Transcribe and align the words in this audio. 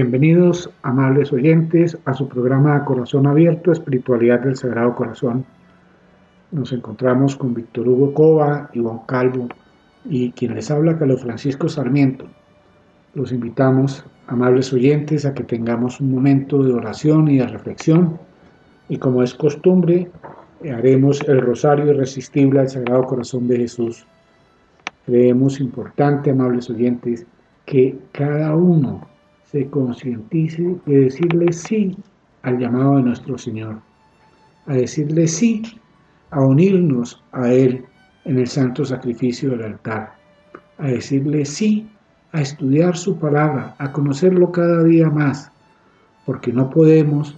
Bienvenidos, 0.00 0.70
amables 0.82 1.32
oyentes, 1.32 1.98
a 2.04 2.14
su 2.14 2.28
programa 2.28 2.84
Corazón 2.84 3.26
Abierto, 3.26 3.72
Espiritualidad 3.72 4.38
del 4.38 4.54
Sagrado 4.54 4.94
Corazón. 4.94 5.44
Nos 6.52 6.70
encontramos 6.72 7.34
con 7.34 7.52
Víctor 7.52 7.88
Hugo 7.88 8.14
Cova, 8.14 8.70
Iván 8.74 9.00
Calvo 9.08 9.48
y 10.04 10.30
quien 10.30 10.54
les 10.54 10.70
habla, 10.70 10.96
Carlos 10.96 11.22
Francisco 11.22 11.68
Sarmiento. 11.68 12.26
Los 13.14 13.32
invitamos, 13.32 14.04
amables 14.28 14.72
oyentes, 14.72 15.26
a 15.26 15.34
que 15.34 15.42
tengamos 15.42 16.00
un 16.00 16.12
momento 16.12 16.62
de 16.62 16.74
oración 16.74 17.26
y 17.26 17.38
de 17.38 17.48
reflexión 17.48 18.20
y 18.88 18.98
como 18.98 19.24
es 19.24 19.34
costumbre, 19.34 20.08
haremos 20.62 21.22
el 21.22 21.40
rosario 21.40 21.86
irresistible 21.86 22.60
al 22.60 22.68
Sagrado 22.68 23.02
Corazón 23.02 23.48
de 23.48 23.56
Jesús. 23.56 24.06
Creemos 25.06 25.58
importante, 25.58 26.30
amables 26.30 26.70
oyentes, 26.70 27.26
que 27.66 27.98
cada 28.12 28.54
uno 28.54 29.17
se 29.50 29.68
concientice 29.70 30.76
de 30.84 31.00
decirle 31.00 31.52
sí 31.52 31.96
al 32.42 32.58
llamado 32.58 32.96
de 32.96 33.02
nuestro 33.02 33.38
Señor, 33.38 33.80
a 34.66 34.74
decirle 34.74 35.26
sí 35.26 35.62
a 36.30 36.40
unirnos 36.40 37.22
a 37.32 37.50
Él 37.50 37.84
en 38.24 38.38
el 38.38 38.46
santo 38.46 38.84
sacrificio 38.84 39.50
del 39.50 39.62
altar, 39.62 40.12
a 40.76 40.88
decirle 40.88 41.46
sí 41.46 41.88
a 42.32 42.42
estudiar 42.42 42.96
su 42.96 43.18
palabra, 43.18 43.74
a 43.78 43.90
conocerlo 43.90 44.52
cada 44.52 44.84
día 44.84 45.08
más, 45.08 45.50
porque 46.26 46.52
no 46.52 46.68
podemos 46.68 47.34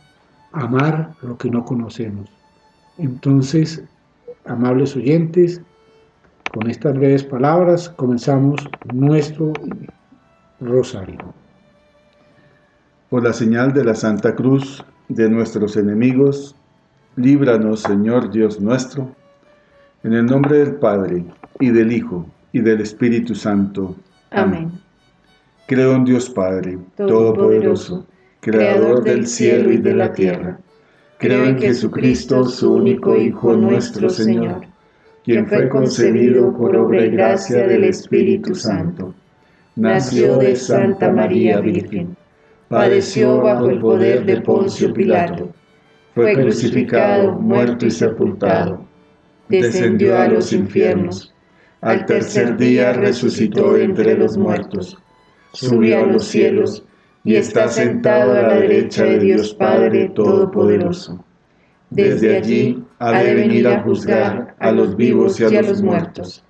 amar 0.53 1.13
lo 1.23 1.39
que 1.39 1.49
no 1.49 1.65
conocemos. 1.65 2.29
Entonces, 2.99 3.85
amables 4.47 4.97
oyentes, 4.97 5.63
con 6.53 6.69
estas 6.69 6.95
breves 6.95 7.23
palabras 7.23 7.89
comenzamos 7.91 8.61
nuestro 8.93 9.53
rosario. 10.59 11.33
Por 13.11 13.25
la 13.25 13.33
señal 13.33 13.73
de 13.73 13.83
la 13.83 13.97
Santa 13.97 14.37
Cruz 14.37 14.85
de 15.09 15.29
nuestros 15.29 15.77
enemigos, 15.77 16.55
líbranos, 17.17 17.83
Señor 17.83 18.31
Dios 18.31 18.61
nuestro, 18.61 19.11
en 20.05 20.13
el 20.13 20.27
nombre 20.27 20.59
del 20.59 20.77
Padre, 20.77 21.25
y 21.59 21.71
del 21.71 21.91
Hijo, 21.91 22.25
y 22.53 22.61
del 22.61 22.81
Espíritu 22.81 23.35
Santo. 23.35 23.97
Amén. 24.31 24.71
Creo 25.67 25.97
en 25.97 26.05
Dios 26.05 26.31
Padre, 26.31 26.79
Todopoderoso, 26.97 28.07
Creador 28.39 29.03
del 29.03 29.27
cielo 29.27 29.73
y 29.73 29.79
de 29.79 29.95
la 29.95 30.13
tierra. 30.13 30.61
Creo 31.19 31.47
en 31.47 31.59
Jesucristo, 31.59 32.45
su 32.45 32.75
único 32.75 33.17
Hijo 33.17 33.57
nuestro 33.57 34.09
Señor, 34.09 34.61
quien 35.25 35.49
fue 35.49 35.69
concebido 35.69 36.57
por 36.57 36.77
obra 36.77 37.05
y 37.05 37.11
gracia 37.11 37.67
del 37.67 37.83
Espíritu 37.83 38.55
Santo. 38.55 39.13
Nació 39.75 40.37
de 40.37 40.55
Santa 40.55 41.11
María 41.11 41.59
Virgen 41.59 42.20
padeció 42.71 43.41
bajo 43.41 43.69
el 43.69 43.81
poder 43.81 44.25
de 44.25 44.41
Poncio 44.43 44.95
Pilato, 44.95 45.53
fue 46.15 46.35
crucificado, 46.35 47.33
muerto 47.33 47.85
y 47.85 47.91
sepultado, 47.91 48.87
descendió 49.49 50.17
a 50.17 50.29
los 50.29 50.53
infiernos, 50.53 51.35
al 51.81 52.07
tercer 52.07 52.57
día 52.57 52.93
resucitó 52.93 53.77
entre 53.77 54.17
los 54.17 54.39
muertos, 54.39 54.97
subió 55.53 55.99
a 55.99 56.07
los 56.07 56.27
cielos 56.27 56.85
y 57.25 57.35
está 57.35 57.67
sentado 57.67 58.35
a 58.35 58.43
la 58.43 58.55
derecha 58.55 59.03
de 59.03 59.19
Dios 59.19 59.53
Padre 59.53 60.13
Todopoderoso. 60.15 61.25
Desde 61.91 62.37
allí 62.37 62.85
ha 63.01 63.21
de 63.21 63.35
venir 63.35 63.67
a 63.67 63.83
juzgar 63.83 64.55
a 64.61 64.71
los 64.71 64.97
vivos 64.97 65.41
y 65.41 65.57
a 65.57 65.63
los 65.63 65.83
muertos. 65.83 66.45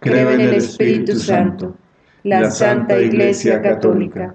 Creo 0.00 0.32
en 0.32 0.40
el 0.40 0.54
Espíritu 0.54 1.14
Santo, 1.14 1.76
la 2.24 2.50
Santa 2.50 3.00
Iglesia 3.00 3.62
Católica, 3.62 4.34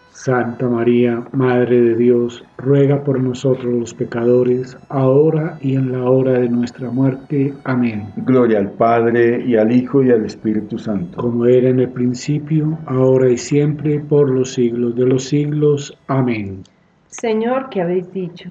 Santa 0.11 0.67
María, 0.67 1.23
Madre 1.31 1.81
de 1.81 1.95
Dios, 1.95 2.43
ruega 2.57 3.03
por 3.03 3.19
nosotros 3.19 3.73
los 3.73 3.93
pecadores, 3.93 4.77
ahora 4.89 5.57
y 5.61 5.75
en 5.75 5.93
la 5.93 6.03
hora 6.03 6.33
de 6.33 6.49
nuestra 6.49 6.91
muerte. 6.91 7.53
Amén. 7.63 8.09
Gloria 8.17 8.59
al 8.59 8.71
Padre, 8.71 9.43
y 9.45 9.55
al 9.55 9.71
Hijo, 9.71 10.03
y 10.03 10.11
al 10.11 10.25
Espíritu 10.25 10.77
Santo. 10.77 11.21
Como 11.21 11.45
era 11.45 11.69
en 11.69 11.79
el 11.79 11.89
principio, 11.89 12.77
ahora 12.85 13.31
y 13.31 13.37
siempre, 13.37 14.01
por 14.01 14.29
los 14.29 14.53
siglos 14.53 14.95
de 14.95 15.05
los 15.05 15.23
siglos. 15.23 15.97
Amén. 16.07 16.63
Señor, 17.07 17.69
que 17.69 17.81
habéis 17.81 18.11
dicho, 18.11 18.49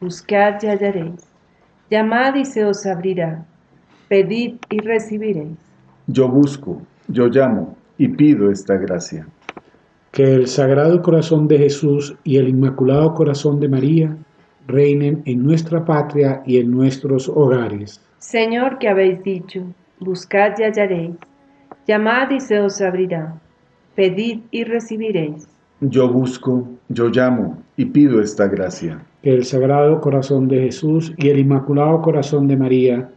buscad 0.00 0.54
y 0.62 0.66
hallaréis, 0.66 1.26
llamad 1.90 2.34
y 2.36 2.46
se 2.46 2.64
os 2.64 2.86
abrirá, 2.86 3.44
pedid 4.08 4.54
y 4.70 4.78
recibiréis. 4.78 5.58
Yo 6.06 6.28
busco, 6.28 6.80
yo 7.06 7.26
llamo, 7.28 7.76
y 7.98 8.08
pido 8.08 8.50
esta 8.50 8.76
gracia 8.76 9.26
que 10.12 10.34
el 10.34 10.46
Sagrado 10.46 11.00
Corazón 11.00 11.48
de 11.48 11.56
Jesús 11.56 12.14
y 12.22 12.36
el 12.36 12.48
Inmaculado 12.48 13.14
Corazón 13.14 13.58
de 13.60 13.68
María 13.68 14.16
reinen 14.66 15.22
en 15.24 15.42
nuestra 15.42 15.84
patria 15.84 16.42
y 16.44 16.58
en 16.58 16.70
nuestros 16.70 17.30
hogares. 17.30 18.00
Señor, 18.18 18.78
que 18.78 18.88
habéis 18.88 19.22
dicho, 19.22 19.64
buscad 20.00 20.52
y 20.58 20.64
hallaréis, 20.64 21.16
llamad 21.86 22.30
y 22.30 22.40
se 22.40 22.60
os 22.60 22.80
abrirá, 22.82 23.40
pedid 23.94 24.40
y 24.50 24.64
recibiréis. 24.64 25.48
Yo 25.80 26.08
busco, 26.12 26.68
yo 26.90 27.08
llamo 27.08 27.62
y 27.76 27.86
pido 27.86 28.20
esta 28.20 28.46
gracia. 28.46 29.02
Que 29.22 29.32
el 29.32 29.44
Sagrado 29.44 30.00
Corazón 30.00 30.46
de 30.46 30.60
Jesús 30.60 31.14
y 31.16 31.30
el 31.30 31.38
Inmaculado 31.38 32.02
Corazón 32.02 32.46
de 32.48 32.56
María 32.56 33.08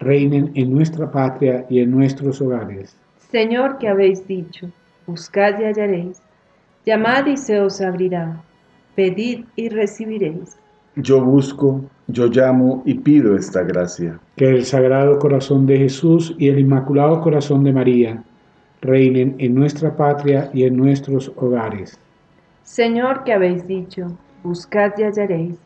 reinen 0.00 0.50
en 0.54 0.74
nuestra 0.74 1.10
patria 1.10 1.64
y 1.70 1.78
en 1.78 1.92
nuestros 1.92 2.40
hogares. 2.42 2.96
Señor, 3.30 3.78
que 3.78 3.88
habéis 3.88 4.26
dicho, 4.26 4.68
buscad 5.06 5.60
y 5.60 5.64
hallaréis, 5.64 6.21
Llamad 6.84 7.26
y 7.26 7.36
se 7.36 7.60
os 7.60 7.80
abrirá. 7.80 8.42
Pedid 8.96 9.44
y 9.56 9.68
recibiréis. 9.68 10.56
Yo 10.96 11.24
busco, 11.24 11.80
yo 12.08 12.26
llamo 12.26 12.82
y 12.84 12.94
pido 12.94 13.36
esta 13.36 13.62
gracia. 13.62 14.18
Que 14.36 14.48
el 14.50 14.64
Sagrado 14.64 15.18
Corazón 15.18 15.64
de 15.66 15.78
Jesús 15.78 16.34
y 16.38 16.48
el 16.48 16.58
Inmaculado 16.58 17.20
Corazón 17.20 17.64
de 17.64 17.72
María 17.72 18.22
reinen 18.82 19.36
en 19.38 19.54
nuestra 19.54 19.96
patria 19.96 20.50
y 20.52 20.64
en 20.64 20.76
nuestros 20.76 21.32
hogares. 21.36 21.98
Señor, 22.64 23.24
que 23.24 23.32
habéis 23.32 23.66
dicho, 23.66 24.18
buscad 24.42 24.92
y 24.98 25.04
hallaréis. 25.04 25.58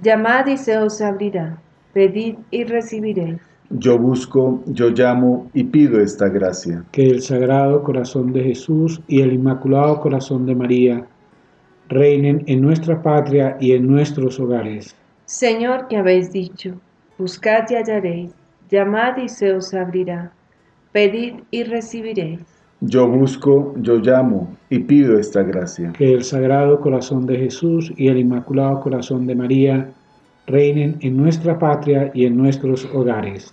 Llamad 0.00 0.46
y 0.46 0.56
se 0.56 0.76
os 0.78 1.00
abrirá. 1.00 1.58
Pedid 1.92 2.36
y 2.50 2.64
recibiréis. 2.64 3.40
Yo 3.70 3.98
busco, 3.98 4.62
yo 4.66 4.90
llamo 4.90 5.50
y 5.52 5.64
pido 5.64 6.00
esta 6.00 6.28
gracia. 6.28 6.84
Que 6.92 7.08
el 7.08 7.20
Sagrado 7.20 7.82
Corazón 7.82 8.32
de 8.32 8.44
Jesús 8.44 9.00
y 9.08 9.22
el 9.22 9.32
Inmaculado 9.32 10.00
Corazón 10.00 10.46
de 10.46 10.54
María 10.54 11.06
reinen 11.88 12.44
en 12.46 12.60
nuestra 12.60 13.02
patria 13.02 13.56
y 13.60 13.72
en 13.72 13.86
nuestros 13.86 14.38
hogares. 14.38 14.94
Señor 15.24 15.88
que 15.88 15.96
habéis 15.96 16.32
dicho, 16.32 16.74
buscad 17.18 17.64
y 17.70 17.74
hallaréis, 17.74 18.32
llamad 18.70 19.16
y 19.16 19.28
se 19.28 19.52
os 19.52 19.74
abrirá, 19.74 20.32
pedid 20.92 21.34
y 21.50 21.64
recibiréis. 21.64 22.40
Yo 22.80 23.08
busco, 23.08 23.74
yo 23.78 23.96
llamo 23.96 24.54
y 24.70 24.80
pido 24.80 25.18
esta 25.18 25.42
gracia. 25.42 25.92
Que 25.92 26.12
el 26.12 26.22
Sagrado 26.22 26.80
Corazón 26.80 27.26
de 27.26 27.36
Jesús 27.36 27.92
y 27.96 28.08
el 28.08 28.18
Inmaculado 28.18 28.80
Corazón 28.80 29.26
de 29.26 29.34
María 29.34 29.92
reinen 30.46 30.96
en 31.00 31.16
nuestra 31.16 31.58
patria 31.58 32.10
y 32.14 32.26
en 32.26 32.36
nuestros 32.36 32.84
hogares. 32.94 33.52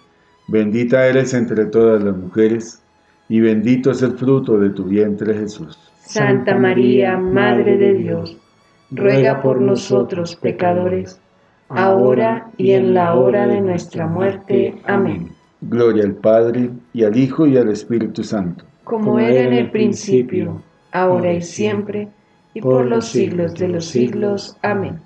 bendita 0.51 1.07
eres 1.07 1.33
entre 1.33 1.65
todas 1.65 2.03
las 2.03 2.15
mujeres, 2.15 2.83
y 3.29 3.39
bendito 3.39 3.91
es 3.91 4.01
el 4.01 4.11
fruto 4.11 4.57
de 4.59 4.71
tu 4.71 4.83
vientre 4.83 5.33
Jesús. 5.33 5.79
Santa 6.01 6.57
María, 6.57 7.17
Madre 7.17 7.77
de 7.77 7.93
Dios, 7.93 8.37
ruega 8.91 9.41
por 9.41 9.61
nosotros 9.61 10.35
pecadores, 10.35 11.21
ahora 11.69 12.51
y 12.57 12.71
en 12.71 12.93
la 12.93 13.15
hora 13.15 13.47
de 13.47 13.61
nuestra 13.61 14.05
muerte. 14.07 14.75
Amén. 14.85 15.29
Gloria 15.61 16.03
al 16.03 16.15
Padre, 16.15 16.69
y 16.91 17.05
al 17.05 17.15
Hijo, 17.15 17.47
y 17.47 17.57
al 17.57 17.69
Espíritu 17.69 18.21
Santo. 18.21 18.65
Como 18.83 19.19
era 19.19 19.47
en 19.47 19.53
el 19.53 19.71
principio, 19.71 20.61
ahora 20.91 21.31
y 21.31 21.41
siempre, 21.41 22.09
y 22.53 22.59
por 22.59 22.85
los 22.85 23.05
siglos 23.07 23.53
de 23.53 23.69
los 23.69 23.85
siglos. 23.85 24.57
Amén. 24.61 24.99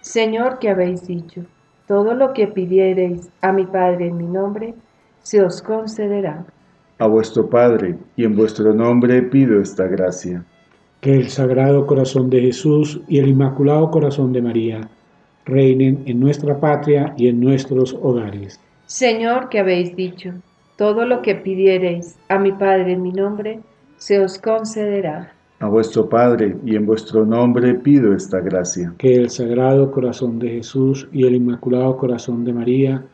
Señor 0.00 0.58
que 0.58 0.70
habéis 0.70 1.06
dicho, 1.06 1.42
todo 1.88 2.14
lo 2.14 2.32
que 2.32 2.46
pidiereis 2.46 3.28
a 3.40 3.50
mi 3.50 3.66
Padre 3.66 4.06
en 4.06 4.16
mi 4.16 4.26
nombre, 4.26 4.74
se 5.22 5.42
os 5.42 5.60
concederá. 5.60 6.44
A 6.98 7.06
vuestro 7.08 7.50
Padre, 7.50 7.96
y 8.14 8.24
en 8.24 8.36
vuestro 8.36 8.72
nombre 8.72 9.22
pido 9.22 9.60
esta 9.60 9.88
gracia. 9.88 10.44
Que 11.00 11.16
el 11.16 11.28
Sagrado 11.28 11.86
Corazón 11.86 12.30
de 12.30 12.40
Jesús 12.40 13.00
y 13.08 13.18
el 13.18 13.28
Inmaculado 13.28 13.90
Corazón 13.90 14.32
de 14.32 14.42
María 14.42 14.88
reinen 15.44 16.02
en 16.06 16.20
nuestra 16.20 16.60
patria 16.60 17.14
y 17.16 17.28
en 17.28 17.40
nuestros 17.40 17.94
hogares 17.94 18.60
Señor 18.88 19.50
que 19.50 19.58
habéis 19.58 19.94
dicho, 19.94 20.32
todo 20.76 21.04
lo 21.04 21.20
que 21.20 21.34
pidiereis 21.34 22.18
a 22.30 22.38
mi 22.38 22.52
Padre 22.52 22.92
en 22.92 23.02
mi 23.02 23.12
nombre, 23.12 23.60
se 23.98 24.18
os 24.18 24.38
concederá. 24.38 25.34
A 25.60 25.68
vuestro 25.68 26.08
Padre 26.08 26.56
y 26.64 26.76
en 26.76 26.86
vuestro 26.86 27.26
nombre 27.26 27.74
pido 27.74 28.14
esta 28.14 28.40
gracia. 28.40 28.94
Que 28.98 29.14
el 29.14 29.30
Sagrado 29.30 29.90
Corazón 29.90 30.38
de 30.38 30.50
Jesús 30.50 31.08
y 31.12 31.26
el 31.26 31.34
Inmaculado 31.34 31.96
Corazón 31.96 32.44
de 32.44 32.52
María 32.52 33.04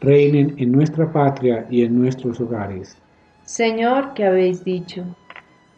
reinen 0.00 0.54
en 0.58 0.72
nuestra 0.72 1.10
patria 1.12 1.66
y 1.70 1.82
en 1.82 1.98
nuestros 1.98 2.40
hogares. 2.40 2.96
Señor 3.44 4.12
que 4.14 4.24
habéis 4.24 4.64
dicho, 4.64 5.04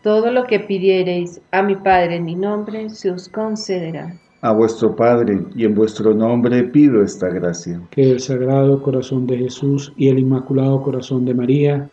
todo 0.03 0.33
lo 0.33 0.45
que 0.45 0.61
pidiereis 0.61 1.41
a 1.53 1.63
mi 1.63 1.77
Padre 1.77 2.17
en 2.17 2.25
mi 2.25 2.35
nombre, 2.35 2.91
se 2.91 3.11
os 3.11 3.29
concederá 3.29 4.15
a 4.43 4.53
vuestro 4.53 4.97
Padre, 4.97 5.43
y 5.55 5.65
en 5.65 5.75
vuestro 5.75 6.15
nombre 6.15 6.65
pido 6.65 7.03
esta 7.03 7.29
gracia. 7.29 7.81
Que 7.91 8.11
el 8.11 8.21
Sagrado 8.21 8.83
Corazón 8.83 9.27
de 9.27 9.37
Jesús 9.37 9.93
y 9.97 10.09
el 10.09 10.19
Inmaculado 10.19 10.83
Corazón 10.83 11.25
de 11.25 11.35
María 11.35 11.91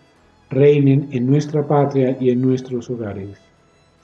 reinen 0.49 1.09
en 1.11 1.27
nuestra 1.27 1.67
patria 1.67 2.15
y 2.19 2.29
en 2.29 2.41
nuestros 2.41 2.89
hogares. 2.89 3.46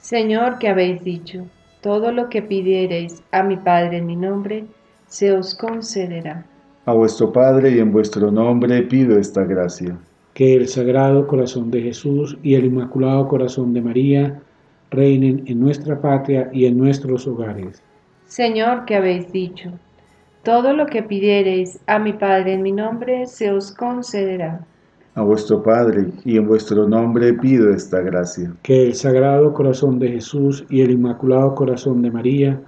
Señor, 0.03 0.59
que 0.59 0.67
habéis 0.67 1.01
dicho, 1.01 1.45
todo 1.79 2.11
lo 2.11 2.27
que 2.27 2.41
pidiereis 2.41 3.23
a 3.31 3.41
mi 3.41 3.55
Padre 3.55 3.99
en 3.99 4.05
mi 4.05 4.17
nombre, 4.17 4.65
se 5.07 5.31
os 5.31 5.55
concederá. 5.55 6.45
A 6.85 6.91
vuestro 6.91 7.31
Padre 7.31 7.71
y 7.71 7.79
en 7.79 7.93
vuestro 7.93 8.29
nombre 8.29 8.81
pido 8.81 9.17
esta 9.17 9.45
gracia. 9.45 9.97
Que 10.33 10.55
el 10.55 10.67
Sagrado 10.67 11.25
Corazón 11.25 11.71
de 11.71 11.83
Jesús 11.83 12.37
y 12.43 12.55
el 12.55 12.65
Inmaculado 12.65 13.29
Corazón 13.29 13.73
de 13.73 13.81
María 13.81 14.41
reinen 14.91 15.43
en 15.45 15.61
nuestra 15.61 16.01
patria 16.01 16.49
y 16.51 16.65
en 16.65 16.77
nuestros 16.77 17.25
hogares 17.25 17.81
Señor, 18.25 18.83
que 18.83 18.97
habéis 18.97 19.31
dicho, 19.31 19.71
todo 20.43 20.73
lo 20.73 20.87
que 20.87 21.01
pidiereis 21.01 21.79
a 21.87 21.97
mi 21.97 22.11
Padre 22.11 22.55
en 22.55 22.61
mi 22.61 22.73
nombre, 22.73 23.25
se 23.25 23.51
os 23.51 23.71
concederá. 23.71 24.65
A 25.15 25.21
vuestro 25.21 25.61
Padre 25.61 26.07
y 26.25 26.37
en 26.37 26.47
vuestro 26.47 26.87
nombre 26.87 27.33
pido 27.33 27.71
esta 27.71 28.01
gracia. 28.01 28.51
Que 28.63 28.87
el 28.87 28.95
Sagrado 28.95 29.53
Corazón 29.53 29.99
de 29.99 30.09
Jesús 30.09 30.65
y 30.69 30.81
el 30.81 30.91
Inmaculado 30.91 31.53
Corazón 31.53 32.01
de 32.01 32.09
María 32.09 32.61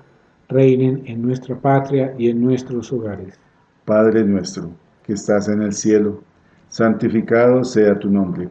reinen 0.48 1.02
en 1.06 1.24
nuestra 1.24 1.56
patria 1.60 2.14
y 2.18 2.30
en 2.30 2.42
nuestros 2.42 2.94
hogares. 2.94 3.40
Padre 3.84 4.24
nuestro, 4.24 4.70
que 5.04 5.14
estás 5.14 5.50
en 5.50 5.64
el 5.64 5.74
cielo, 5.74 6.22
santificado 6.70 7.64
sea 7.64 7.98
tu 7.98 8.10
nombre. 8.10 8.50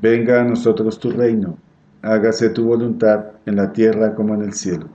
Venga 0.00 0.40
a 0.40 0.44
nosotros 0.44 0.98
tu 0.98 1.10
reino, 1.10 1.58
hágase 2.02 2.50
tu 2.50 2.64
voluntad 2.64 3.26
en 3.46 3.56
la 3.56 3.72
tierra 3.72 4.14
como 4.14 4.34
en 4.34 4.42
el 4.42 4.52
cielo. 4.52 4.86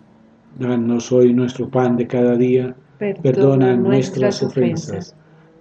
Danos 0.57 1.11
hoy 1.11 1.33
nuestro 1.33 1.69
pan 1.69 1.97
de 1.97 2.07
cada 2.07 2.35
día. 2.35 2.75
Perdona 3.21 3.75
nuestras 3.75 4.41
ofensas, 4.43 5.15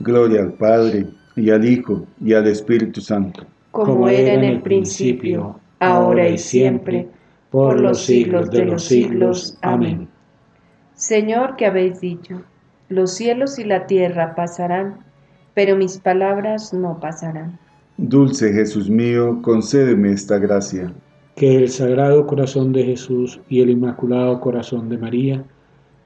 Gloria 0.00 0.40
al 0.40 0.52
Padre, 0.54 1.06
y 1.36 1.50
al 1.50 1.64
Hijo, 1.64 2.06
y 2.20 2.34
al 2.34 2.46
Espíritu 2.46 3.00
Santo. 3.00 3.46
Como 3.70 4.08
era 4.08 4.34
en 4.34 4.44
el 4.44 4.60
principio, 4.62 5.60
ahora 5.78 6.28
y 6.28 6.38
siempre, 6.38 7.08
por 7.50 7.80
los 7.80 8.04
siglos 8.04 8.50
de 8.50 8.64
los 8.64 8.84
siglos. 8.84 9.56
Amén. 9.62 10.08
Señor 10.94 11.56
que 11.56 11.66
habéis 11.66 12.00
dicho, 12.00 12.42
los 12.88 13.12
cielos 13.12 13.58
y 13.58 13.64
la 13.64 13.86
tierra 13.86 14.34
pasarán, 14.34 14.98
pero 15.54 15.76
mis 15.76 15.98
palabras 15.98 16.74
no 16.74 16.98
pasarán. 17.00 17.58
Dulce 17.96 18.52
Jesús 18.52 18.90
mío, 18.90 19.40
concédeme 19.42 20.12
esta 20.12 20.38
gracia 20.38 20.92
que 21.36 21.56
el 21.56 21.70
Sagrado 21.70 22.26
Corazón 22.26 22.72
de 22.72 22.84
Jesús 22.84 23.40
y 23.48 23.62
el 23.62 23.70
Inmaculado 23.70 24.40
Corazón 24.40 24.88
de 24.88 24.98
María 24.98 25.44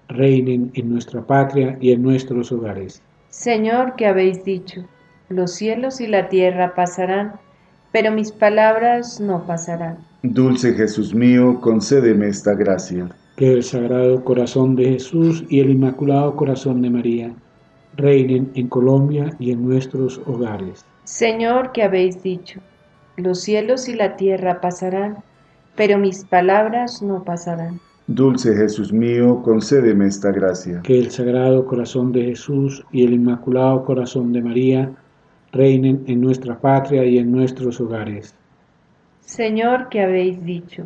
reinen 0.08 0.70
en 0.74 0.90
nuestra 0.90 1.26
patria 1.26 1.76
y 1.80 1.90
en 1.90 2.02
nuestros 2.02 2.52
hogares. 2.52 3.02
Señor, 3.34 3.96
que 3.96 4.06
habéis 4.06 4.44
dicho, 4.44 4.84
los 5.28 5.54
cielos 5.54 6.00
y 6.00 6.06
la 6.06 6.28
tierra 6.28 6.76
pasarán, 6.76 7.32
pero 7.90 8.12
mis 8.12 8.30
palabras 8.30 9.20
no 9.20 9.44
pasarán. 9.44 9.98
Dulce 10.22 10.72
Jesús 10.72 11.12
mío, 11.12 11.60
concédeme 11.60 12.28
esta 12.28 12.54
gracia. 12.54 13.08
Que 13.36 13.52
el 13.52 13.64
Sagrado 13.64 14.24
Corazón 14.24 14.76
de 14.76 14.84
Jesús 14.84 15.44
y 15.48 15.58
el 15.58 15.70
Inmaculado 15.70 16.36
Corazón 16.36 16.80
de 16.80 16.90
María 16.90 17.34
reinen 17.96 18.52
en 18.54 18.68
Colombia 18.68 19.34
y 19.40 19.50
en 19.50 19.68
nuestros 19.68 20.22
hogares. 20.26 20.86
Señor, 21.02 21.72
que 21.72 21.82
habéis 21.82 22.22
dicho, 22.22 22.60
los 23.16 23.40
cielos 23.40 23.88
y 23.88 23.94
la 23.94 24.14
tierra 24.16 24.60
pasarán, 24.60 25.18
pero 25.74 25.98
mis 25.98 26.24
palabras 26.24 27.02
no 27.02 27.24
pasarán. 27.24 27.80
Dulce 28.06 28.54
Jesús 28.54 28.92
mío, 28.92 29.40
concédeme 29.42 30.06
esta 30.06 30.30
gracia. 30.30 30.82
Que 30.82 30.98
el 30.98 31.10
Sagrado 31.10 31.64
Corazón 31.64 32.12
de 32.12 32.24
Jesús 32.24 32.84
y 32.92 33.02
el 33.02 33.14
Inmaculado 33.14 33.82
Corazón 33.82 34.30
de 34.34 34.42
María 34.42 34.90
reinen 35.52 36.04
en 36.06 36.20
nuestra 36.20 36.60
patria 36.60 37.06
y 37.06 37.16
en 37.16 37.32
nuestros 37.32 37.80
hogares. 37.80 38.34
Señor, 39.20 39.88
que 39.88 40.02
habéis 40.02 40.44
dicho, 40.44 40.84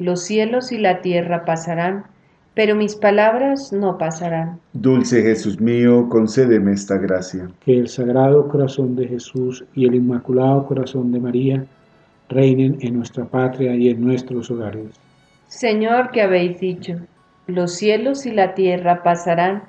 los 0.00 0.22
cielos 0.22 0.72
y 0.72 0.78
la 0.78 1.00
tierra 1.00 1.44
pasarán, 1.44 2.06
pero 2.54 2.74
mis 2.74 2.96
palabras 2.96 3.72
no 3.72 3.96
pasarán. 3.96 4.58
Dulce 4.72 5.22
Jesús 5.22 5.60
mío, 5.60 6.08
concédeme 6.08 6.72
esta 6.72 6.98
gracia. 6.98 7.48
Que 7.64 7.78
el 7.78 7.86
Sagrado 7.86 8.48
Corazón 8.48 8.96
de 8.96 9.06
Jesús 9.06 9.64
y 9.74 9.86
el 9.86 9.94
Inmaculado 9.94 10.66
Corazón 10.66 11.12
de 11.12 11.20
María 11.20 11.66
reinen 12.28 12.78
en 12.80 12.96
nuestra 12.96 13.26
patria 13.26 13.76
y 13.76 13.90
en 13.90 14.00
nuestros 14.00 14.50
hogares. 14.50 14.88
Señor, 15.48 16.10
que 16.10 16.20
habéis 16.20 16.60
dicho, 16.60 16.94
los 17.46 17.72
cielos 17.72 18.26
y 18.26 18.32
la 18.32 18.54
tierra 18.54 19.02
pasarán, 19.02 19.62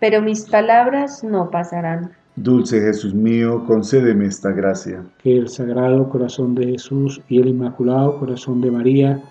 pero 0.00 0.20
mis 0.20 0.50
palabras 0.50 1.22
no 1.22 1.50
pasarán. 1.50 2.10
Dulce 2.34 2.80
Jesús 2.80 3.14
mío, 3.14 3.64
concédeme 3.64 4.26
esta 4.26 4.50
gracia. 4.50 5.04
Que 5.22 5.36
el 5.36 5.48
Sagrado 5.48 6.08
Corazón 6.08 6.56
de 6.56 6.72
Jesús 6.72 7.20
y 7.28 7.40
el 7.40 7.48
Inmaculado 7.48 8.18
Corazón 8.18 8.60
de 8.60 8.72
María 8.72 9.22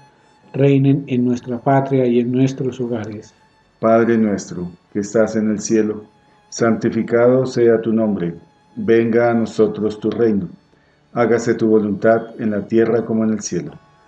reinen 0.53 1.03
en 1.07 1.25
nuestra 1.25 1.59
patria 1.59 2.05
y 2.05 2.19
en 2.19 2.31
nuestros 2.31 2.79
hogares. 2.79 3.33
Padre 3.81 4.17
nuestro, 4.17 4.69
que 4.93 4.99
estás 4.99 5.35
en 5.35 5.51
el 5.51 5.59
cielo, 5.59 6.05
santificado 6.47 7.45
sea 7.45 7.81
tu 7.81 7.91
nombre. 7.91 8.35
Venga 8.77 9.31
a 9.31 9.33
nosotros 9.33 9.99
tu 9.99 10.09
reino. 10.09 10.47
Hágase 11.11 11.55
tu 11.55 11.67
voluntad 11.67 12.39
en 12.39 12.51
la 12.51 12.65
tierra 12.65 13.03
como 13.03 13.25
en 13.25 13.31
el 13.31 13.41
cielo. 13.41 13.73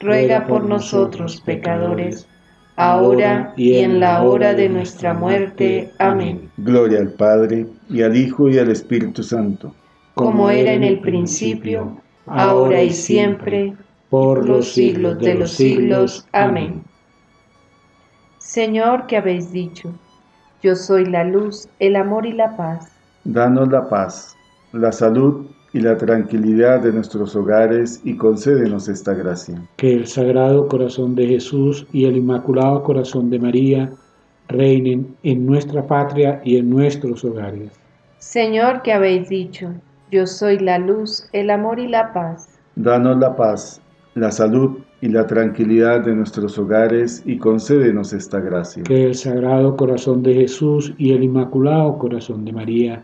ruega 0.00 0.46
por 0.46 0.64
nosotros 0.64 1.40
pecadores, 1.40 2.26
ahora 2.76 3.52
y 3.56 3.78
en 3.78 4.00
la 4.00 4.22
hora 4.22 4.54
de 4.54 4.68
nuestra 4.68 5.14
muerte. 5.14 5.90
Amén. 5.98 6.50
Gloria 6.58 7.00
al 7.00 7.12
Padre, 7.12 7.66
y 7.88 8.02
al 8.02 8.16
Hijo, 8.16 8.48
y 8.48 8.58
al 8.58 8.70
Espíritu 8.70 9.22
Santo. 9.22 9.74
Como 10.14 10.50
era 10.50 10.72
en 10.72 10.84
el 10.84 11.00
principio, 11.00 11.96
ahora 12.26 12.82
y 12.82 12.90
siempre, 12.90 13.74
por 14.10 14.48
los 14.48 14.72
siglos 14.72 15.18
de 15.18 15.34
los 15.34 15.52
siglos. 15.52 16.26
Amén. 16.32 16.82
Señor, 18.38 19.06
que 19.06 19.16
habéis 19.16 19.50
dicho, 19.50 19.92
yo 20.62 20.76
soy 20.76 21.04
la 21.06 21.24
luz, 21.24 21.68
el 21.78 21.96
amor 21.96 22.26
y 22.26 22.32
la 22.32 22.56
paz. 22.56 22.90
Danos 23.24 23.68
la 23.68 23.88
paz, 23.88 24.36
la 24.72 24.92
salud 24.92 25.46
y 25.72 25.80
la 25.80 25.96
tranquilidad 25.96 26.80
de 26.80 26.92
nuestros 26.92 27.34
hogares 27.36 28.00
y 28.04 28.16
concédenos 28.16 28.88
esta 28.88 29.14
gracia. 29.14 29.60
Que 29.76 29.92
el 29.92 30.06
Sagrado 30.06 30.68
Corazón 30.68 31.14
de 31.14 31.26
Jesús 31.26 31.86
y 31.92 32.04
el 32.04 32.16
Inmaculado 32.16 32.82
Corazón 32.82 33.30
de 33.30 33.38
María 33.38 33.90
reinen 34.48 35.16
en 35.22 35.44
nuestra 35.44 35.86
patria 35.86 36.40
y 36.44 36.56
en 36.56 36.70
nuestros 36.70 37.24
hogares. 37.24 37.72
Señor, 38.18 38.82
que 38.82 38.92
habéis 38.92 39.28
dicho, 39.28 39.72
yo 40.10 40.26
soy 40.26 40.58
la 40.58 40.78
luz, 40.78 41.28
el 41.32 41.50
amor 41.50 41.78
y 41.78 41.88
la 41.88 42.12
paz. 42.12 42.58
Danos 42.76 43.18
la 43.18 43.34
paz, 43.34 43.80
la 44.14 44.30
salud 44.30 44.78
y 45.00 45.08
la 45.08 45.26
tranquilidad 45.26 46.04
de 46.04 46.14
nuestros 46.14 46.58
hogares 46.58 47.22
y 47.26 47.38
concédenos 47.38 48.12
esta 48.12 48.40
gracia. 48.40 48.82
Que 48.84 49.04
el 49.04 49.14
Sagrado 49.14 49.76
Corazón 49.76 50.22
de 50.22 50.34
Jesús 50.34 50.94
y 50.96 51.12
el 51.12 51.24
Inmaculado 51.24 51.98
Corazón 51.98 52.44
de 52.44 52.52
María 52.52 53.02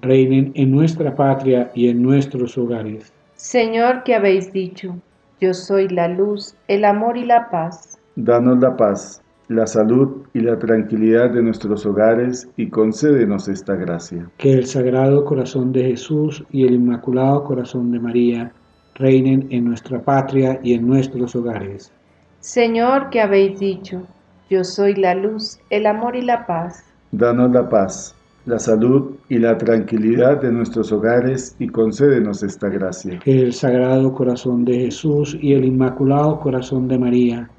reinen 0.00 0.52
en 0.54 0.70
nuestra 0.70 1.14
patria 1.14 1.70
y 1.74 1.88
en 1.88 2.02
nuestros 2.02 2.56
hogares. 2.56 3.12
Señor, 3.34 4.02
que 4.04 4.14
habéis 4.14 4.52
dicho, 4.52 4.96
yo 5.40 5.54
soy 5.54 5.88
la 5.88 6.08
luz, 6.08 6.54
el 6.66 6.84
amor 6.84 7.16
y 7.16 7.24
la 7.24 7.50
paz. 7.50 7.98
Danos 8.16 8.58
la 8.58 8.76
paz, 8.76 9.22
la 9.48 9.66
salud 9.66 10.22
y 10.34 10.40
la 10.40 10.58
tranquilidad 10.58 11.30
de 11.30 11.42
nuestros 11.42 11.86
hogares 11.86 12.48
y 12.56 12.68
concédenos 12.68 13.48
esta 13.48 13.74
gracia. 13.74 14.28
Que 14.38 14.54
el 14.54 14.66
Sagrado 14.66 15.24
Corazón 15.24 15.72
de 15.72 15.84
Jesús 15.84 16.44
y 16.50 16.66
el 16.66 16.74
Inmaculado 16.74 17.44
Corazón 17.44 17.92
de 17.92 18.00
María 18.00 18.52
reinen 18.96 19.46
en 19.50 19.66
nuestra 19.66 20.02
patria 20.02 20.58
y 20.62 20.74
en 20.74 20.86
nuestros 20.86 21.36
hogares. 21.36 21.92
Señor, 22.40 23.10
que 23.10 23.20
habéis 23.20 23.60
dicho, 23.60 24.02
yo 24.50 24.64
soy 24.64 24.94
la 24.94 25.14
luz, 25.14 25.58
el 25.70 25.86
amor 25.86 26.16
y 26.16 26.22
la 26.22 26.46
paz. 26.46 26.84
Danos 27.12 27.52
la 27.52 27.68
paz 27.68 28.17
la 28.48 28.58
salud 28.58 29.16
y 29.28 29.38
la 29.38 29.58
tranquilidad 29.58 30.40
de 30.40 30.50
nuestros 30.50 30.90
hogares 30.90 31.54
y 31.58 31.68
concédenos 31.68 32.42
esta 32.42 32.70
gracia. 32.70 33.18
Que 33.18 33.42
el 33.42 33.52
Sagrado 33.52 34.14
Corazón 34.14 34.64
de 34.64 34.86
Jesús 34.86 35.36
y 35.38 35.52
el 35.52 35.66
Inmaculado 35.66 36.40
Corazón 36.40 36.88
de 36.88 36.98
María 36.98 37.50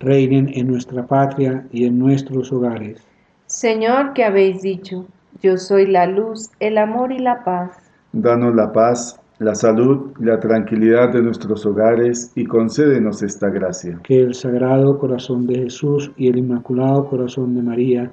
reinen 0.00 0.50
en 0.52 0.66
nuestra 0.66 1.06
patria 1.06 1.66
y 1.72 1.86
en 1.86 1.98
nuestros 1.98 2.52
hogares. 2.52 3.02
Señor, 3.46 4.12
que 4.12 4.22
habéis 4.22 4.60
dicho, 4.60 5.06
yo 5.42 5.56
soy 5.56 5.86
la 5.86 6.06
luz, 6.06 6.50
el 6.60 6.76
amor 6.76 7.10
y 7.10 7.20
la 7.20 7.42
paz. 7.42 7.78
Danos 8.12 8.54
la 8.54 8.70
paz, 8.70 9.18
la 9.38 9.54
salud 9.54 10.12
y 10.20 10.24
la 10.24 10.40
tranquilidad 10.40 11.10
de 11.10 11.22
nuestros 11.22 11.64
hogares 11.64 12.32
y 12.34 12.44
concédenos 12.44 13.22
esta 13.22 13.48
gracia. 13.48 13.98
Que 14.02 14.20
el 14.20 14.34
Sagrado 14.34 14.98
Corazón 14.98 15.46
de 15.46 15.54
Jesús 15.54 16.12
y 16.18 16.28
el 16.28 16.36
Inmaculado 16.36 17.08
Corazón 17.08 17.54
de 17.54 17.62
María 17.62 18.12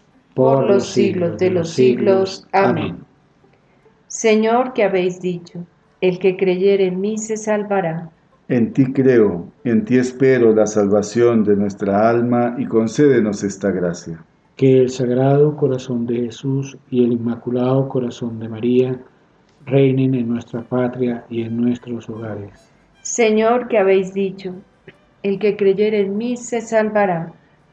por 0.33 0.69
los 0.69 0.87
siglos 0.87 1.37
de 1.37 1.49
los 1.49 1.69
siglos. 1.69 2.47
Amén. 2.51 2.97
Señor, 4.07 4.73
que 4.73 4.83
habéis 4.83 5.21
dicho, 5.21 5.65
el 6.01 6.19
que 6.19 6.35
creyere 6.35 6.87
en 6.87 6.99
mí 6.99 7.17
se 7.17 7.37
salvará. 7.37 8.09
En 8.49 8.73
ti 8.73 8.91
creo, 8.91 9.47
en 9.63 9.85
ti 9.85 9.97
espero 9.97 10.53
la 10.53 10.65
salvación 10.65 11.43
de 11.43 11.55
nuestra 11.55 12.09
alma 12.09 12.55
y 12.57 12.65
concédenos 12.65 13.43
esta 13.43 13.71
gracia. 13.71 14.23
Que 14.57 14.81
el 14.81 14.89
Sagrado 14.89 15.55
Corazón 15.55 16.05
de 16.05 16.23
Jesús 16.23 16.77
y 16.89 17.05
el 17.05 17.13
Inmaculado 17.13 17.87
Corazón 17.87 18.39
de 18.39 18.49
María 18.49 18.99
reinen 19.65 20.15
en 20.15 20.27
nuestra 20.27 20.61
patria 20.63 21.23
y 21.29 21.43
en 21.43 21.55
nuestros 21.55 22.09
hogares. 22.09 22.71
Señor, 23.01 23.67
que 23.67 23.77
habéis 23.77 24.13
dicho, 24.13 24.53
el 25.23 25.39
que 25.39 25.55
creyere 25.55 26.01
en 26.01 26.17
mí 26.17 26.35
se 26.35 26.61
salvará. 26.61 27.31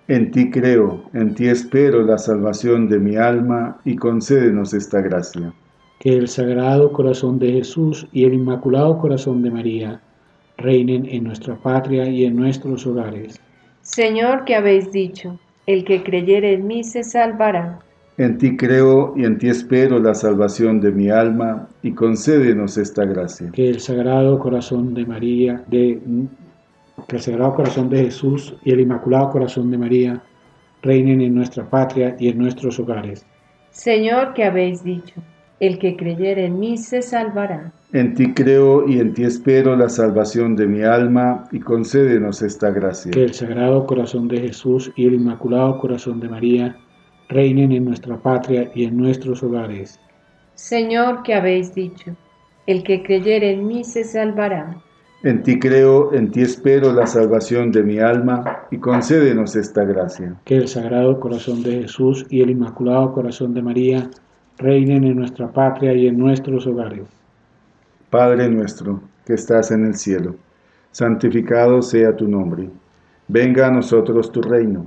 En 0.08 0.30
ti 0.30 0.50
creo, 0.50 1.02
en 1.12 1.34
ti 1.34 1.48
espero 1.48 2.02
la 2.02 2.16
salvación 2.16 2.88
de 2.88 2.98
mi 2.98 3.16
alma 3.16 3.78
y 3.84 3.94
concédenos 3.96 4.72
esta 4.72 5.02
gracia. 5.02 5.52
Que 6.00 6.16
el 6.16 6.28
Sagrado 6.28 6.92
Corazón 6.92 7.38
de 7.38 7.52
Jesús 7.52 8.06
y 8.10 8.24
el 8.24 8.32
Inmaculado 8.32 8.98
Corazón 8.98 9.42
de 9.42 9.50
María 9.50 10.00
reinen 10.56 11.04
en 11.04 11.24
nuestra 11.24 11.56
patria 11.56 12.08
y 12.08 12.24
en 12.24 12.36
nuestros 12.36 12.86
hogares. 12.86 13.38
Señor, 13.82 14.46
que 14.46 14.54
habéis 14.54 14.90
dicho, 14.92 15.38
el 15.66 15.84
que 15.84 16.02
creyere 16.02 16.54
en 16.54 16.66
mí 16.66 16.84
se 16.84 17.04
salvará. 17.04 17.80
En 18.16 18.38
ti 18.38 18.56
creo 18.56 19.12
y 19.14 19.26
en 19.26 19.36
ti 19.36 19.48
espero 19.48 19.98
la 19.98 20.14
salvación 20.14 20.80
de 20.80 20.90
mi 20.90 21.10
alma 21.10 21.68
y 21.82 21.92
concédenos 21.92 22.78
esta 22.78 23.04
gracia. 23.04 23.50
Que 23.52 23.68
el 23.68 23.80
Sagrado 23.80 24.38
Corazón 24.38 24.94
de 24.94 25.04
María, 25.04 25.62
de 25.68 26.00
que 27.06 27.16
el 27.16 27.22
Sagrado 27.22 27.54
Corazón 27.54 27.88
de 27.88 28.04
Jesús 28.04 28.54
y 28.64 28.72
el 28.72 28.80
Inmaculado 28.80 29.30
Corazón 29.30 29.70
de 29.70 29.78
María 29.78 30.22
reinen 30.82 31.20
en 31.20 31.34
nuestra 31.34 31.68
patria 31.68 32.16
y 32.18 32.28
en 32.28 32.38
nuestros 32.38 32.78
hogares. 32.78 33.26
Señor, 33.70 34.34
que 34.34 34.44
habéis 34.44 34.82
dicho, 34.82 35.14
el 35.60 35.78
que 35.78 35.96
creyere 35.96 36.46
en 36.46 36.58
mí 36.58 36.78
se 36.78 37.02
salvará. 37.02 37.72
En 37.92 38.14
ti 38.14 38.32
creo 38.32 38.88
y 38.88 39.00
en 39.00 39.14
ti 39.14 39.24
espero 39.24 39.74
la 39.76 39.88
salvación 39.88 40.56
de 40.56 40.66
mi 40.66 40.82
alma 40.82 41.44
y 41.52 41.60
concédenos 41.60 42.42
esta 42.42 42.70
gracia. 42.70 43.10
Que 43.12 43.24
el 43.24 43.34
Sagrado 43.34 43.86
Corazón 43.86 44.28
de 44.28 44.40
Jesús 44.40 44.92
y 44.96 45.06
el 45.06 45.14
Inmaculado 45.14 45.78
Corazón 45.78 46.20
de 46.20 46.28
María 46.28 46.76
reinen 47.28 47.72
en 47.72 47.84
nuestra 47.84 48.16
patria 48.16 48.70
y 48.74 48.84
en 48.84 48.96
nuestros 48.96 49.42
hogares. 49.42 50.00
Señor, 50.54 51.22
que 51.22 51.34
habéis 51.34 51.74
dicho, 51.74 52.16
El 52.66 52.82
que 52.82 53.02
creyere 53.02 53.52
en 53.52 53.66
mí 53.66 53.84
se 53.84 54.04
salvará. 54.04 54.76
En 55.24 55.42
ti 55.42 55.58
creo, 55.58 56.12
en 56.14 56.30
ti 56.30 56.42
espero 56.42 56.92
la 56.92 57.06
salvación 57.06 57.72
de 57.72 57.82
mi 57.82 57.98
alma, 57.98 58.66
y 58.70 58.78
concédenos 58.78 59.56
esta 59.56 59.84
gracia. 59.84 60.36
Que 60.44 60.56
el 60.56 60.68
Sagrado 60.68 61.18
Corazón 61.18 61.62
de 61.64 61.82
Jesús 61.82 62.24
y 62.30 62.40
el 62.40 62.50
Inmaculado 62.50 63.12
Corazón 63.12 63.52
de 63.52 63.62
María 63.62 64.08
reinen 64.58 65.02
en 65.04 65.16
nuestra 65.16 65.48
patria 65.48 65.92
y 65.94 66.06
en 66.06 66.18
nuestros 66.18 66.66
hogares. 66.68 67.02
Padre 68.10 68.48
nuestro, 68.48 69.00
que 69.26 69.34
estás 69.34 69.72
en 69.72 69.86
el 69.86 69.94
cielo, 69.96 70.36
santificado 70.92 71.82
sea 71.82 72.14
tu 72.14 72.28
nombre. 72.28 72.70
Venga 73.26 73.66
a 73.66 73.70
nosotros 73.72 74.30
tu 74.30 74.40
reino. 74.40 74.86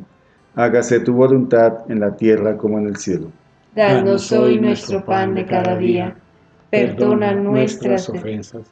Hágase 0.56 1.02
tu 1.02 1.14
voluntad 1.14 1.80
en 1.90 2.00
la 2.00 2.16
tierra 2.16 2.58
como 2.58 2.80
en 2.80 2.88
el 2.88 2.96
cielo. 2.96 3.28
Danos 3.76 4.32
hoy 4.32 4.60
nuestro 4.60 5.06
pan 5.06 5.36
de 5.36 5.46
cada 5.46 5.78
día. 5.78 6.16
Perdona 6.70 7.34
nuestras 7.34 8.10
ofensas, 8.10 8.72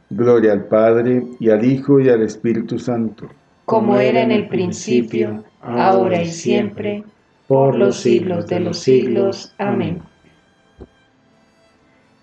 Gloria 0.11 0.51
al 0.51 0.65
Padre, 0.65 1.23
y 1.39 1.49
al 1.49 1.63
Hijo, 1.63 2.01
y 2.01 2.09
al 2.09 2.21
Espíritu 2.21 2.77
Santo. 2.77 3.29
Como 3.63 3.97
era 3.97 4.21
en 4.21 4.31
el 4.31 4.49
principio, 4.49 5.45
ahora 5.61 6.21
y 6.21 6.27
siempre, 6.27 7.05
por 7.47 7.75
los 7.75 8.01
siglos 8.01 8.47
de 8.47 8.59
los 8.59 8.79
siglos. 8.79 9.55
Amén. 9.57 10.01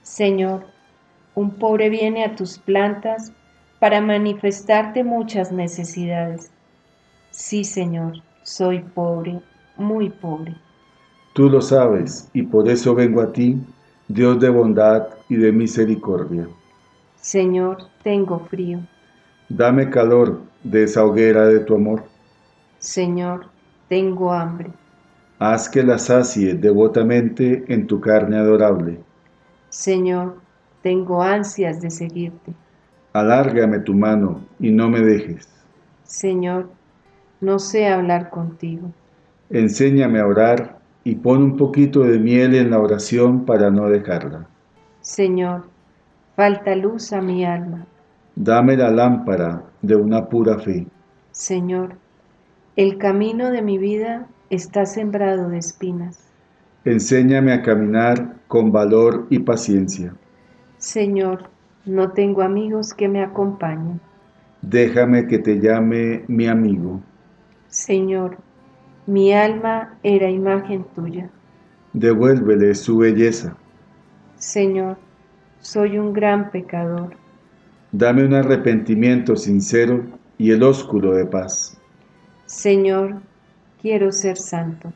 Señor, 0.02 0.66
un 1.34 1.52
pobre 1.52 1.88
viene 1.88 2.24
a 2.24 2.36
tus 2.36 2.58
plantas 2.58 3.32
para 3.78 4.02
manifestarte 4.02 5.02
muchas 5.02 5.50
necesidades. 5.50 6.50
Sí, 7.30 7.64
Señor, 7.64 8.22
soy 8.42 8.80
pobre, 8.80 9.40
muy 9.78 10.10
pobre. 10.10 10.54
Tú 11.32 11.48
lo 11.48 11.62
sabes, 11.62 12.28
y 12.34 12.42
por 12.42 12.68
eso 12.68 12.94
vengo 12.94 13.22
a 13.22 13.32
ti, 13.32 13.56
Dios 14.08 14.38
de 14.40 14.50
bondad 14.50 15.06
y 15.30 15.36
de 15.36 15.52
misericordia. 15.52 16.48
Señor, 17.28 17.76
tengo 18.02 18.38
frío. 18.38 18.80
Dame 19.50 19.90
calor 19.90 20.40
de 20.64 20.84
esa 20.84 21.04
hoguera 21.04 21.46
de 21.46 21.60
tu 21.60 21.74
amor. 21.74 22.04
Señor, 22.78 23.48
tengo 23.86 24.32
hambre. 24.32 24.70
Haz 25.38 25.68
que 25.68 25.82
la 25.82 25.98
sacie 25.98 26.54
devotamente 26.54 27.66
en 27.68 27.86
tu 27.86 28.00
carne 28.00 28.38
adorable. 28.38 29.00
Señor, 29.68 30.36
tengo 30.80 31.22
ansias 31.22 31.82
de 31.82 31.90
seguirte. 31.90 32.54
Alárgame 33.12 33.80
tu 33.80 33.92
mano 33.92 34.40
y 34.58 34.70
no 34.70 34.88
me 34.88 35.00
dejes. 35.00 35.46
Señor, 36.04 36.70
no 37.42 37.58
sé 37.58 37.88
hablar 37.88 38.30
contigo. 38.30 38.90
Enséñame 39.50 40.18
a 40.18 40.26
orar 40.26 40.78
y 41.04 41.16
pon 41.16 41.42
un 41.42 41.56
poquito 41.58 42.04
de 42.04 42.18
miel 42.18 42.54
en 42.54 42.70
la 42.70 42.78
oración 42.78 43.44
para 43.44 43.70
no 43.70 43.90
dejarla. 43.90 44.48
Señor, 45.02 45.66
falta 46.38 46.76
luz 46.76 47.12
a 47.12 47.20
mi 47.20 47.44
alma. 47.44 47.84
Dame 48.36 48.76
la 48.76 48.92
lámpara 48.92 49.64
de 49.82 49.96
una 49.96 50.28
pura 50.28 50.56
fe. 50.56 50.86
Señor, 51.32 51.96
el 52.76 52.96
camino 52.96 53.50
de 53.50 53.60
mi 53.60 53.76
vida 53.76 54.28
está 54.48 54.86
sembrado 54.86 55.48
de 55.48 55.58
espinas. 55.58 56.30
Enséñame 56.84 57.52
a 57.52 57.62
caminar 57.62 58.36
con 58.46 58.70
valor 58.70 59.26
y 59.30 59.40
paciencia. 59.40 60.14
Señor, 60.76 61.50
no 61.84 62.12
tengo 62.12 62.42
amigos 62.42 62.94
que 62.94 63.08
me 63.08 63.20
acompañen. 63.20 64.00
Déjame 64.62 65.26
que 65.26 65.40
te 65.40 65.58
llame 65.58 66.22
mi 66.28 66.46
amigo. 66.46 67.00
Señor, 67.66 68.38
mi 69.08 69.32
alma 69.32 69.98
era 70.04 70.30
imagen 70.30 70.86
tuya. 70.94 71.30
Devuélvele 71.94 72.76
su 72.76 72.98
belleza. 72.98 73.56
Señor, 74.36 74.98
soy 75.60 75.98
un 75.98 76.12
gran 76.12 76.50
pecador. 76.50 77.16
Dame 77.92 78.24
un 78.24 78.34
arrepentimiento 78.34 79.36
sincero 79.36 80.04
y 80.36 80.50
el 80.50 80.62
ósculo 80.62 81.12
de 81.12 81.26
paz. 81.26 81.78
Señor, 82.46 83.16
quiero 83.80 84.12
ser 84.12 84.36
santo. 84.36 84.92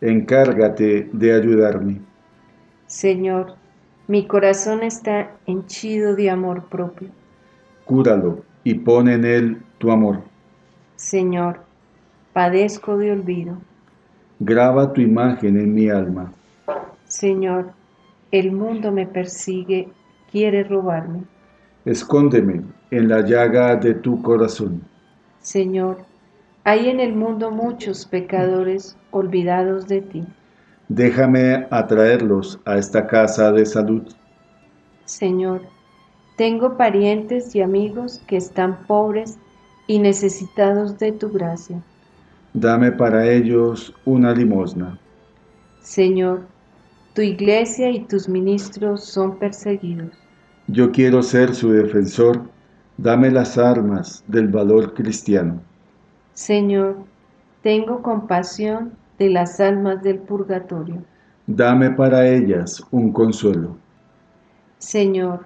Encárgate 0.00 1.08
de 1.12 1.34
ayudarme. 1.34 2.00
Señor, 2.86 3.54
mi 4.06 4.26
corazón 4.26 4.82
está 4.82 5.32
henchido 5.46 6.14
de 6.14 6.30
amor 6.30 6.68
propio. 6.68 7.08
Cúralo 7.84 8.42
y 8.64 8.74
pon 8.74 9.08
en 9.08 9.24
él 9.24 9.62
tu 9.78 9.90
amor. 9.90 10.22
Señor, 10.96 11.60
padezco 12.32 12.96
de 12.96 13.12
olvido. 13.12 13.58
Graba 14.40 14.92
tu 14.92 15.00
imagen 15.00 15.58
en 15.58 15.74
mi 15.74 15.88
alma. 15.88 16.32
Señor, 17.06 17.72
el 18.30 18.52
mundo 18.52 18.92
me 18.92 19.06
persigue, 19.06 19.88
quiere 20.30 20.64
robarme. 20.64 21.24
Escóndeme 21.84 22.62
en 22.90 23.08
la 23.08 23.22
llaga 23.22 23.76
de 23.76 23.94
tu 23.94 24.22
corazón. 24.22 24.82
Señor, 25.40 25.98
hay 26.64 26.88
en 26.88 27.00
el 27.00 27.14
mundo 27.14 27.50
muchos 27.50 28.04
pecadores 28.04 28.96
olvidados 29.10 29.88
de 29.88 30.02
ti. 30.02 30.24
Déjame 30.88 31.66
atraerlos 31.70 32.60
a 32.64 32.76
esta 32.76 33.06
casa 33.06 33.52
de 33.52 33.64
salud. 33.64 34.02
Señor, 35.04 35.62
tengo 36.36 36.76
parientes 36.76 37.54
y 37.54 37.62
amigos 37.62 38.22
que 38.26 38.36
están 38.36 38.86
pobres 38.86 39.38
y 39.86 39.98
necesitados 39.98 40.98
de 40.98 41.12
tu 41.12 41.30
gracia. 41.30 41.82
Dame 42.52 42.92
para 42.92 43.26
ellos 43.26 43.94
una 44.04 44.34
limosna. 44.34 44.98
Señor, 45.80 46.42
tu 47.18 47.22
iglesia 47.22 47.90
y 47.90 48.04
tus 48.04 48.28
ministros 48.28 49.02
son 49.02 49.40
perseguidos. 49.40 50.12
Yo 50.68 50.92
quiero 50.92 51.20
ser 51.20 51.52
su 51.52 51.72
defensor. 51.72 52.42
Dame 52.96 53.28
las 53.32 53.58
armas 53.58 54.22
del 54.28 54.46
valor 54.46 54.94
cristiano. 54.94 55.60
Señor, 56.34 56.98
tengo 57.60 58.02
compasión 58.02 58.92
de 59.18 59.30
las 59.30 59.58
almas 59.58 60.00
del 60.00 60.20
purgatorio. 60.20 61.02
Dame 61.48 61.90
para 61.90 62.24
ellas 62.24 62.80
un 62.92 63.12
consuelo. 63.12 63.76
Señor, 64.78 65.44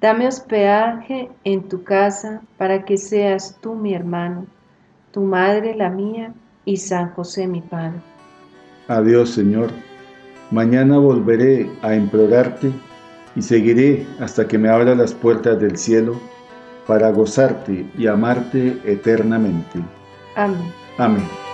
dame 0.00 0.26
hospedaje 0.26 1.30
en 1.44 1.68
tu 1.68 1.84
casa 1.84 2.42
para 2.58 2.84
que 2.84 2.96
seas 2.96 3.56
tú 3.60 3.76
mi 3.76 3.94
hermano, 3.94 4.46
tu 5.12 5.20
madre 5.20 5.76
la 5.76 5.88
mía 5.88 6.34
y 6.64 6.78
San 6.78 7.10
José 7.10 7.46
mi 7.46 7.60
Padre. 7.60 8.00
Adiós, 8.88 9.30
Señor. 9.30 9.70
Mañana 10.50 10.98
volveré 10.98 11.70
a 11.82 11.94
implorarte 11.94 12.70
y 13.34 13.42
seguiré 13.42 14.06
hasta 14.20 14.46
que 14.46 14.58
me 14.58 14.68
abra 14.68 14.94
las 14.94 15.12
puertas 15.12 15.60
del 15.60 15.76
cielo 15.76 16.20
para 16.86 17.10
gozarte 17.10 17.86
y 17.98 18.06
amarte 18.06 18.80
eternamente. 18.84 19.80
Amén. 20.36 20.72
Amén. 20.98 21.45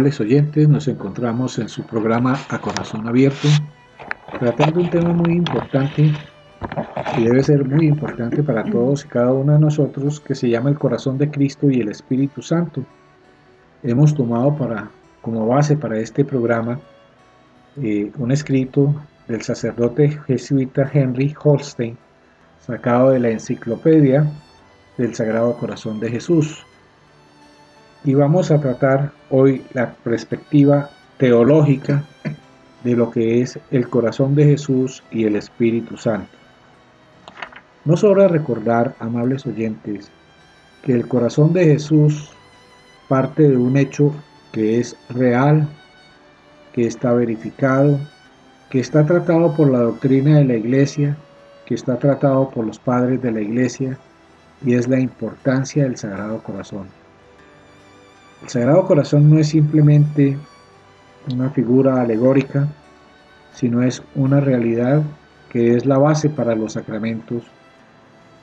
Amables 0.00 0.20
oyentes, 0.20 0.66
nos 0.66 0.88
encontramos 0.88 1.58
en 1.58 1.68
su 1.68 1.82
programa 1.82 2.34
A 2.48 2.58
Corazón 2.58 3.06
Abierto, 3.06 3.48
tratando 4.38 4.80
un 4.80 4.88
tema 4.88 5.12
muy 5.12 5.34
importante 5.34 6.10
y 7.18 7.24
debe 7.24 7.44
ser 7.44 7.66
muy 7.66 7.88
importante 7.88 8.42
para 8.42 8.64
todos 8.64 9.04
y 9.04 9.08
cada 9.08 9.30
uno 9.34 9.52
de 9.52 9.58
nosotros, 9.58 10.18
que 10.18 10.34
se 10.34 10.48
llama 10.48 10.70
el 10.70 10.78
corazón 10.78 11.18
de 11.18 11.30
Cristo 11.30 11.70
y 11.70 11.82
el 11.82 11.90
Espíritu 11.90 12.40
Santo. 12.40 12.82
Hemos 13.82 14.14
tomado 14.14 14.56
para, 14.56 14.88
como 15.20 15.46
base 15.46 15.76
para 15.76 15.98
este 15.98 16.24
programa 16.24 16.80
eh, 17.76 18.10
un 18.16 18.32
escrito 18.32 18.94
del 19.28 19.42
sacerdote 19.42 20.18
jesuita 20.26 20.90
Henry 20.90 21.34
Holstein, 21.44 21.98
sacado 22.58 23.10
de 23.10 23.18
la 23.18 23.28
enciclopedia 23.28 24.26
del 24.96 25.14
Sagrado 25.14 25.58
Corazón 25.58 26.00
de 26.00 26.08
Jesús. 26.08 26.64
Y 28.04 28.14
vamos 28.14 28.50
a 28.50 28.60
tratar 28.60 29.12
hoy 29.30 29.64
la 29.72 29.92
perspectiva 29.92 30.90
teológica 31.18 32.04
de 32.84 32.96
lo 32.96 33.10
que 33.10 33.42
es 33.42 33.58
el 33.70 33.88
corazón 33.88 34.34
de 34.34 34.44
Jesús 34.44 35.02
y 35.10 35.24
el 35.24 35.36
Espíritu 35.36 35.96
Santo. 35.96 36.30
No 37.84 37.96
sobra 37.96 38.28
recordar, 38.28 38.94
amables 39.00 39.46
oyentes, 39.46 40.10
que 40.82 40.92
el 40.92 41.06
corazón 41.08 41.52
de 41.52 41.64
Jesús 41.64 42.30
parte 43.08 43.42
de 43.42 43.56
un 43.56 43.76
hecho 43.76 44.14
que 44.52 44.78
es 44.78 44.96
real, 45.08 45.68
que 46.72 46.86
está 46.86 47.12
verificado, 47.12 47.98
que 48.70 48.80
está 48.80 49.04
tratado 49.04 49.54
por 49.56 49.70
la 49.70 49.80
doctrina 49.80 50.38
de 50.38 50.44
la 50.44 50.54
Iglesia, 50.54 51.16
que 51.66 51.74
está 51.74 51.98
tratado 51.98 52.50
por 52.50 52.64
los 52.64 52.78
padres 52.78 53.20
de 53.20 53.32
la 53.32 53.40
Iglesia, 53.40 53.98
y 54.64 54.74
es 54.74 54.88
la 54.88 55.00
importancia 55.00 55.84
del 55.84 55.96
Sagrado 55.96 56.42
Corazón. 56.42 56.99
El 58.42 58.48
Sagrado 58.48 58.86
Corazón 58.86 59.28
no 59.28 59.38
es 59.38 59.48
simplemente 59.48 60.38
una 61.32 61.50
figura 61.50 62.00
alegórica, 62.00 62.68
sino 63.52 63.82
es 63.82 64.02
una 64.14 64.40
realidad 64.40 65.02
que 65.50 65.76
es 65.76 65.84
la 65.84 65.98
base 65.98 66.30
para 66.30 66.54
los 66.54 66.72
sacramentos 66.74 67.42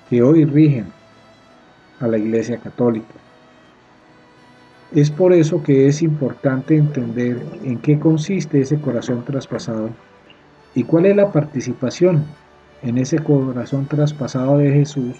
que 0.09 0.21
hoy 0.21 0.45
rigen 0.45 0.85
a 1.99 2.07
la 2.07 2.17
Iglesia 2.17 2.57
Católica. 2.57 3.13
Es 4.93 5.09
por 5.09 5.33
eso 5.33 5.63
que 5.63 5.87
es 5.87 6.01
importante 6.01 6.77
entender 6.77 7.43
en 7.63 7.79
qué 7.79 7.99
consiste 7.99 8.61
ese 8.61 8.79
corazón 8.79 9.25
traspasado 9.25 9.89
y 10.75 10.83
cuál 10.83 11.07
es 11.07 11.15
la 11.15 11.31
participación 11.31 12.23
en 12.83 12.97
ese 12.97 13.19
corazón 13.19 13.87
traspasado 13.87 14.59
de 14.59 14.71
Jesús 14.71 15.17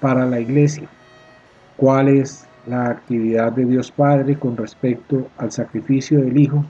para 0.00 0.26
la 0.26 0.40
Iglesia, 0.40 0.88
cuál 1.76 2.08
es 2.08 2.46
la 2.66 2.86
actividad 2.86 3.52
de 3.52 3.64
Dios 3.66 3.90
Padre 3.90 4.38
con 4.38 4.56
respecto 4.56 5.28
al 5.38 5.52
sacrificio 5.52 6.20
del 6.20 6.38
Hijo, 6.38 6.64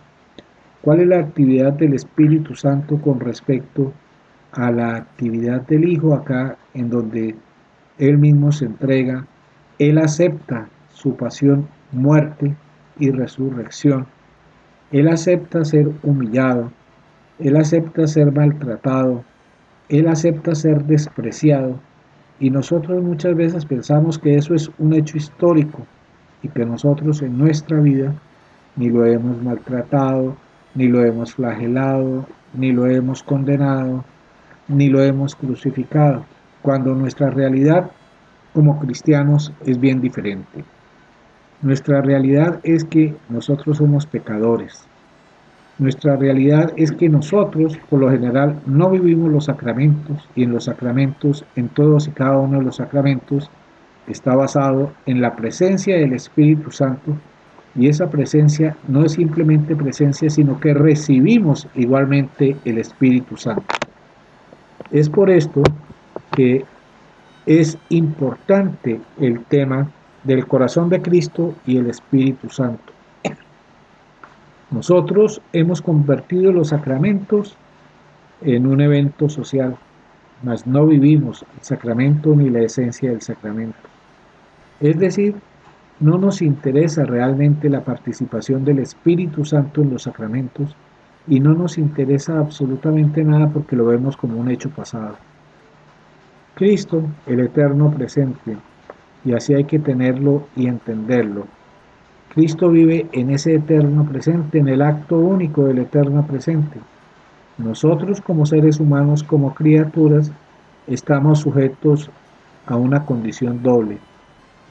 cuál 0.82 1.00
es 1.00 1.08
la 1.08 1.20
actividad 1.20 1.72
del 1.72 1.94
Espíritu 1.94 2.54
Santo 2.54 3.00
con 3.00 3.20
respecto 3.20 3.92
a 4.52 4.70
la 4.70 4.96
actividad 4.96 5.62
del 5.62 5.88
Hijo 5.88 6.14
acá 6.14 6.56
en 6.74 6.90
donde 6.90 7.34
Él 7.98 8.18
mismo 8.18 8.52
se 8.52 8.66
entrega, 8.66 9.26
Él 9.78 9.98
acepta 9.98 10.68
su 10.92 11.16
pasión, 11.16 11.68
muerte 11.92 12.54
y 12.98 13.10
resurrección, 13.10 14.06
Él 14.92 15.08
acepta 15.08 15.64
ser 15.64 15.90
humillado, 16.02 16.70
Él 17.38 17.56
acepta 17.56 18.06
ser 18.06 18.32
maltratado, 18.32 19.24
Él 19.88 20.08
acepta 20.08 20.54
ser 20.54 20.84
despreciado, 20.84 21.80
y 22.40 22.50
nosotros 22.50 23.02
muchas 23.02 23.34
veces 23.36 23.64
pensamos 23.64 24.18
que 24.18 24.36
eso 24.36 24.54
es 24.54 24.70
un 24.78 24.92
hecho 24.92 25.16
histórico 25.16 25.86
y 26.42 26.48
que 26.48 26.64
nosotros 26.64 27.22
en 27.22 27.38
nuestra 27.38 27.80
vida 27.80 28.12
ni 28.76 28.90
lo 28.90 29.06
hemos 29.06 29.40
maltratado, 29.42 30.36
ni 30.74 30.88
lo 30.88 31.04
hemos 31.04 31.34
flagelado, 31.34 32.26
ni 32.52 32.72
lo 32.72 32.86
hemos 32.86 33.22
condenado, 33.22 34.04
ni 34.68 34.88
lo 34.88 35.02
hemos 35.02 35.36
crucificado, 35.36 36.24
cuando 36.62 36.94
nuestra 36.94 37.30
realidad 37.30 37.90
como 38.52 38.78
cristianos 38.80 39.52
es 39.64 39.78
bien 39.78 40.00
diferente. 40.00 40.64
Nuestra 41.62 42.02
realidad 42.02 42.60
es 42.62 42.84
que 42.84 43.14
nosotros 43.28 43.78
somos 43.78 44.06
pecadores, 44.06 44.86
nuestra 45.78 46.16
realidad 46.16 46.72
es 46.76 46.92
que 46.92 47.08
nosotros, 47.08 47.78
por 47.90 48.00
lo 48.00 48.10
general, 48.10 48.60
no 48.66 48.90
vivimos 48.90 49.32
los 49.32 49.44
sacramentos 49.46 50.28
y 50.36 50.44
en 50.44 50.52
los 50.52 50.64
sacramentos, 50.64 51.44
en 51.56 51.68
todos 51.68 52.06
y 52.06 52.12
cada 52.12 52.38
uno 52.38 52.58
de 52.58 52.64
los 52.64 52.76
sacramentos, 52.76 53.50
está 54.06 54.36
basado 54.36 54.92
en 55.06 55.20
la 55.20 55.34
presencia 55.34 55.96
del 55.96 56.12
Espíritu 56.12 56.70
Santo 56.70 57.16
y 57.74 57.88
esa 57.88 58.08
presencia 58.08 58.76
no 58.86 59.04
es 59.04 59.12
simplemente 59.12 59.74
presencia, 59.74 60.30
sino 60.30 60.60
que 60.60 60.74
recibimos 60.74 61.66
igualmente 61.74 62.56
el 62.64 62.78
Espíritu 62.78 63.36
Santo. 63.36 63.64
Es 64.92 65.08
por 65.08 65.28
esto 65.28 65.62
que 66.36 66.64
es 67.46 67.76
importante 67.88 69.00
el 69.20 69.40
tema 69.46 69.90
del 70.22 70.46
corazón 70.46 70.88
de 70.88 71.02
Cristo 71.02 71.54
y 71.66 71.78
el 71.78 71.88
Espíritu 71.88 72.48
Santo. 72.48 72.93
Nosotros 74.70 75.40
hemos 75.52 75.82
convertido 75.82 76.52
los 76.52 76.68
sacramentos 76.68 77.56
en 78.42 78.66
un 78.66 78.80
evento 78.80 79.28
social, 79.28 79.76
mas 80.42 80.66
no 80.66 80.86
vivimos 80.86 81.44
el 81.56 81.64
sacramento 81.64 82.34
ni 82.34 82.50
la 82.50 82.60
esencia 82.60 83.10
del 83.10 83.22
sacramento. 83.22 83.78
Es 84.80 84.98
decir, 84.98 85.34
no 86.00 86.18
nos 86.18 86.42
interesa 86.42 87.04
realmente 87.04 87.70
la 87.70 87.84
participación 87.84 88.64
del 88.64 88.80
Espíritu 88.80 89.44
Santo 89.44 89.80
en 89.82 89.90
los 89.90 90.02
sacramentos 90.02 90.74
y 91.26 91.40
no 91.40 91.54
nos 91.54 91.78
interesa 91.78 92.38
absolutamente 92.38 93.22
nada 93.22 93.48
porque 93.48 93.76
lo 93.76 93.86
vemos 93.86 94.16
como 94.16 94.38
un 94.38 94.50
hecho 94.50 94.70
pasado. 94.70 95.16
Cristo, 96.54 97.02
el 97.26 97.40
eterno 97.40 97.90
presente, 97.90 98.56
y 99.24 99.32
así 99.32 99.54
hay 99.54 99.64
que 99.64 99.78
tenerlo 99.78 100.46
y 100.54 100.66
entenderlo, 100.66 101.46
Cristo 102.34 102.68
vive 102.68 103.06
en 103.12 103.30
ese 103.30 103.54
eterno 103.54 104.04
presente, 104.04 104.58
en 104.58 104.66
el 104.66 104.82
acto 104.82 105.16
único 105.16 105.66
del 105.66 105.78
eterno 105.78 106.26
presente. 106.26 106.80
Nosotros 107.58 108.20
como 108.20 108.44
seres 108.44 108.80
humanos, 108.80 109.22
como 109.22 109.54
criaturas, 109.54 110.32
estamos 110.88 111.38
sujetos 111.38 112.10
a 112.66 112.74
una 112.74 113.06
condición 113.06 113.62
doble, 113.62 113.98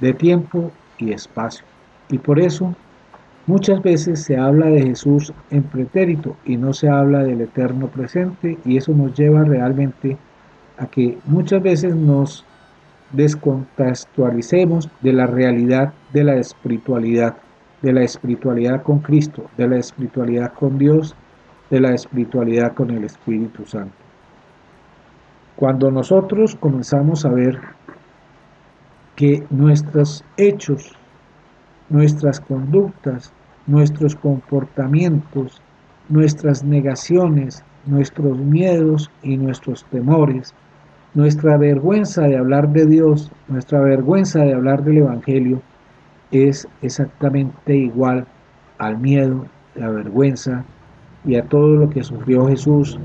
de 0.01 0.13
tiempo 0.13 0.73
y 0.97 1.13
espacio. 1.13 1.63
Y 2.09 2.17
por 2.17 2.41
eso 2.41 2.75
muchas 3.47 3.81
veces 3.81 4.21
se 4.21 4.35
habla 4.37 4.65
de 4.65 4.81
Jesús 4.81 5.31
en 5.49 5.63
pretérito 5.63 6.35
y 6.43 6.57
no 6.57 6.73
se 6.73 6.89
habla 6.89 7.23
del 7.23 7.39
eterno 7.39 7.87
presente 7.87 8.57
y 8.65 8.75
eso 8.75 8.91
nos 8.91 9.13
lleva 9.17 9.45
realmente 9.45 10.17
a 10.77 10.87
que 10.87 11.17
muchas 11.23 11.63
veces 11.63 11.95
nos 11.95 12.43
descontextualicemos 13.13 14.89
de 14.99 15.13
la 15.13 15.27
realidad 15.27 15.93
de 16.11 16.25
la 16.25 16.35
espiritualidad 16.35 17.37
de 17.83 17.93
la 17.93 18.01
espiritualidad 18.01 18.81
con 18.81 18.99
Cristo, 18.99 19.45
de 19.57 19.67
la 19.67 19.77
espiritualidad 19.77 20.53
con 20.53 20.79
Dios, 20.79 21.15
de 21.69 21.81
la 21.81 21.93
espiritualidad 21.93 22.73
con 22.73 22.89
el 22.89 23.03
Espíritu 23.03 23.65
Santo. 23.65 23.93
Cuando 25.55 25.91
nosotros 25.91 26.55
comenzamos 26.55 27.25
a 27.25 27.29
ver 27.29 27.59
que 29.15 29.45
nuestros 29.49 30.23
hechos, 30.37 30.95
nuestras 31.89 32.39
conductas, 32.39 33.33
nuestros 33.67 34.15
comportamientos, 34.15 35.61
nuestras 36.09 36.63
negaciones, 36.63 37.63
nuestros 37.85 38.37
miedos 38.37 39.11
y 39.21 39.37
nuestros 39.37 39.83
temores, 39.85 40.53
nuestra 41.13 41.57
vergüenza 41.57 42.23
de 42.23 42.37
hablar 42.37 42.69
de 42.69 42.85
Dios, 42.85 43.31
nuestra 43.47 43.81
vergüenza 43.81 44.39
de 44.39 44.53
hablar 44.53 44.83
del 44.83 44.99
Evangelio, 44.99 45.61
es 46.33 46.67
exactamente 46.81 47.75
igual 47.75 48.25
al 48.79 48.97
miedo, 48.97 49.45
la 49.75 49.89
vergüenza 49.89 50.65
y 51.25 51.35
a 51.35 51.43
todo 51.45 51.75
lo 51.75 51.89
que 51.89 52.03
sufrió 52.03 52.47
Jesús 52.47 52.99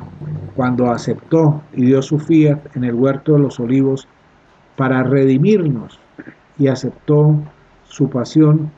cuando 0.57 0.91
aceptó 0.91 1.63
y 1.73 1.85
dio 1.85 2.03
su 2.03 2.19
fiat 2.19 2.59
en 2.75 2.85
el 2.85 2.95
huerto 2.95 3.35
de 3.35 3.41
los 3.41 3.61
olivos 3.61 4.09
para 4.77 5.03
redimirnos 5.03 6.01
y 6.59 6.69
aceptó 6.69 7.37
su 7.85 8.09
pasión 8.11 8.71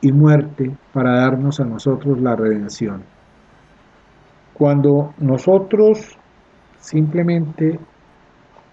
y 0.00 0.10
muerte 0.10 0.74
para 0.92 1.20
darnos 1.20 1.60
a 1.60 1.64
nosotros 1.64 2.20
la 2.20 2.34
redención. 2.34 3.02
Cuando 4.54 5.14
nosotros 5.18 6.16
simplemente 6.80 7.78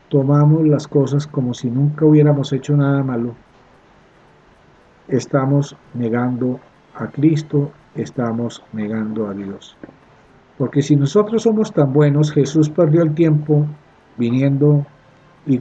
tomamos 0.09 0.65
las 0.67 0.87
cosas 0.87 1.27
como 1.27 1.53
si 1.53 1.69
nunca 1.69 2.05
hubiéramos 2.05 2.53
hecho 2.53 2.75
nada 2.75 3.03
malo, 3.03 3.35
estamos 5.07 5.75
negando 5.93 6.59
a 6.95 7.07
Cristo, 7.07 7.71
estamos 7.95 8.63
negando 8.73 9.27
a 9.27 9.33
Dios. 9.33 9.77
Porque 10.57 10.81
si 10.81 10.95
nosotros 10.95 11.43
somos 11.43 11.71
tan 11.71 11.93
buenos, 11.93 12.31
Jesús 12.31 12.69
perdió 12.69 13.01
el 13.03 13.13
tiempo 13.15 13.65
viniendo 14.17 14.85
y 15.45 15.59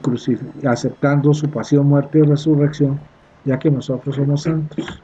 aceptando 0.67 1.35
su 1.35 1.51
pasión, 1.51 1.87
muerte 1.87 2.19
y 2.19 2.23
resurrección, 2.23 3.01
ya 3.45 3.59
que 3.59 3.71
nosotros 3.71 4.17
somos 4.17 4.43
santos. 4.43 5.03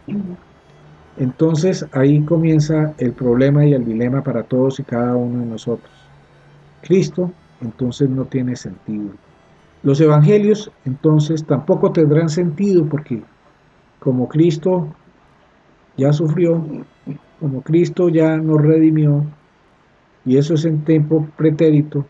Entonces 1.17 1.85
ahí 1.93 2.21
comienza 2.21 2.95
el 2.99 3.13
problema 3.13 3.67
y 3.67 3.73
el 3.73 3.85
dilema 3.85 4.23
para 4.23 4.45
todos 4.45 4.79
y 4.79 4.85
cada 4.85 5.17
uno 5.17 5.41
de 5.41 5.47
nosotros. 5.47 5.91
Cristo 6.83 7.33
entonces 7.61 8.09
no 8.09 8.25
tiene 8.27 8.55
sentido. 8.55 9.11
Los 9.83 10.01
evangelios 10.01 10.71
entonces 10.85 11.45
tampoco 11.45 11.91
tendrán 11.91 12.29
sentido 12.29 12.85
porque 12.85 13.23
como 14.01 14.29
Cristo 14.29 14.89
ya 15.97 16.13
sufrió, 16.13 16.65
como 17.41 17.63
Cristo 17.63 18.09
ya 18.09 18.37
nos 18.37 18.63
redimió, 18.63 19.25
y 20.25 20.37
eso 20.37 20.55
es 20.55 20.65
en 20.65 20.85
tiempo 20.85 21.27
pretérito, 21.37 22.07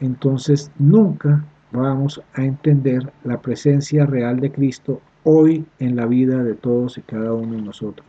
entonces 0.00 0.70
nunca 0.78 1.44
vamos 1.72 2.22
a 2.34 2.44
entender 2.44 3.12
la 3.24 3.40
presencia 3.40 4.04
real 4.04 4.40
de 4.40 4.52
Cristo 4.52 5.00
hoy 5.24 5.64
en 5.78 5.96
la 5.96 6.06
vida 6.06 6.42
de 6.42 6.54
todos 6.54 6.98
y 6.98 7.02
cada 7.02 7.32
uno 7.32 7.54
de 7.54 7.62
nosotros. 7.62 8.06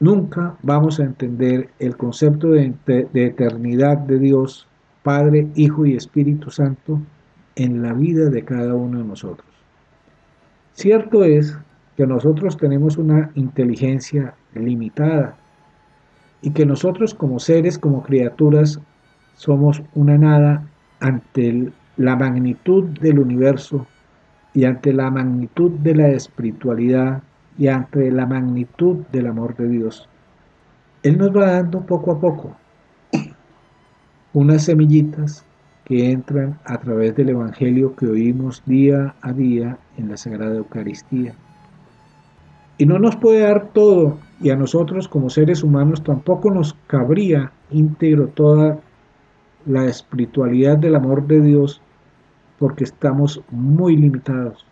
Nunca 0.00 0.56
vamos 0.62 0.98
a 0.98 1.04
entender 1.04 1.68
el 1.78 1.96
concepto 1.96 2.48
de, 2.48 2.72
de, 2.86 3.26
eternidad 3.26 3.98
de 3.98 4.18
Dios, 4.18 4.66
Padre, 5.02 5.48
Hijo 5.54 5.84
y 5.84 5.94
Espíritu 5.94 6.50
Santo 6.50 7.00
en 7.54 7.82
la 7.82 7.92
vida 7.92 8.30
de 8.30 8.42
cada 8.42 8.74
uno 8.74 8.98
de 8.98 9.04
nosotros. 9.04 9.46
Cierto 10.72 11.24
es 11.24 11.58
que 12.00 12.06
nosotros 12.06 12.56
tenemos 12.56 12.96
una 12.96 13.30
inteligencia 13.34 14.32
limitada 14.54 15.36
y 16.40 16.52
que 16.52 16.64
nosotros 16.64 17.12
como 17.12 17.38
seres, 17.38 17.78
como 17.78 18.02
criaturas, 18.02 18.80
somos 19.34 19.82
una 19.94 20.16
nada 20.16 20.66
ante 21.00 21.70
la 21.98 22.16
magnitud 22.16 22.84
del 23.00 23.18
universo 23.18 23.86
y 24.54 24.64
ante 24.64 24.94
la 24.94 25.10
magnitud 25.10 25.72
de 25.72 25.94
la 25.94 26.08
espiritualidad 26.08 27.22
y 27.58 27.68
ante 27.68 28.10
la 28.10 28.24
magnitud 28.24 29.04
del 29.12 29.26
amor 29.26 29.54
de 29.58 29.68
Dios. 29.68 30.08
Él 31.02 31.18
nos 31.18 31.36
va 31.36 31.52
dando 31.52 31.84
poco 31.84 32.12
a 32.12 32.18
poco 32.18 32.56
unas 34.32 34.64
semillitas 34.64 35.44
que 35.84 36.12
entran 36.12 36.58
a 36.64 36.78
través 36.78 37.14
del 37.14 37.28
Evangelio 37.28 37.94
que 37.94 38.06
oímos 38.06 38.62
día 38.64 39.14
a 39.20 39.34
día 39.34 39.76
en 39.98 40.08
la 40.08 40.16
Sagrada 40.16 40.56
Eucaristía. 40.56 41.34
Y 42.80 42.86
no 42.86 42.98
nos 42.98 43.14
puede 43.14 43.40
dar 43.40 43.72
todo, 43.74 44.16
y 44.40 44.48
a 44.48 44.56
nosotros 44.56 45.06
como 45.06 45.28
seres 45.28 45.62
humanos 45.62 46.02
tampoco 46.02 46.50
nos 46.50 46.72
cabría 46.86 47.52
íntegro 47.70 48.28
toda 48.28 48.80
la 49.66 49.84
espiritualidad 49.84 50.78
del 50.78 50.94
amor 50.94 51.26
de 51.26 51.42
Dios 51.42 51.82
porque 52.58 52.84
estamos 52.84 53.42
muy 53.50 53.98
limitados. 53.98 54.64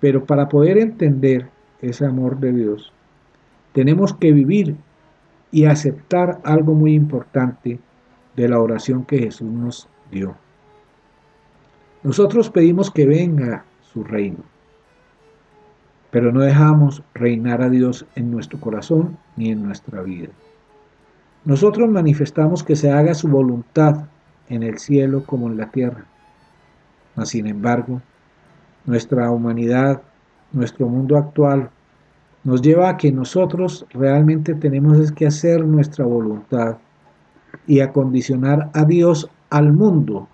Pero 0.00 0.24
para 0.24 0.48
poder 0.48 0.78
entender 0.78 1.50
ese 1.82 2.06
amor 2.06 2.40
de 2.40 2.54
Dios, 2.54 2.94
tenemos 3.74 4.14
que 4.14 4.32
vivir 4.32 4.76
y 5.52 5.66
aceptar 5.66 6.40
algo 6.44 6.72
muy 6.72 6.94
importante 6.94 7.78
de 8.36 8.48
la 8.48 8.58
oración 8.58 9.04
que 9.04 9.18
Jesús 9.18 9.52
nos 9.52 9.86
dio. 10.10 10.34
Nosotros 12.02 12.48
pedimos 12.48 12.90
que 12.90 13.04
venga 13.04 13.66
su 13.82 14.02
reino, 14.02 14.38
pero 16.16 16.32
no 16.32 16.40
dejamos 16.40 17.02
reinar 17.12 17.60
a 17.60 17.68
Dios 17.68 18.06
en 18.14 18.30
nuestro 18.30 18.58
corazón 18.58 19.18
ni 19.36 19.50
en 19.50 19.62
nuestra 19.62 20.00
vida. 20.00 20.30
Nosotros 21.44 21.90
manifestamos 21.90 22.64
que 22.64 22.74
se 22.74 22.90
haga 22.90 23.12
su 23.12 23.28
voluntad 23.28 24.06
en 24.48 24.62
el 24.62 24.78
cielo 24.78 25.24
como 25.26 25.48
en 25.48 25.58
la 25.58 25.70
tierra. 25.70 26.06
Mas, 27.16 27.28
sin 27.28 27.46
embargo, 27.46 28.00
nuestra 28.86 29.30
humanidad, 29.30 30.00
nuestro 30.52 30.88
mundo 30.88 31.18
actual, 31.18 31.68
nos 32.44 32.62
lleva 32.62 32.88
a 32.88 32.96
que 32.96 33.12
nosotros 33.12 33.84
realmente 33.90 34.54
tenemos 34.54 35.12
que 35.12 35.26
hacer 35.26 35.66
nuestra 35.66 36.06
voluntad 36.06 36.78
y 37.66 37.80
a 37.80 37.92
condicionar 37.92 38.70
a 38.72 38.86
Dios 38.86 39.28
al 39.50 39.70
mundo 39.70 40.28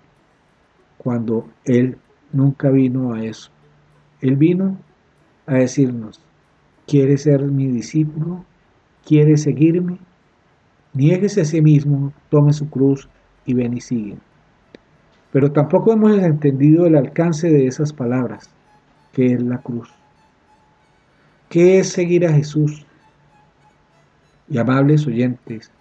cuando 0.97 1.45
Él 1.65 1.97
nunca 2.31 2.69
vino 2.69 3.13
a 3.13 3.25
eso. 3.25 3.51
Él 4.21 4.37
vino 4.37 4.77
a 5.45 5.55
decirnos, 5.55 6.21
¿quiere 6.87 7.17
ser 7.17 7.41
mi 7.43 7.67
discípulo? 7.67 8.45
¿Quiere 9.05 9.37
seguirme? 9.37 9.97
Niéguese 10.93 11.41
a 11.41 11.45
sí 11.45 11.61
mismo, 11.61 12.13
tome 12.29 12.53
su 12.53 12.69
cruz 12.69 13.09
y 13.45 13.53
ven 13.53 13.75
y 13.75 13.81
sigue. 13.81 14.17
Pero 15.31 15.51
tampoco 15.51 15.91
hemos 15.91 16.17
entendido 16.19 16.85
el 16.85 16.95
alcance 16.95 17.49
de 17.49 17.65
esas 17.67 17.91
palabras, 17.91 18.49
que 19.11 19.33
es 19.33 19.41
la 19.41 19.57
cruz. 19.57 19.89
¿Qué 21.49 21.79
es 21.79 21.89
seguir 21.89 22.25
a 22.25 22.33
Jesús? 22.33 22.85
Y 24.49 24.57
amables 24.57 25.07
oyentes, 25.07 25.71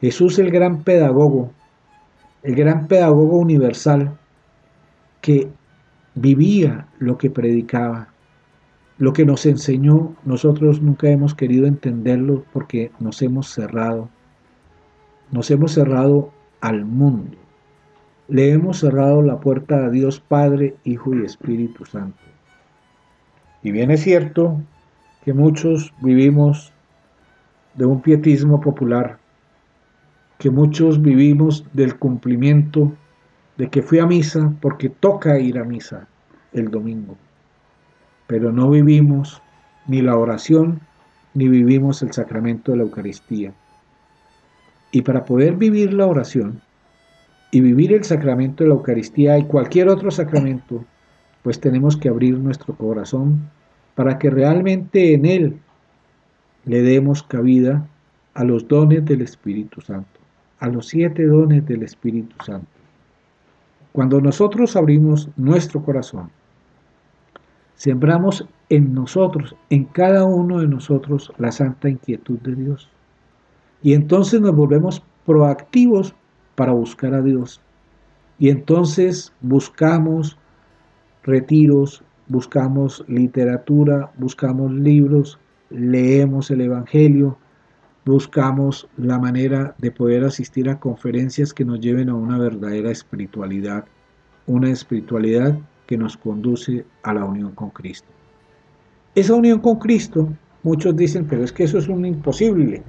Jesús 0.00 0.38
el 0.38 0.50
gran 0.50 0.82
pedagogo, 0.82 1.52
el 2.42 2.54
gran 2.54 2.86
pedagogo 2.86 3.38
universal, 3.38 4.16
que 5.20 5.48
vivía 6.14 6.86
lo 6.98 7.18
que 7.18 7.30
predicaba, 7.30 8.08
lo 8.98 9.12
que 9.12 9.26
nos 9.26 9.44
enseñó, 9.44 10.14
nosotros 10.24 10.80
nunca 10.80 11.08
hemos 11.08 11.34
querido 11.34 11.66
entenderlo 11.66 12.44
porque 12.52 12.90
nos 12.98 13.20
hemos 13.20 13.48
cerrado, 13.48 14.08
nos 15.30 15.50
hemos 15.50 15.72
cerrado 15.72 16.32
al 16.60 16.84
mundo. 16.84 17.36
Le 18.28 18.50
hemos 18.50 18.78
cerrado 18.78 19.22
la 19.22 19.38
puerta 19.38 19.84
a 19.84 19.90
Dios 19.90 20.20
Padre, 20.20 20.76
Hijo 20.84 21.14
y 21.14 21.24
Espíritu 21.24 21.84
Santo. 21.84 22.18
Y 23.62 23.70
bien 23.70 23.90
es 23.90 24.00
cierto 24.02 24.60
que 25.24 25.32
muchos 25.32 25.92
vivimos 26.00 26.72
de 27.74 27.84
un 27.84 28.00
pietismo 28.00 28.60
popular, 28.60 29.18
que 30.38 30.50
muchos 30.50 31.02
vivimos 31.02 31.64
del 31.72 31.98
cumplimiento 31.98 32.92
de 33.58 33.68
que 33.68 33.82
fui 33.82 33.98
a 33.98 34.06
misa 34.06 34.52
porque 34.60 34.88
toca 34.88 35.38
ir 35.38 35.58
a 35.58 35.64
misa 35.64 36.08
el 36.52 36.70
domingo, 36.70 37.16
pero 38.26 38.52
no 38.52 38.70
vivimos 38.70 39.42
ni 39.86 40.02
la 40.02 40.16
oración 40.16 40.80
ni 41.34 41.48
vivimos 41.48 42.02
el 42.02 42.12
sacramento 42.12 42.72
de 42.72 42.78
la 42.78 42.84
Eucaristía. 42.84 43.52
Y 44.90 45.02
para 45.02 45.24
poder 45.24 45.56
vivir 45.56 45.92
la 45.92 46.06
oración, 46.06 46.62
y 47.50 47.60
vivir 47.60 47.92
el 47.92 48.04
sacramento 48.04 48.64
de 48.64 48.68
la 48.68 48.74
Eucaristía 48.74 49.38
y 49.38 49.44
cualquier 49.44 49.88
otro 49.88 50.10
sacramento, 50.10 50.84
pues 51.42 51.60
tenemos 51.60 51.96
que 51.96 52.08
abrir 52.08 52.38
nuestro 52.38 52.74
corazón 52.74 53.48
para 53.94 54.18
que 54.18 54.30
realmente 54.30 55.14
en 55.14 55.24
él 55.24 55.58
le 56.64 56.82
demos 56.82 57.22
cabida 57.22 57.86
a 58.34 58.44
los 58.44 58.66
dones 58.68 59.04
del 59.04 59.22
Espíritu 59.22 59.80
Santo, 59.80 60.20
a 60.58 60.68
los 60.68 60.88
siete 60.88 61.24
dones 61.24 61.64
del 61.66 61.82
Espíritu 61.82 62.36
Santo. 62.44 62.68
Cuando 63.92 64.20
nosotros 64.20 64.76
abrimos 64.76 65.30
nuestro 65.36 65.82
corazón, 65.82 66.30
sembramos 67.76 68.46
en 68.68 68.94
nosotros, 68.94 69.54
en 69.70 69.84
cada 69.84 70.24
uno 70.24 70.60
de 70.60 70.66
nosotros, 70.66 71.32
la 71.38 71.52
santa 71.52 71.88
inquietud 71.88 72.38
de 72.40 72.54
Dios. 72.54 72.90
Y 73.82 73.92
entonces 73.94 74.40
nos 74.40 74.56
volvemos 74.56 75.02
proactivos 75.24 76.14
para 76.56 76.72
buscar 76.72 77.14
a 77.14 77.22
Dios. 77.22 77.60
Y 78.38 78.48
entonces 78.48 79.32
buscamos 79.40 80.36
retiros, 81.22 82.02
buscamos 82.28 83.04
literatura, 83.08 84.10
buscamos 84.16 84.72
libros, 84.72 85.38
leemos 85.70 86.50
el 86.50 86.62
Evangelio, 86.62 87.38
buscamos 88.04 88.88
la 88.96 89.18
manera 89.18 89.74
de 89.78 89.90
poder 89.90 90.24
asistir 90.24 90.68
a 90.68 90.80
conferencias 90.80 91.52
que 91.52 91.64
nos 91.64 91.80
lleven 91.80 92.08
a 92.08 92.14
una 92.14 92.38
verdadera 92.38 92.90
espiritualidad, 92.90 93.84
una 94.46 94.70
espiritualidad 94.70 95.58
que 95.86 95.96
nos 95.96 96.16
conduce 96.16 96.84
a 97.02 97.14
la 97.14 97.24
unión 97.24 97.52
con 97.52 97.70
Cristo. 97.70 98.08
Esa 99.14 99.34
unión 99.34 99.60
con 99.60 99.76
Cristo, 99.78 100.28
muchos 100.62 100.96
dicen, 100.96 101.26
pero 101.26 101.44
es 101.44 101.52
que 101.52 101.64
eso 101.64 101.78
es 101.78 101.88
un 101.88 102.04
imposible. 102.04 102.82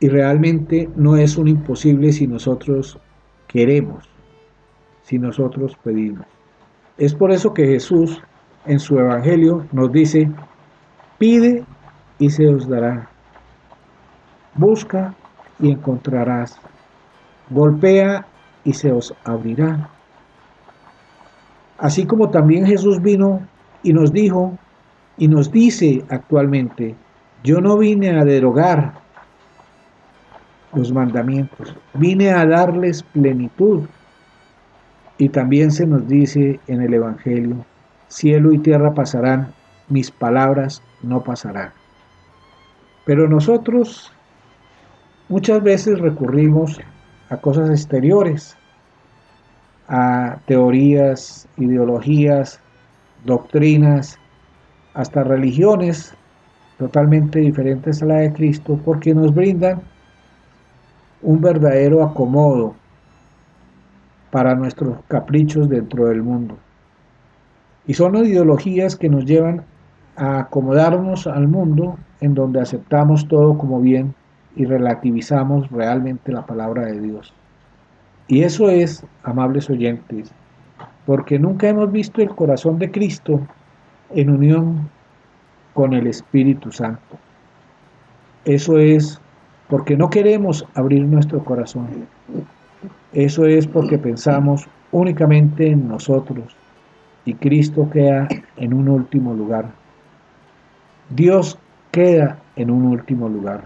Y 0.00 0.08
realmente 0.08 0.90
no 0.96 1.16
es 1.16 1.36
un 1.36 1.48
imposible 1.48 2.12
si 2.12 2.26
nosotros 2.26 2.98
queremos, 3.46 4.08
si 5.02 5.18
nosotros 5.18 5.76
pedimos. 5.82 6.26
Es 6.98 7.14
por 7.14 7.30
eso 7.32 7.54
que 7.54 7.66
Jesús 7.66 8.20
en 8.66 8.78
su 8.78 8.98
Evangelio 8.98 9.66
nos 9.72 9.90
dice, 9.90 10.30
pide 11.18 11.64
y 12.18 12.30
se 12.30 12.46
os 12.48 12.68
dará. 12.68 13.08
Busca 14.54 15.14
y 15.58 15.70
encontrarás. 15.70 16.60
Golpea 17.48 18.26
y 18.64 18.72
se 18.72 18.92
os 18.92 19.14
abrirá. 19.24 19.90
Así 21.80 22.04
como 22.04 22.28
también 22.28 22.66
Jesús 22.66 23.00
vino 23.00 23.40
y 23.82 23.92
nos 23.92 24.12
dijo 24.12 24.56
y 25.16 25.28
nos 25.28 25.50
dice 25.50 26.04
actualmente, 26.10 26.94
yo 27.42 27.60
no 27.60 27.78
vine 27.78 28.10
a 28.18 28.24
derogar 28.24 28.92
los 30.74 30.92
mandamientos. 30.92 31.74
Vine 31.94 32.30
a 32.30 32.46
darles 32.46 33.02
plenitud. 33.02 33.84
Y 35.18 35.28
también 35.30 35.70
se 35.70 35.86
nos 35.86 36.06
dice 36.06 36.60
en 36.66 36.82
el 36.82 36.94
Evangelio, 36.94 37.64
cielo 38.08 38.52
y 38.52 38.58
tierra 38.58 38.94
pasarán, 38.94 39.52
mis 39.88 40.10
palabras 40.10 40.82
no 41.02 41.22
pasarán. 41.22 41.72
Pero 43.04 43.28
nosotros 43.28 44.12
muchas 45.28 45.62
veces 45.62 45.98
recurrimos 45.98 46.80
a 47.28 47.36
cosas 47.36 47.68
exteriores, 47.70 48.56
a 49.90 50.38
teorías, 50.46 51.48
ideologías, 51.56 52.60
doctrinas, 53.24 54.18
hasta 54.94 55.24
religiones 55.24 56.14
totalmente 56.78 57.40
diferentes 57.40 58.00
a 58.02 58.06
la 58.06 58.14
de 58.18 58.32
Cristo, 58.32 58.80
porque 58.84 59.14
nos 59.14 59.34
brindan 59.34 59.82
un 61.22 61.40
verdadero 61.40 62.04
acomodo 62.04 62.74
para 64.30 64.54
nuestros 64.54 64.96
caprichos 65.08 65.68
dentro 65.68 66.06
del 66.06 66.22
mundo. 66.22 66.56
Y 67.86 67.94
son 67.94 68.14
ideologías 68.16 68.94
que 68.94 69.08
nos 69.08 69.26
llevan 69.26 69.64
a 70.16 70.38
acomodarnos 70.38 71.26
al 71.26 71.48
mundo 71.48 71.98
en 72.20 72.34
donde 72.34 72.60
aceptamos 72.60 73.26
todo 73.26 73.58
como 73.58 73.80
bien 73.80 74.14
y 74.54 74.66
relativizamos 74.66 75.68
realmente 75.70 76.30
la 76.30 76.46
palabra 76.46 76.86
de 76.86 77.00
Dios. 77.00 77.34
Y 78.30 78.44
eso 78.44 78.70
es, 78.70 79.04
amables 79.24 79.68
oyentes, 79.68 80.30
porque 81.04 81.36
nunca 81.36 81.68
hemos 81.68 81.90
visto 81.90 82.22
el 82.22 82.28
corazón 82.28 82.78
de 82.78 82.88
Cristo 82.88 83.40
en 84.14 84.30
unión 84.30 84.88
con 85.74 85.94
el 85.94 86.06
Espíritu 86.06 86.70
Santo. 86.70 87.18
Eso 88.44 88.78
es 88.78 89.20
porque 89.68 89.96
no 89.96 90.10
queremos 90.10 90.64
abrir 90.76 91.02
nuestro 91.02 91.44
corazón. 91.44 91.88
Eso 93.12 93.46
es 93.46 93.66
porque 93.66 93.98
pensamos 93.98 94.68
únicamente 94.92 95.66
en 95.66 95.88
nosotros 95.88 96.54
y 97.24 97.34
Cristo 97.34 97.90
queda 97.90 98.28
en 98.56 98.74
un 98.74 98.88
último 98.88 99.34
lugar. 99.34 99.72
Dios 101.08 101.58
queda 101.90 102.38
en 102.54 102.70
un 102.70 102.84
último 102.84 103.28
lugar. 103.28 103.64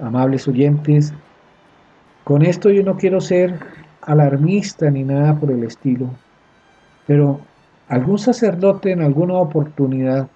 Amables 0.00 0.48
oyentes, 0.48 1.14
con 2.24 2.42
esto 2.42 2.70
yo 2.70 2.82
no 2.82 2.96
quiero 2.96 3.20
ser 3.20 3.58
alarmista 4.02 4.90
ni 4.90 5.04
nada 5.04 5.38
por 5.38 5.50
el 5.50 5.64
estilo, 5.64 6.10
pero 7.06 7.40
algún 7.88 8.18
sacerdote 8.18 8.92
en 8.92 9.02
alguna 9.02 9.34
oportunidad 9.34 10.28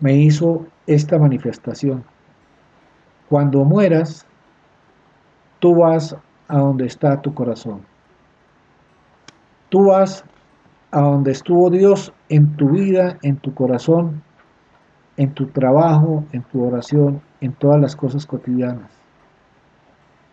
me 0.00 0.14
hizo 0.14 0.66
esta 0.86 1.18
manifestación. 1.18 2.04
Cuando 3.28 3.64
mueras, 3.64 4.26
tú 5.58 5.76
vas 5.76 6.16
a 6.48 6.58
donde 6.58 6.86
está 6.86 7.20
tu 7.20 7.32
corazón. 7.34 7.82
Tú 9.68 9.86
vas 9.86 10.24
a 10.90 11.00
donde 11.00 11.32
estuvo 11.32 11.70
Dios 11.70 12.12
en 12.28 12.56
tu 12.56 12.70
vida, 12.70 13.18
en 13.22 13.36
tu 13.36 13.54
corazón, 13.54 14.22
en 15.16 15.32
tu 15.32 15.46
trabajo, 15.46 16.24
en 16.32 16.42
tu 16.42 16.64
oración, 16.64 17.22
en 17.40 17.52
todas 17.52 17.80
las 17.80 17.94
cosas 17.96 18.26
cotidianas. 18.26 19.01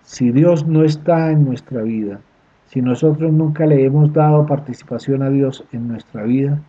Si 0.10 0.32
Dios 0.32 0.65
no 0.65 0.84
está 0.84 1.30
en 1.30 1.45
nuestra 1.45 1.84
vida, 1.84 2.19
si 2.65 2.82
nosotros 2.82 3.32
nunca 3.32 3.67
le 3.67 3.86
hemos 3.86 4.12
dado 4.12 4.43
participación 4.48 5.22
a 5.22 5.30
Dios 5.30 5.63
en 5.72 5.88
nuestra 5.88 6.24
vida, 6.24 6.60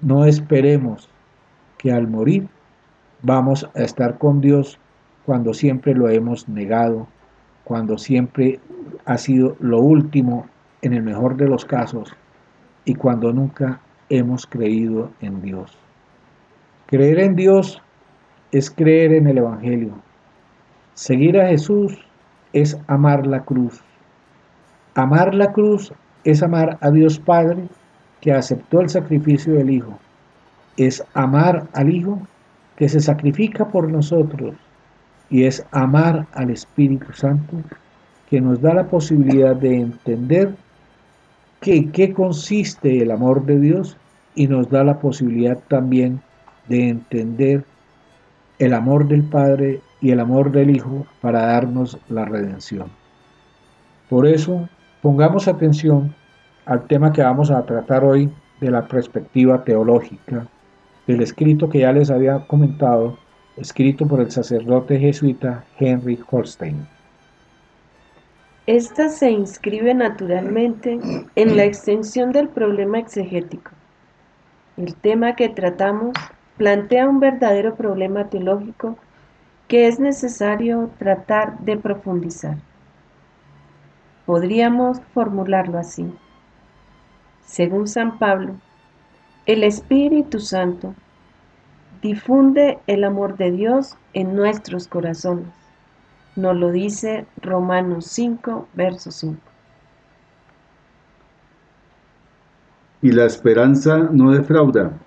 no 0.00 0.24
esperemos 0.24 1.10
que 1.76 1.92
al 1.92 2.08
morir 2.08 2.48
vamos 3.20 3.68
a 3.74 3.82
estar 3.82 4.16
con 4.16 4.40
Dios 4.40 4.78
cuando 5.26 5.52
siempre 5.52 5.92
lo 5.92 6.08
hemos 6.08 6.48
negado, 6.48 7.06
cuando 7.64 7.98
siempre 7.98 8.60
ha 9.04 9.18
sido 9.18 9.56
lo 9.60 9.80
último 9.80 10.46
en 10.80 10.94
el 10.94 11.02
mejor 11.02 11.36
de 11.36 11.48
los 11.48 11.66
casos 11.66 12.16
y 12.86 12.94
cuando 12.94 13.30
nunca 13.30 13.82
hemos 14.08 14.46
creído 14.46 15.10
en 15.20 15.42
Dios. 15.42 15.76
Creer 16.86 17.18
en 17.18 17.36
Dios 17.36 17.82
es 18.52 18.70
creer 18.70 19.12
en 19.12 19.26
el 19.26 19.36
Evangelio. 19.36 19.92
Seguir 20.94 21.38
a 21.38 21.48
Jesús 21.48 22.06
es 22.52 22.76
amar 22.86 23.26
la 23.26 23.40
cruz. 23.40 23.80
Amar 24.94 25.34
la 25.34 25.52
cruz 25.52 25.92
es 26.24 26.42
amar 26.42 26.78
a 26.80 26.90
Dios 26.90 27.18
Padre 27.18 27.68
que 28.20 28.32
aceptó 28.32 28.80
el 28.80 28.88
sacrificio 28.88 29.54
del 29.54 29.70
Hijo. 29.70 29.98
Es 30.76 31.04
amar 31.14 31.66
al 31.72 31.90
Hijo 31.90 32.20
que 32.76 32.88
se 32.88 33.00
sacrifica 33.00 33.68
por 33.68 33.90
nosotros. 33.90 34.54
Y 35.28 35.44
es 35.44 35.64
amar 35.70 36.26
al 36.34 36.50
Espíritu 36.50 37.12
Santo 37.12 37.56
que 38.28 38.40
nos 38.40 38.60
da 38.60 38.74
la 38.74 38.86
posibilidad 38.88 39.54
de 39.56 39.76
entender 39.76 40.54
que, 41.60 41.90
qué 41.90 42.12
consiste 42.12 43.02
el 43.02 43.10
amor 43.10 43.44
de 43.44 43.58
Dios 43.58 43.96
y 44.34 44.46
nos 44.46 44.70
da 44.70 44.84
la 44.84 44.98
posibilidad 44.98 45.58
también 45.68 46.20
de 46.68 46.88
entender 46.88 47.64
el 48.58 48.74
amor 48.74 49.08
del 49.08 49.24
Padre 49.24 49.80
y 50.00 50.10
el 50.10 50.20
amor 50.20 50.50
del 50.50 50.70
Hijo 50.70 51.06
para 51.20 51.46
darnos 51.46 51.98
la 52.08 52.24
redención. 52.24 52.90
Por 54.08 54.26
eso, 54.26 54.68
pongamos 55.02 55.48
atención 55.48 56.14
al 56.66 56.86
tema 56.86 57.12
que 57.12 57.22
vamos 57.22 57.50
a 57.50 57.64
tratar 57.64 58.04
hoy 58.04 58.30
de 58.60 58.70
la 58.70 58.86
perspectiva 58.86 59.64
teológica, 59.64 60.46
del 61.06 61.22
escrito 61.22 61.68
que 61.68 61.80
ya 61.80 61.92
les 61.92 62.10
había 62.10 62.46
comentado, 62.46 63.18
escrito 63.56 64.06
por 64.06 64.20
el 64.20 64.30
sacerdote 64.30 64.98
jesuita 64.98 65.64
Henry 65.78 66.18
Holstein. 66.30 66.86
Esta 68.66 69.08
se 69.08 69.30
inscribe 69.30 69.94
naturalmente 69.94 71.00
en 71.34 71.56
la 71.56 71.64
extensión 71.64 72.30
del 72.30 72.48
problema 72.48 72.98
exegético. 72.98 73.72
El 74.76 74.94
tema 74.94 75.34
que 75.34 75.48
tratamos 75.48 76.12
plantea 76.56 77.08
un 77.08 77.20
verdadero 77.20 77.74
problema 77.74 78.28
teológico 78.28 78.96
que 79.70 79.86
es 79.86 80.00
necesario 80.00 80.90
tratar 80.98 81.60
de 81.60 81.76
profundizar. 81.76 82.56
Podríamos 84.26 85.00
formularlo 85.14 85.78
así. 85.78 86.12
Según 87.44 87.86
San 87.86 88.18
Pablo, 88.18 88.56
el 89.46 89.62
Espíritu 89.62 90.40
Santo 90.40 90.92
difunde 92.02 92.80
el 92.88 93.04
amor 93.04 93.36
de 93.36 93.52
Dios 93.52 93.96
en 94.12 94.34
nuestros 94.34 94.88
corazones. 94.88 95.46
Nos 96.34 96.56
lo 96.56 96.72
dice 96.72 97.26
Romanos 97.40 98.06
5, 98.06 98.66
verso 98.74 99.12
5. 99.12 99.38
Y 103.02 103.12
la 103.12 103.24
esperanza 103.24 104.08
no 104.10 104.32
defrauda, 104.32 104.98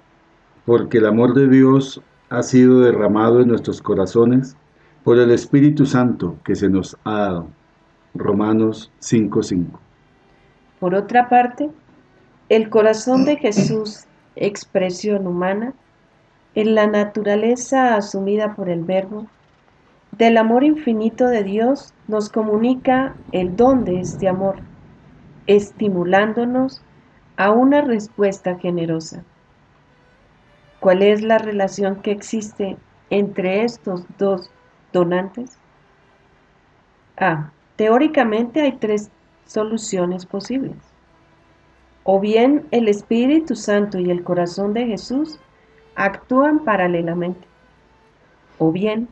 porque 0.65 0.99
el 0.99 1.07
amor 1.07 1.33
de 1.33 1.49
Dios 1.49 2.01
ha 2.33 2.41
sido 2.41 2.79
derramado 2.79 3.41
en 3.41 3.47
nuestros 3.47 3.79
corazones 3.79 4.57
por 5.03 5.19
el 5.19 5.29
Espíritu 5.29 5.85
Santo 5.85 6.35
que 6.43 6.55
se 6.55 6.67
nos 6.67 6.97
ha 7.03 7.19
dado. 7.19 7.47
Romanos 8.15 8.91
5:5. 8.99 9.79
Por 10.79 10.95
otra 10.95 11.29
parte, 11.29 11.69
el 12.49 12.71
corazón 12.71 13.25
de 13.25 13.35
Jesús, 13.37 14.05
expresión 14.35 15.27
humana, 15.27 15.73
en 16.55 16.73
la 16.73 16.87
naturaleza 16.87 17.95
asumida 17.95 18.55
por 18.55 18.67
el 18.67 18.83
Verbo, 18.83 19.27
del 20.17 20.37
amor 20.37 20.63
infinito 20.63 21.27
de 21.27 21.43
Dios 21.43 21.93
nos 22.07 22.29
comunica 22.29 23.15
el 23.31 23.55
don 23.55 23.85
de 23.85 23.99
este 23.99 24.27
amor, 24.27 24.55
estimulándonos 25.45 26.81
a 27.37 27.51
una 27.51 27.81
respuesta 27.81 28.57
generosa. 28.57 29.23
¿Cuál 30.83 31.01
es 31.01 31.21
la 31.21 31.37
relación 31.37 32.01
que 32.01 32.11
existe 32.11 32.75
entre 33.09 33.63
estos 33.63 34.03
dos 34.17 34.51
donantes? 34.91 35.57
A. 37.15 37.53
Teóricamente 37.77 38.63
hay 38.63 38.73
tres 38.73 39.09
soluciones 39.45 40.25
posibles. 40.25 40.75
O 42.03 42.19
bien 42.19 42.67
el 42.71 42.89
Espíritu 42.89 43.55
Santo 43.55 43.97
y 43.97 44.11
el 44.11 44.25
corazón 44.25 44.73
de 44.73 44.85
Jesús 44.85 45.39
actúan 45.95 46.65
paralelamente. 46.65 47.47
O 48.57 48.73
bien 48.73 49.07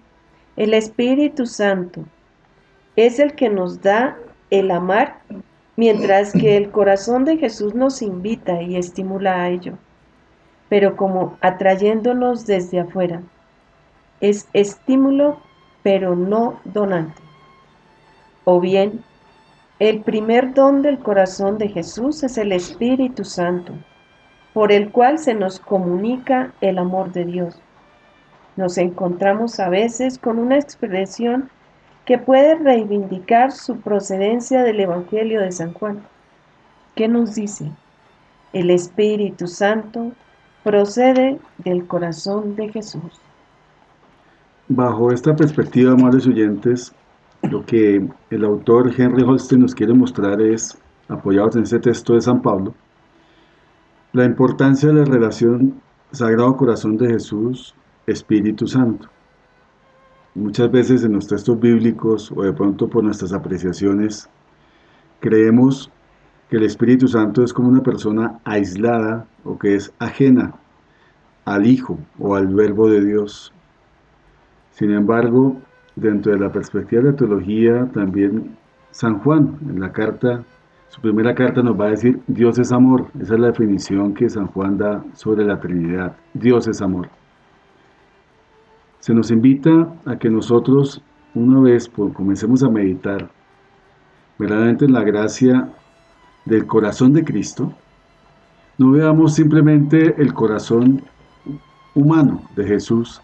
el 0.57 0.73
Espíritu 0.73 1.45
Santo 1.45 2.03
es 2.97 3.17
el 3.17 3.33
que 3.33 3.47
nos 3.47 3.81
da 3.81 4.17
el 4.49 4.71
amar, 4.71 5.21
mientras 5.77 6.33
que 6.33 6.57
el 6.57 6.69
corazón 6.69 7.23
de 7.23 7.37
Jesús 7.37 7.73
nos 7.75 8.01
invita 8.01 8.61
y 8.61 8.75
estimula 8.75 9.41
a 9.41 9.47
ello 9.47 9.77
pero 10.71 10.95
como 10.95 11.37
atrayéndonos 11.41 12.45
desde 12.45 12.79
afuera. 12.79 13.21
Es 14.21 14.47
estímulo, 14.53 15.37
pero 15.83 16.15
no 16.15 16.61
donante. 16.63 17.21
O 18.45 18.61
bien, 18.61 19.03
el 19.79 19.99
primer 19.99 20.53
don 20.53 20.81
del 20.81 20.99
corazón 20.99 21.57
de 21.57 21.67
Jesús 21.67 22.23
es 22.23 22.37
el 22.37 22.53
Espíritu 22.53 23.25
Santo, 23.25 23.73
por 24.53 24.71
el 24.71 24.91
cual 24.91 25.19
se 25.19 25.33
nos 25.33 25.59
comunica 25.59 26.53
el 26.61 26.77
amor 26.77 27.11
de 27.11 27.25
Dios. 27.25 27.61
Nos 28.55 28.77
encontramos 28.77 29.59
a 29.59 29.67
veces 29.67 30.17
con 30.17 30.39
una 30.39 30.57
expresión 30.57 31.49
que 32.05 32.17
puede 32.17 32.55
reivindicar 32.55 33.51
su 33.51 33.81
procedencia 33.81 34.63
del 34.63 34.79
Evangelio 34.79 35.41
de 35.41 35.51
San 35.51 35.73
Juan. 35.73 36.01
¿Qué 36.95 37.09
nos 37.09 37.35
dice? 37.35 37.73
El 38.53 38.69
Espíritu 38.69 39.47
Santo 39.47 40.13
procede 40.63 41.39
del 41.59 41.85
corazón 41.87 42.55
de 42.55 42.69
Jesús. 42.69 43.19
Bajo 44.67 45.11
esta 45.11 45.35
perspectiva, 45.35 45.93
amables 45.93 46.27
oyentes, 46.27 46.93
lo 47.49 47.65
que 47.65 48.07
el 48.29 48.45
autor 48.45 48.93
Henry 48.95 49.23
Holstein 49.23 49.61
nos 49.61 49.75
quiere 49.75 49.93
mostrar 49.93 50.41
es, 50.41 50.77
apoyados 51.07 51.55
en 51.55 51.63
ese 51.63 51.79
texto 51.79 52.13
de 52.13 52.21
San 52.21 52.41
Pablo, 52.41 52.73
la 54.13 54.25
importancia 54.25 54.89
de 54.89 54.95
la 54.95 55.05
relación 55.05 55.81
Sagrado 56.11 56.55
Corazón 56.57 56.97
de 56.97 57.07
Jesús, 57.07 57.73
Espíritu 58.05 58.67
Santo. 58.67 59.07
Muchas 60.35 60.71
veces 60.71 61.03
en 61.03 61.13
los 61.13 61.27
textos 61.27 61.59
bíblicos 61.59 62.31
o 62.35 62.43
de 62.43 62.53
pronto 62.53 62.87
por 62.87 63.03
nuestras 63.03 63.33
apreciaciones 63.33 64.29
creemos 65.19 65.91
que 66.51 66.57
el 66.57 66.63
Espíritu 66.63 67.07
Santo 67.07 67.45
es 67.45 67.53
como 67.53 67.69
una 67.69 67.81
persona 67.81 68.39
aislada 68.43 69.25
o 69.45 69.57
que 69.57 69.73
es 69.73 69.93
ajena 69.99 70.53
al 71.45 71.65
Hijo 71.65 71.97
o 72.19 72.35
al 72.35 72.53
Verbo 72.53 72.89
de 72.89 73.05
Dios. 73.05 73.53
Sin 74.71 74.91
embargo, 74.91 75.55
dentro 75.95 76.33
de 76.33 76.39
la 76.39 76.51
perspectiva 76.51 77.03
de 77.03 77.11
la 77.11 77.15
teología, 77.15 77.85
también 77.93 78.57
San 78.91 79.19
Juan, 79.19 79.59
en 79.69 79.79
la 79.79 79.93
carta, 79.93 80.43
su 80.89 80.99
primera 80.99 81.33
carta 81.33 81.63
nos 81.63 81.79
va 81.79 81.85
a 81.85 81.91
decir, 81.91 82.19
Dios 82.27 82.59
es 82.59 82.73
amor. 82.73 83.07
Esa 83.21 83.35
es 83.35 83.39
la 83.39 83.47
definición 83.47 84.13
que 84.13 84.29
San 84.29 84.47
Juan 84.47 84.77
da 84.77 85.05
sobre 85.13 85.45
la 85.45 85.57
Trinidad. 85.57 86.17
Dios 86.33 86.67
es 86.67 86.81
amor. 86.81 87.07
Se 88.99 89.13
nos 89.13 89.31
invita 89.31 89.87
a 90.05 90.17
que 90.17 90.29
nosotros, 90.29 91.01
una 91.33 91.61
vez, 91.61 91.87
comencemos 91.87 92.61
a 92.61 92.69
meditar 92.69 93.29
verdaderamente 94.37 94.83
en 94.83 94.91
la 94.91 95.03
gracia 95.05 95.69
del 96.45 96.65
corazón 96.65 97.13
de 97.13 97.23
Cristo, 97.23 97.73
no 98.77 98.91
veamos 98.91 99.35
simplemente 99.35 100.15
el 100.17 100.33
corazón 100.33 101.03
humano 101.93 102.41
de 102.55 102.65
Jesús, 102.65 103.21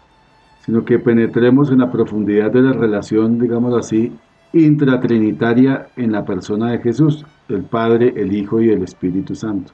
sino 0.64 0.84
que 0.84 0.98
penetremos 0.98 1.70
en 1.70 1.78
la 1.78 1.90
profundidad 1.90 2.50
de 2.50 2.62
la 2.62 2.72
relación, 2.72 3.38
digamos 3.38 3.74
así, 3.74 4.12
intratrinitaria 4.52 5.88
en 5.96 6.12
la 6.12 6.24
persona 6.24 6.70
de 6.70 6.78
Jesús, 6.78 7.24
el 7.48 7.62
Padre, 7.64 8.12
el 8.16 8.32
Hijo 8.34 8.60
y 8.60 8.70
el 8.70 8.82
Espíritu 8.82 9.34
Santo. 9.34 9.72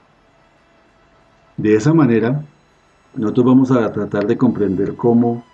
De 1.57 1.75
esa 1.75 1.93
manera, 1.93 2.45
nosotros 3.15 3.47
vamos 3.47 3.71
a 3.71 3.93
tratar 3.93 4.27
de 4.27 4.37
comprender 4.37 4.97
cómo 4.97 5.45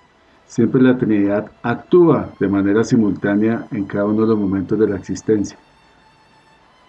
siempre 0.47 0.83
la 0.83 0.97
Trinidad 0.97 1.51
actúa 1.63 2.31
de 2.39 2.49
manera 2.49 2.83
simultánea 2.85 3.67
en 3.71 3.85
cada 3.85 4.07
uno 4.07 4.23
de 4.23 4.29
los 4.29 4.39
momentos 4.39 4.79
de 4.79 4.89
la 4.89 4.97
existencia. 4.97 5.59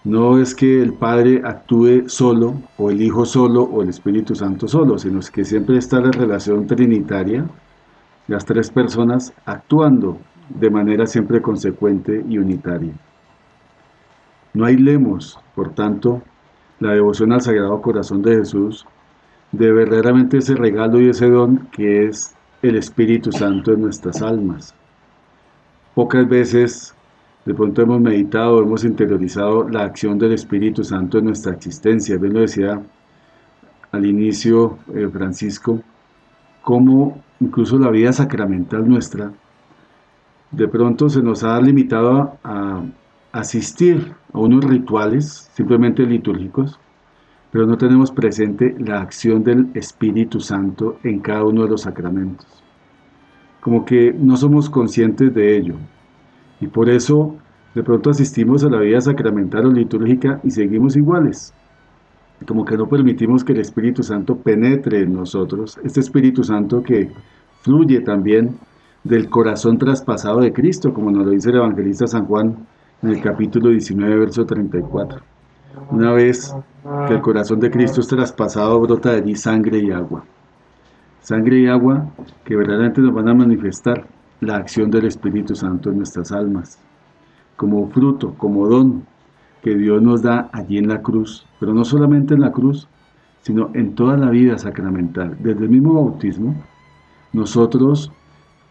No 0.03 0.39
es 0.39 0.55
que 0.55 0.81
el 0.81 0.93
Padre 0.93 1.41
actúe 1.45 2.09
solo, 2.09 2.55
o 2.77 2.89
el 2.89 3.01
Hijo 3.01 3.25
solo, 3.25 3.63
o 3.63 3.83
el 3.83 3.89
Espíritu 3.89 4.33
Santo 4.33 4.67
solo, 4.67 4.97
sino 4.97 5.19
es 5.19 5.29
que 5.29 5.45
siempre 5.45 5.77
está 5.77 5.99
la 5.99 6.09
relación 6.09 6.65
trinitaria, 6.65 7.45
las 8.27 8.45
tres 8.45 8.71
personas 8.71 9.31
actuando 9.45 10.17
de 10.49 10.69
manera 10.71 11.05
siempre 11.05 11.41
consecuente 11.41 12.25
y 12.27 12.39
unitaria. 12.39 12.93
No 14.53 14.65
hay 14.65 14.77
lemos, 14.77 15.39
por 15.55 15.73
tanto, 15.73 16.21
la 16.79 16.93
devoción 16.93 17.31
al 17.31 17.41
Sagrado 17.41 17.79
Corazón 17.81 18.21
de 18.23 18.37
Jesús 18.37 18.85
de 19.51 19.71
verdaderamente 19.71 20.37
ese 20.37 20.55
regalo 20.55 20.99
y 20.99 21.09
ese 21.09 21.29
don 21.29 21.67
que 21.71 22.07
es 22.07 22.35
el 22.61 22.75
Espíritu 22.75 23.31
Santo 23.31 23.73
en 23.73 23.81
nuestras 23.81 24.21
almas. 24.21 24.73
Pocas 25.93 26.27
veces 26.27 26.95
de 27.45 27.53
pronto 27.53 27.81
hemos 27.81 27.99
meditado, 27.99 28.61
hemos 28.61 28.83
interiorizado 28.83 29.67
la 29.67 29.83
acción 29.83 30.19
del 30.19 30.33
Espíritu 30.33 30.83
Santo 30.83 31.17
en 31.17 31.25
nuestra 31.25 31.53
existencia. 31.53 32.17
Bien 32.17 32.33
lo 32.33 32.41
decía 32.41 32.81
al 33.91 34.05
inicio 34.05 34.77
eh, 34.93 35.09
Francisco, 35.11 35.81
cómo 36.61 37.21
incluso 37.39 37.79
la 37.79 37.89
vida 37.89 38.13
sacramental 38.13 38.87
nuestra 38.87 39.31
de 40.51 40.67
pronto 40.67 41.09
se 41.09 41.21
nos 41.21 41.43
ha 41.43 41.59
limitado 41.59 42.37
a 42.43 42.83
asistir 43.31 44.13
a 44.33 44.39
unos 44.39 44.63
rituales 44.65 45.49
simplemente 45.53 46.05
litúrgicos, 46.05 46.79
pero 47.51 47.65
no 47.65 47.77
tenemos 47.77 48.11
presente 48.11 48.75
la 48.79 49.01
acción 49.01 49.43
del 49.43 49.69
Espíritu 49.73 50.39
Santo 50.39 50.99
en 51.03 51.19
cada 51.19 51.45
uno 51.45 51.63
de 51.63 51.69
los 51.69 51.81
sacramentos. 51.81 52.45
Como 53.61 53.85
que 53.85 54.13
no 54.13 54.35
somos 54.37 54.69
conscientes 54.69 55.33
de 55.33 55.57
ello. 55.57 55.75
Y 56.61 56.67
por 56.67 56.89
eso 56.89 57.35
de 57.75 57.83
pronto 57.83 58.09
asistimos 58.09 58.63
a 58.63 58.69
la 58.69 58.79
vida 58.79 59.01
sacramental 59.01 59.65
o 59.65 59.71
litúrgica 59.71 60.39
y 60.43 60.51
seguimos 60.51 60.95
iguales. 60.95 61.53
Como 62.47 62.65
que 62.65 62.77
no 62.77 62.87
permitimos 62.87 63.43
que 63.43 63.53
el 63.53 63.59
Espíritu 63.59 64.03
Santo 64.03 64.35
penetre 64.35 65.01
en 65.01 65.13
nosotros, 65.13 65.79
este 65.83 65.99
Espíritu 65.99 66.43
Santo 66.43 66.81
que 66.81 67.11
fluye 67.61 68.01
también 68.01 68.57
del 69.03 69.29
corazón 69.29 69.77
traspasado 69.77 70.39
de 70.41 70.53
Cristo, 70.53 70.93
como 70.93 71.11
nos 71.11 71.25
lo 71.25 71.31
dice 71.31 71.49
el 71.49 71.57
evangelista 71.57 72.07
San 72.07 72.25
Juan 72.25 72.55
en 73.01 73.09
el 73.09 73.21
capítulo 73.21 73.69
19, 73.69 74.17
verso 74.17 74.45
34. 74.45 75.21
Una 75.91 76.13
vez 76.13 76.53
que 77.07 77.13
el 77.13 77.21
corazón 77.21 77.59
de 77.59 77.71
Cristo 77.71 78.01
es 78.01 78.07
traspasado, 78.07 78.79
brota 78.81 79.11
de 79.11 79.17
allí 79.21 79.35
sangre 79.35 79.79
y 79.79 79.91
agua. 79.91 80.23
Sangre 81.21 81.59
y 81.59 81.67
agua 81.67 82.07
que 82.43 82.55
verdaderamente 82.55 83.01
nos 83.01 83.13
van 83.13 83.29
a 83.29 83.33
manifestar 83.33 84.05
la 84.41 84.57
acción 84.57 84.91
del 84.91 85.05
Espíritu 85.05 85.55
Santo 85.55 85.89
en 85.89 85.97
nuestras 85.97 86.31
almas, 86.31 86.79
como 87.55 87.87
fruto, 87.89 88.33
como 88.37 88.67
don 88.67 89.05
que 89.61 89.75
Dios 89.75 90.01
nos 90.01 90.23
da 90.23 90.49
allí 90.51 90.79
en 90.79 90.87
la 90.87 91.01
cruz, 91.01 91.45
pero 91.59 91.73
no 91.73 91.85
solamente 91.85 92.33
en 92.33 92.41
la 92.41 92.51
cruz, 92.51 92.87
sino 93.43 93.69
en 93.73 93.93
toda 93.93 94.17
la 94.17 94.29
vida 94.31 94.57
sacramental. 94.57 95.37
Desde 95.39 95.63
el 95.63 95.69
mismo 95.69 95.93
bautismo, 95.93 96.55
nosotros 97.33 98.11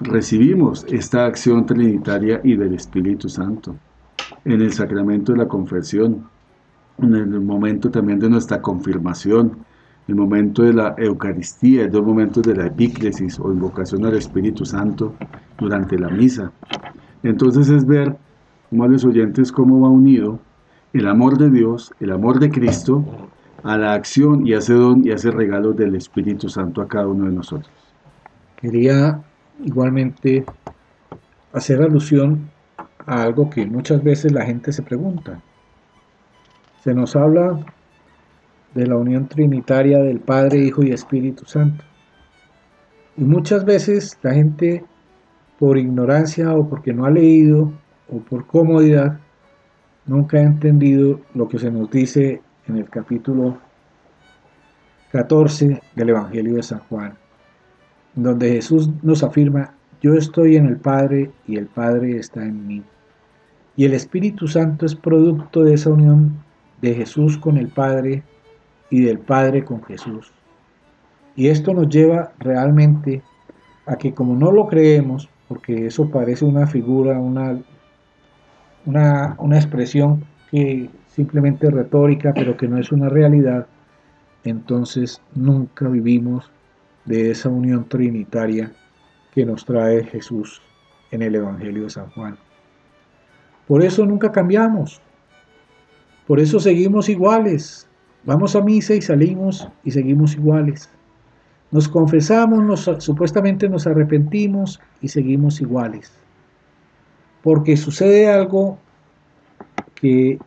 recibimos 0.00 0.84
esta 0.88 1.26
acción 1.26 1.66
trinitaria 1.66 2.40
y 2.42 2.56
del 2.56 2.74
Espíritu 2.74 3.28
Santo 3.28 3.76
en 4.44 4.60
el 4.60 4.72
sacramento 4.72 5.32
de 5.32 5.38
la 5.38 5.48
confesión, 5.48 6.26
en 6.98 7.14
el 7.14 7.40
momento 7.40 7.90
también 7.90 8.18
de 8.18 8.28
nuestra 8.28 8.60
confirmación, 8.60 9.58
el 10.10 10.16
momento 10.16 10.64
de 10.64 10.72
la 10.72 10.96
Eucaristía, 10.98 11.84
el 11.84 11.92
dos 11.92 12.04
momentos 12.04 12.42
de 12.42 12.56
la 12.56 12.66
epíclesis 12.66 13.38
o 13.38 13.52
invocación 13.52 14.04
al 14.04 14.16
Espíritu 14.16 14.66
Santo 14.66 15.14
durante 15.56 15.96
la 15.96 16.08
misa. 16.08 16.50
Entonces 17.22 17.68
es 17.68 17.86
ver, 17.86 18.16
amables 18.72 19.04
oyentes, 19.04 19.52
cómo 19.52 19.80
va 19.80 19.88
unido 19.88 20.40
el 20.92 21.06
amor 21.06 21.38
de 21.38 21.48
Dios, 21.48 21.94
el 22.00 22.10
amor 22.10 22.40
de 22.40 22.50
Cristo, 22.50 23.04
a 23.62 23.78
la 23.78 23.92
acción 23.92 24.44
y 24.44 24.52
a 24.52 24.58
ese 24.58 24.74
don 24.74 25.06
y 25.06 25.12
a 25.12 25.14
ese 25.14 25.30
regalo 25.30 25.72
del 25.72 25.94
Espíritu 25.94 26.48
Santo 26.48 26.82
a 26.82 26.88
cada 26.88 27.06
uno 27.06 27.26
de 27.26 27.32
nosotros. 27.32 27.70
Quería 28.56 29.22
igualmente 29.64 30.44
hacer 31.52 31.82
alusión 31.82 32.50
a 33.06 33.22
algo 33.22 33.48
que 33.48 33.64
muchas 33.64 34.02
veces 34.02 34.32
la 34.32 34.44
gente 34.44 34.72
se 34.72 34.82
pregunta. 34.82 35.40
Se 36.82 36.94
nos 36.94 37.14
habla 37.14 37.60
de 38.74 38.86
la 38.86 38.96
unión 38.96 39.26
trinitaria 39.28 39.98
del 39.98 40.20
Padre, 40.20 40.58
Hijo 40.58 40.82
y 40.84 40.92
Espíritu 40.92 41.44
Santo. 41.46 41.84
Y 43.16 43.24
muchas 43.24 43.64
veces 43.64 44.18
la 44.22 44.32
gente, 44.32 44.84
por 45.58 45.76
ignorancia 45.76 46.54
o 46.54 46.68
porque 46.68 46.92
no 46.92 47.04
ha 47.04 47.10
leído 47.10 47.72
o 48.08 48.18
por 48.18 48.46
comodidad, 48.46 49.18
nunca 50.06 50.38
ha 50.38 50.42
entendido 50.42 51.20
lo 51.34 51.48
que 51.48 51.58
se 51.58 51.70
nos 51.70 51.90
dice 51.90 52.40
en 52.66 52.76
el 52.76 52.88
capítulo 52.88 53.58
14 55.12 55.82
del 55.96 56.08
Evangelio 56.08 56.54
de 56.54 56.62
San 56.62 56.80
Juan, 56.88 57.14
donde 58.14 58.52
Jesús 58.52 58.90
nos 59.02 59.22
afirma, 59.22 59.74
yo 60.00 60.14
estoy 60.14 60.56
en 60.56 60.66
el 60.66 60.76
Padre 60.76 61.30
y 61.46 61.56
el 61.56 61.66
Padre 61.66 62.16
está 62.16 62.44
en 62.44 62.66
mí. 62.66 62.82
Y 63.76 63.84
el 63.84 63.94
Espíritu 63.94 64.46
Santo 64.46 64.86
es 64.86 64.94
producto 64.94 65.64
de 65.64 65.74
esa 65.74 65.90
unión 65.90 66.38
de 66.80 66.94
Jesús 66.94 67.36
con 67.36 67.56
el 67.56 67.68
Padre 67.68 68.22
y 68.90 69.02
del 69.02 69.18
Padre 69.18 69.64
con 69.64 69.82
Jesús. 69.84 70.32
Y 71.36 71.48
esto 71.48 71.72
nos 71.72 71.88
lleva 71.88 72.32
realmente 72.38 73.22
a 73.86 73.96
que 73.96 74.12
como 74.12 74.34
no 74.34 74.52
lo 74.52 74.66
creemos, 74.66 75.28
porque 75.48 75.86
eso 75.86 76.10
parece 76.10 76.44
una 76.44 76.66
figura, 76.66 77.18
una, 77.18 77.58
una, 78.84 79.36
una 79.38 79.56
expresión 79.56 80.24
que 80.50 80.90
simplemente 81.06 81.70
retórica, 81.70 82.32
pero 82.34 82.56
que 82.56 82.68
no 82.68 82.78
es 82.78 82.92
una 82.92 83.08
realidad, 83.08 83.66
entonces 84.44 85.20
nunca 85.34 85.88
vivimos 85.88 86.50
de 87.04 87.30
esa 87.30 87.48
unión 87.48 87.88
trinitaria 87.88 88.72
que 89.32 89.44
nos 89.44 89.64
trae 89.64 90.04
Jesús 90.04 90.62
en 91.10 91.22
el 91.22 91.34
Evangelio 91.34 91.84
de 91.84 91.90
San 91.90 92.10
Juan. 92.10 92.36
Por 93.66 93.82
eso 93.82 94.04
nunca 94.06 94.32
cambiamos. 94.32 95.00
Por 96.26 96.40
eso 96.40 96.60
seguimos 96.60 97.08
iguales. 97.08 97.88
Vamos 98.24 98.54
a 98.54 98.60
misa 98.60 98.94
y 98.94 99.02
salimos 99.02 99.68
y 99.84 99.90
seguimos 99.90 100.34
iguales. 100.34 100.90
Nos 101.70 101.88
confesamos, 101.88 102.90
supuestamente 102.98 103.68
nos 103.68 103.86
arrepentimos 103.86 104.80
y 105.00 105.08
seguimos 105.08 105.60
iguales. 105.60 106.12
Porque 107.42 107.76
sucede 107.76 108.28
algo 108.28 108.78
que 109.94 110.38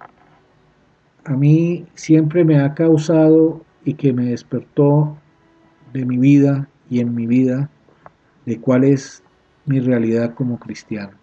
a 1.25 1.31
mí 1.31 1.85
siempre 1.95 2.43
me 2.43 2.59
ha 2.59 2.73
causado 2.73 3.61
y 3.85 3.93
que 3.93 4.13
me 4.13 4.25
despertó 4.25 5.17
de 5.93 6.05
mi 6.05 6.17
vida 6.17 6.67
y 6.89 6.99
en 6.99 7.15
mi 7.15 7.25
vida 7.25 7.69
de 8.45 8.59
cuál 8.59 8.83
es 8.83 9.23
mi 9.65 9.79
realidad 9.79 10.33
como 10.35 10.59
cristiano. 10.59 11.13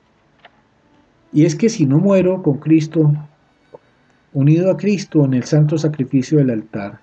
Y 1.33 1.45
es 1.45 1.55
que 1.55 1.69
si 1.69 1.87
no 1.87 1.99
muero 1.99 2.43
con 2.43 2.59
Cristo, 2.59 3.13
unido 4.33 4.71
a 4.71 4.77
Cristo 4.77 5.25
en 5.25 5.35
el 5.35 5.45
santo 5.45 5.77
sacrificio 5.79 6.39
del 6.39 6.51
altar, 6.51 7.01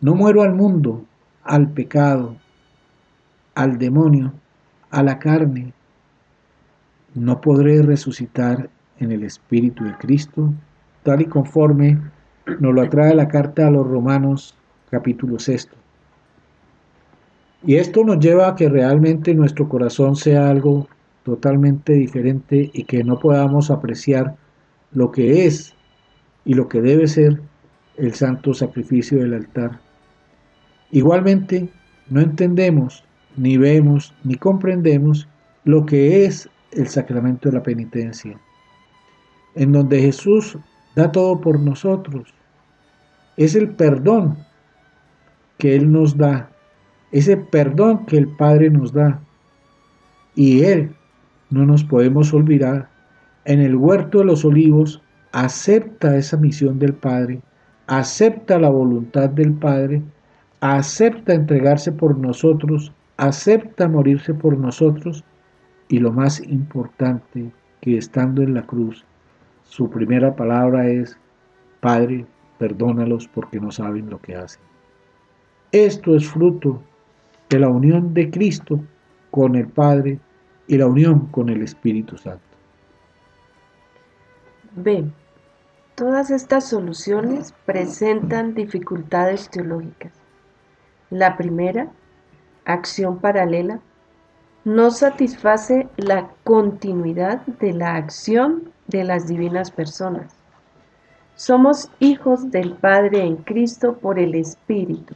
no 0.00 0.14
muero 0.14 0.42
al 0.42 0.54
mundo, 0.54 1.04
al 1.44 1.68
pecado, 1.68 2.36
al 3.54 3.78
demonio, 3.78 4.32
a 4.90 5.02
la 5.02 5.18
carne, 5.18 5.72
no 7.14 7.40
podré 7.40 7.82
resucitar 7.82 8.70
en 8.98 9.12
el 9.12 9.24
Espíritu 9.24 9.84
de 9.84 9.96
Cristo, 9.96 10.52
tal 11.02 11.22
y 11.22 11.26
conforme 11.26 11.98
nos 12.60 12.74
lo 12.74 12.82
atrae 12.82 13.14
la 13.14 13.28
carta 13.28 13.66
a 13.66 13.70
los 13.70 13.86
Romanos 13.86 14.54
capítulo 14.90 15.38
sexto. 15.38 15.76
Y 17.62 17.76
esto 17.76 18.04
nos 18.04 18.18
lleva 18.18 18.48
a 18.48 18.54
que 18.54 18.68
realmente 18.68 19.34
nuestro 19.34 19.68
corazón 19.68 20.16
sea 20.16 20.48
algo 20.48 20.88
totalmente 21.24 21.92
diferente 21.92 22.70
y 22.72 22.84
que 22.84 23.04
no 23.04 23.18
podamos 23.18 23.70
apreciar 23.70 24.36
lo 24.92 25.10
que 25.10 25.46
es 25.46 25.74
y 26.44 26.54
lo 26.54 26.68
que 26.68 26.80
debe 26.80 27.06
ser 27.06 27.40
el 27.96 28.14
santo 28.14 28.54
sacrificio 28.54 29.18
del 29.18 29.34
altar. 29.34 29.78
Igualmente, 30.90 31.68
no 32.08 32.20
entendemos, 32.20 33.04
ni 33.36 33.56
vemos, 33.56 34.14
ni 34.24 34.34
comprendemos 34.34 35.28
lo 35.64 35.86
que 35.86 36.24
es 36.24 36.48
el 36.72 36.88
sacramento 36.88 37.48
de 37.48 37.56
la 37.56 37.62
penitencia, 37.62 38.40
en 39.54 39.72
donde 39.72 40.00
Jesús 40.00 40.58
da 40.96 41.12
todo 41.12 41.40
por 41.40 41.60
nosotros. 41.60 42.32
Es 43.36 43.54
el 43.54 43.70
perdón 43.70 44.38
que 45.58 45.76
Él 45.76 45.92
nos 45.92 46.16
da, 46.16 46.50
ese 47.12 47.36
perdón 47.36 48.06
que 48.06 48.16
el 48.16 48.28
Padre 48.28 48.70
nos 48.70 48.92
da. 48.92 49.20
Y 50.34 50.62
Él, 50.62 50.94
no 51.50 51.66
nos 51.66 51.84
podemos 51.84 52.32
olvidar, 52.32 52.88
en 53.44 53.60
el 53.60 53.74
huerto 53.76 54.18
de 54.18 54.24
los 54.24 54.44
olivos 54.44 55.02
acepta 55.32 56.16
esa 56.16 56.36
misión 56.36 56.78
del 56.78 56.94
Padre, 56.94 57.40
acepta 57.86 58.58
la 58.58 58.70
voluntad 58.70 59.30
del 59.30 59.52
Padre, 59.52 60.02
acepta 60.60 61.34
entregarse 61.34 61.92
por 61.92 62.16
nosotros, 62.16 62.92
acepta 63.16 63.88
morirse 63.88 64.34
por 64.34 64.56
nosotros 64.58 65.24
y 65.88 65.98
lo 65.98 66.12
más 66.12 66.40
importante, 66.40 67.50
que 67.80 67.96
estando 67.96 68.42
en 68.42 68.54
la 68.54 68.62
cruz, 68.62 69.04
su 69.62 69.88
primera 69.88 70.34
palabra 70.34 70.88
es, 70.88 71.16
Padre, 71.80 72.26
perdónalos 72.58 73.28
porque 73.28 73.60
no 73.60 73.70
saben 73.70 74.10
lo 74.10 74.20
que 74.20 74.36
hacen. 74.36 74.60
Esto 75.72 76.16
es 76.16 76.28
fruto 76.28 76.82
de 77.48 77.58
la 77.58 77.68
unión 77.68 78.12
de 78.12 78.30
Cristo 78.30 78.80
con 79.30 79.54
el 79.54 79.68
Padre 79.68 80.18
y 80.66 80.76
la 80.76 80.86
unión 80.86 81.26
con 81.26 81.48
el 81.48 81.62
Espíritu 81.62 82.16
Santo. 82.18 82.42
Todas 85.94 86.30
estas 86.30 86.68
soluciones 86.68 87.52
presentan 87.66 88.54
dificultades 88.54 89.50
teológicas. 89.50 90.12
La 91.10 91.36
primera, 91.36 91.88
acción 92.64 93.18
paralela, 93.18 93.80
no 94.64 94.90
satisface 94.90 95.88
la 95.96 96.30
continuidad 96.44 97.40
de 97.60 97.72
la 97.74 97.96
acción 97.96 98.72
de 98.86 99.04
las 99.04 99.26
divinas 99.26 99.70
personas. 99.70 100.32
Somos 101.34 101.90
hijos 101.98 102.50
del 102.50 102.74
Padre 102.74 103.24
en 103.24 103.36
Cristo 103.36 103.98
por 103.98 104.18
el 104.18 104.34
Espíritu. 104.34 105.14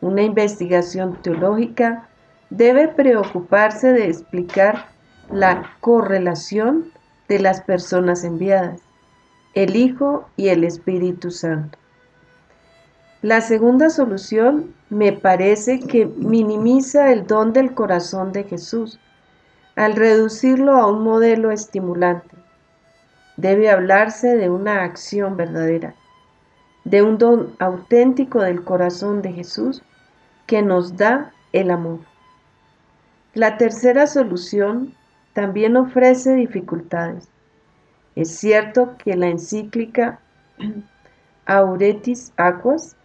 Una 0.00 0.22
investigación 0.22 1.22
teológica 1.22 2.08
debe 2.50 2.88
preocuparse 2.88 3.92
de 3.92 4.08
explicar 4.08 4.86
la 5.30 5.70
correlación 5.80 6.92
de 7.28 7.38
las 7.38 7.60
personas 7.62 8.24
enviadas 8.24 8.87
el 9.54 9.76
Hijo 9.76 10.28
y 10.36 10.48
el 10.48 10.64
Espíritu 10.64 11.30
Santo. 11.30 11.78
La 13.22 13.40
segunda 13.40 13.90
solución 13.90 14.74
me 14.90 15.12
parece 15.12 15.80
que 15.80 16.06
minimiza 16.06 17.12
el 17.12 17.26
don 17.26 17.52
del 17.52 17.74
corazón 17.74 18.32
de 18.32 18.44
Jesús 18.44 19.00
al 19.74 19.96
reducirlo 19.96 20.76
a 20.76 20.86
un 20.86 21.02
modelo 21.02 21.50
estimulante. 21.50 22.36
Debe 23.36 23.70
hablarse 23.70 24.36
de 24.36 24.50
una 24.50 24.84
acción 24.84 25.36
verdadera, 25.36 25.94
de 26.84 27.02
un 27.02 27.18
don 27.18 27.54
auténtico 27.58 28.42
del 28.42 28.62
corazón 28.64 29.22
de 29.22 29.32
Jesús 29.32 29.82
que 30.46 30.62
nos 30.62 30.96
da 30.96 31.32
el 31.52 31.70
amor. 31.70 32.00
La 33.34 33.56
tercera 33.56 34.06
solución 34.06 34.94
también 35.32 35.76
ofrece 35.76 36.34
dificultades. 36.34 37.28
Es 38.18 38.30
cierto 38.30 38.96
que 38.98 39.16
la 39.16 39.28
encíclica 39.28 40.18
Auretis 41.46 42.32
Aquas, 42.36 42.96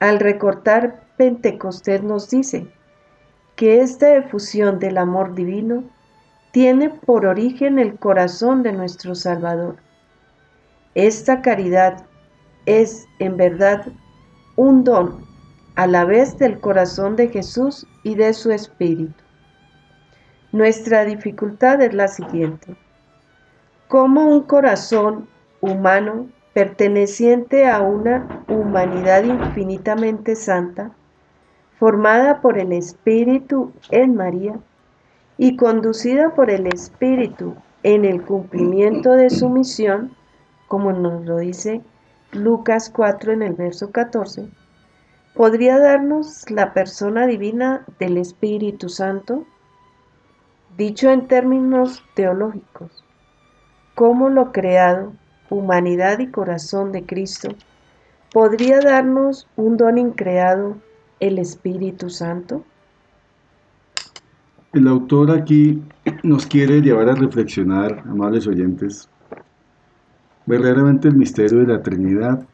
al 0.00 0.18
recortar 0.18 1.02
Pentecostés, 1.18 2.02
nos 2.02 2.30
dice 2.30 2.66
que 3.54 3.82
esta 3.82 4.16
efusión 4.16 4.78
del 4.78 4.96
amor 4.96 5.34
divino 5.34 5.84
tiene 6.52 6.88
por 6.88 7.26
origen 7.26 7.78
el 7.78 7.98
corazón 7.98 8.62
de 8.62 8.72
nuestro 8.72 9.14
Salvador. 9.14 9.76
Esta 10.94 11.42
caridad 11.42 12.06
es 12.64 13.04
en 13.18 13.36
verdad 13.36 13.84
un 14.56 14.84
don 14.84 15.26
a 15.74 15.86
la 15.86 16.06
vez 16.06 16.38
del 16.38 16.60
corazón 16.60 17.14
de 17.16 17.28
Jesús 17.28 17.86
y 18.04 18.14
de 18.14 18.32
su 18.32 18.50
Espíritu. 18.50 19.22
Nuestra 20.50 21.04
dificultad 21.04 21.82
es 21.82 21.92
la 21.92 22.08
siguiente 22.08 22.74
como 23.88 24.26
un 24.26 24.42
corazón 24.42 25.28
humano 25.60 26.26
perteneciente 26.54 27.68
a 27.68 27.80
una 27.80 28.44
humanidad 28.48 29.22
infinitamente 29.22 30.34
santa, 30.34 30.90
formada 31.78 32.40
por 32.40 32.58
el 32.58 32.72
Espíritu 32.72 33.72
en 33.90 34.16
María 34.16 34.58
y 35.38 35.56
conducida 35.56 36.34
por 36.34 36.50
el 36.50 36.66
Espíritu 36.66 37.54
en 37.84 38.04
el 38.04 38.22
cumplimiento 38.22 39.12
de 39.12 39.30
su 39.30 39.50
misión, 39.50 40.16
como 40.66 40.92
nos 40.92 41.24
lo 41.24 41.36
dice 41.38 41.82
Lucas 42.32 42.90
4 42.90 43.34
en 43.34 43.42
el 43.42 43.52
verso 43.52 43.92
14, 43.92 44.48
podría 45.34 45.78
darnos 45.78 46.50
la 46.50 46.72
persona 46.72 47.26
divina 47.26 47.84
del 48.00 48.16
Espíritu 48.16 48.88
Santo, 48.88 49.44
dicho 50.76 51.08
en 51.10 51.28
términos 51.28 52.02
teológicos 52.14 53.05
cómo 53.96 54.28
lo 54.28 54.52
creado, 54.52 55.14
humanidad 55.48 56.18
y 56.18 56.30
corazón 56.30 56.92
de 56.92 57.04
Cristo, 57.04 57.48
podría 58.30 58.80
darnos 58.80 59.48
un 59.56 59.78
don 59.78 59.96
increado, 59.96 60.76
el 61.18 61.38
Espíritu 61.38 62.10
Santo? 62.10 62.62
El 64.74 64.86
autor 64.86 65.30
aquí 65.30 65.82
nos 66.22 66.44
quiere 66.44 66.82
llevar 66.82 67.08
a 67.08 67.14
reflexionar, 67.14 68.02
amables 68.06 68.46
oyentes, 68.46 69.08
verdaderamente 70.44 71.08
el 71.08 71.16
misterio 71.16 71.60
de 71.60 71.72
la 71.72 71.82
Trinidad. 71.82 72.46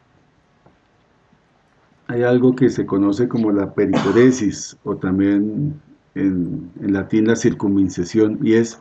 Hay 2.07 2.23
algo 2.23 2.55
que 2.55 2.69
se 2.69 2.85
conoce 2.85 3.27
como 3.27 3.51
la 3.51 3.73
pericoresis 3.73 4.77
o 4.85 4.95
también 4.95 5.81
en, 6.15 6.71
en 6.79 6.93
latín 6.93 7.27
la 7.27 7.35
circuncisión 7.35 8.39
y 8.41 8.53
es 8.53 8.79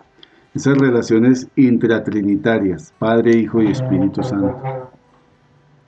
esas 0.54 0.76
relaciones 0.76 1.48
intratrinitarias, 1.56 2.92
Padre, 2.98 3.36
Hijo 3.36 3.62
y 3.62 3.68
Espíritu 3.68 4.22
Santo. 4.22 4.60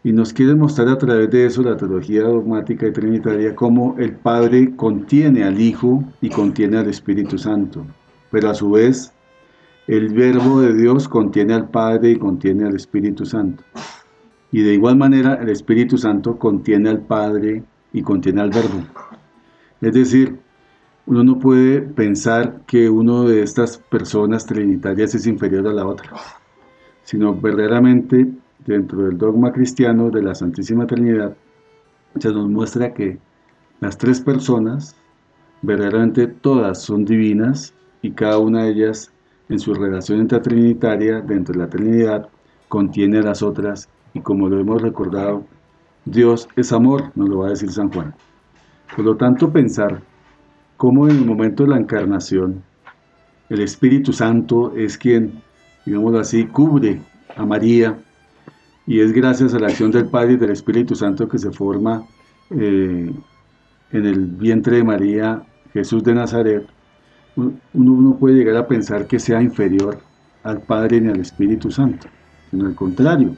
Y 0.02 0.12
nos 0.12 0.32
quiere 0.32 0.54
mostrar 0.54 0.88
a 0.88 0.98
través 0.98 1.30
de 1.30 1.46
eso 1.46 1.62
la 1.62 1.76
teología 1.76 2.22
dogmática 2.22 2.86
y 2.86 2.92
trinitaria 2.92 3.54
cómo 3.54 3.96
el 3.98 4.12
Padre 4.12 4.74
contiene 4.76 5.44
al 5.44 5.60
Hijo 5.60 6.04
y 6.20 6.28
contiene 6.28 6.78
al 6.78 6.88
Espíritu 6.88 7.38
Santo, 7.38 7.86
pero 8.30 8.50
a 8.50 8.54
su 8.54 8.70
vez 8.70 9.12
el 9.86 10.14
Verbo 10.14 10.60
de 10.60 10.74
Dios 10.74 11.08
contiene 11.08 11.54
al 11.54 11.68
Padre 11.68 12.12
y 12.12 12.16
contiene 12.16 12.66
al 12.66 12.76
Espíritu 12.76 13.26
Santo. 13.26 13.62
Y 14.50 14.62
de 14.62 14.74
igual 14.74 14.96
manera 14.96 15.34
el 15.34 15.50
Espíritu 15.50 15.98
Santo 15.98 16.38
contiene 16.38 16.88
al 16.88 17.00
Padre 17.00 17.62
y 17.92 18.02
contiene 18.02 18.40
al 18.40 18.50
Verbo. 18.50 18.82
Es 19.80 19.92
decir, 19.92 20.38
uno 21.06 21.22
no 21.22 21.38
puede 21.38 21.80
pensar 21.80 22.62
que 22.66 22.88
uno 22.88 23.24
de 23.24 23.42
estas 23.42 23.76
personas 23.76 24.46
trinitarias 24.46 25.14
es 25.14 25.26
inferior 25.26 25.66
a 25.68 25.72
la 25.72 25.86
otra, 25.86 26.10
sino 27.02 27.34
verdaderamente 27.34 28.26
dentro 28.66 29.02
del 29.02 29.18
dogma 29.18 29.52
cristiano 29.52 30.10
de 30.10 30.22
la 30.22 30.34
Santísima 30.34 30.86
Trinidad 30.86 31.36
se 32.18 32.32
nos 32.32 32.48
muestra 32.48 32.94
que 32.94 33.18
las 33.80 33.98
tres 33.98 34.20
personas 34.20 34.96
verdaderamente 35.62 36.26
todas 36.26 36.82
son 36.82 37.04
divinas 37.04 37.74
y 38.02 38.12
cada 38.12 38.38
una 38.38 38.64
de 38.64 38.70
ellas 38.70 39.12
en 39.48 39.58
su 39.58 39.74
relación 39.74 40.20
intratrinitaria 40.20 41.20
dentro 41.20 41.52
de 41.52 41.58
la 41.58 41.68
Trinidad 41.68 42.28
contiene 42.68 43.18
a 43.18 43.22
las 43.22 43.42
otras 43.42 43.88
y 44.14 44.20
como 44.20 44.48
lo 44.48 44.60
hemos 44.60 44.80
recordado, 44.80 45.44
Dios 46.04 46.48
es 46.56 46.72
amor, 46.72 47.10
nos 47.14 47.28
lo 47.28 47.38
va 47.40 47.48
a 47.48 47.50
decir 47.50 47.70
San 47.70 47.90
Juan. 47.90 48.14
Por 48.94 49.04
lo 49.04 49.16
tanto, 49.16 49.52
pensar 49.52 50.00
cómo 50.76 51.08
en 51.08 51.18
el 51.18 51.24
momento 51.24 51.64
de 51.64 51.70
la 51.70 51.78
encarnación 51.78 52.62
el 53.48 53.60
Espíritu 53.60 54.12
Santo 54.12 54.74
es 54.76 54.98
quien, 54.98 55.42
digámoslo 55.84 56.20
así, 56.20 56.46
cubre 56.46 57.00
a 57.36 57.44
María 57.44 57.98
y 58.86 59.00
es 59.00 59.12
gracias 59.12 59.54
a 59.54 59.58
la 59.58 59.68
acción 59.68 59.90
del 59.90 60.06
Padre 60.06 60.34
y 60.34 60.36
del 60.36 60.50
Espíritu 60.50 60.94
Santo 60.94 61.28
que 61.28 61.38
se 61.38 61.50
forma 61.50 62.04
eh, 62.50 63.12
en 63.92 64.06
el 64.06 64.26
vientre 64.26 64.76
de 64.76 64.84
María 64.84 65.42
Jesús 65.72 66.04
de 66.04 66.14
Nazaret, 66.14 66.66
uno 67.36 67.52
no 67.72 68.16
puede 68.16 68.36
llegar 68.36 68.56
a 68.56 68.68
pensar 68.68 69.06
que 69.06 69.18
sea 69.18 69.42
inferior 69.42 69.98
al 70.44 70.60
Padre 70.62 71.00
ni 71.00 71.08
al 71.08 71.20
Espíritu 71.20 71.70
Santo, 71.70 72.06
sino 72.50 72.66
al 72.66 72.74
contrario, 72.74 73.36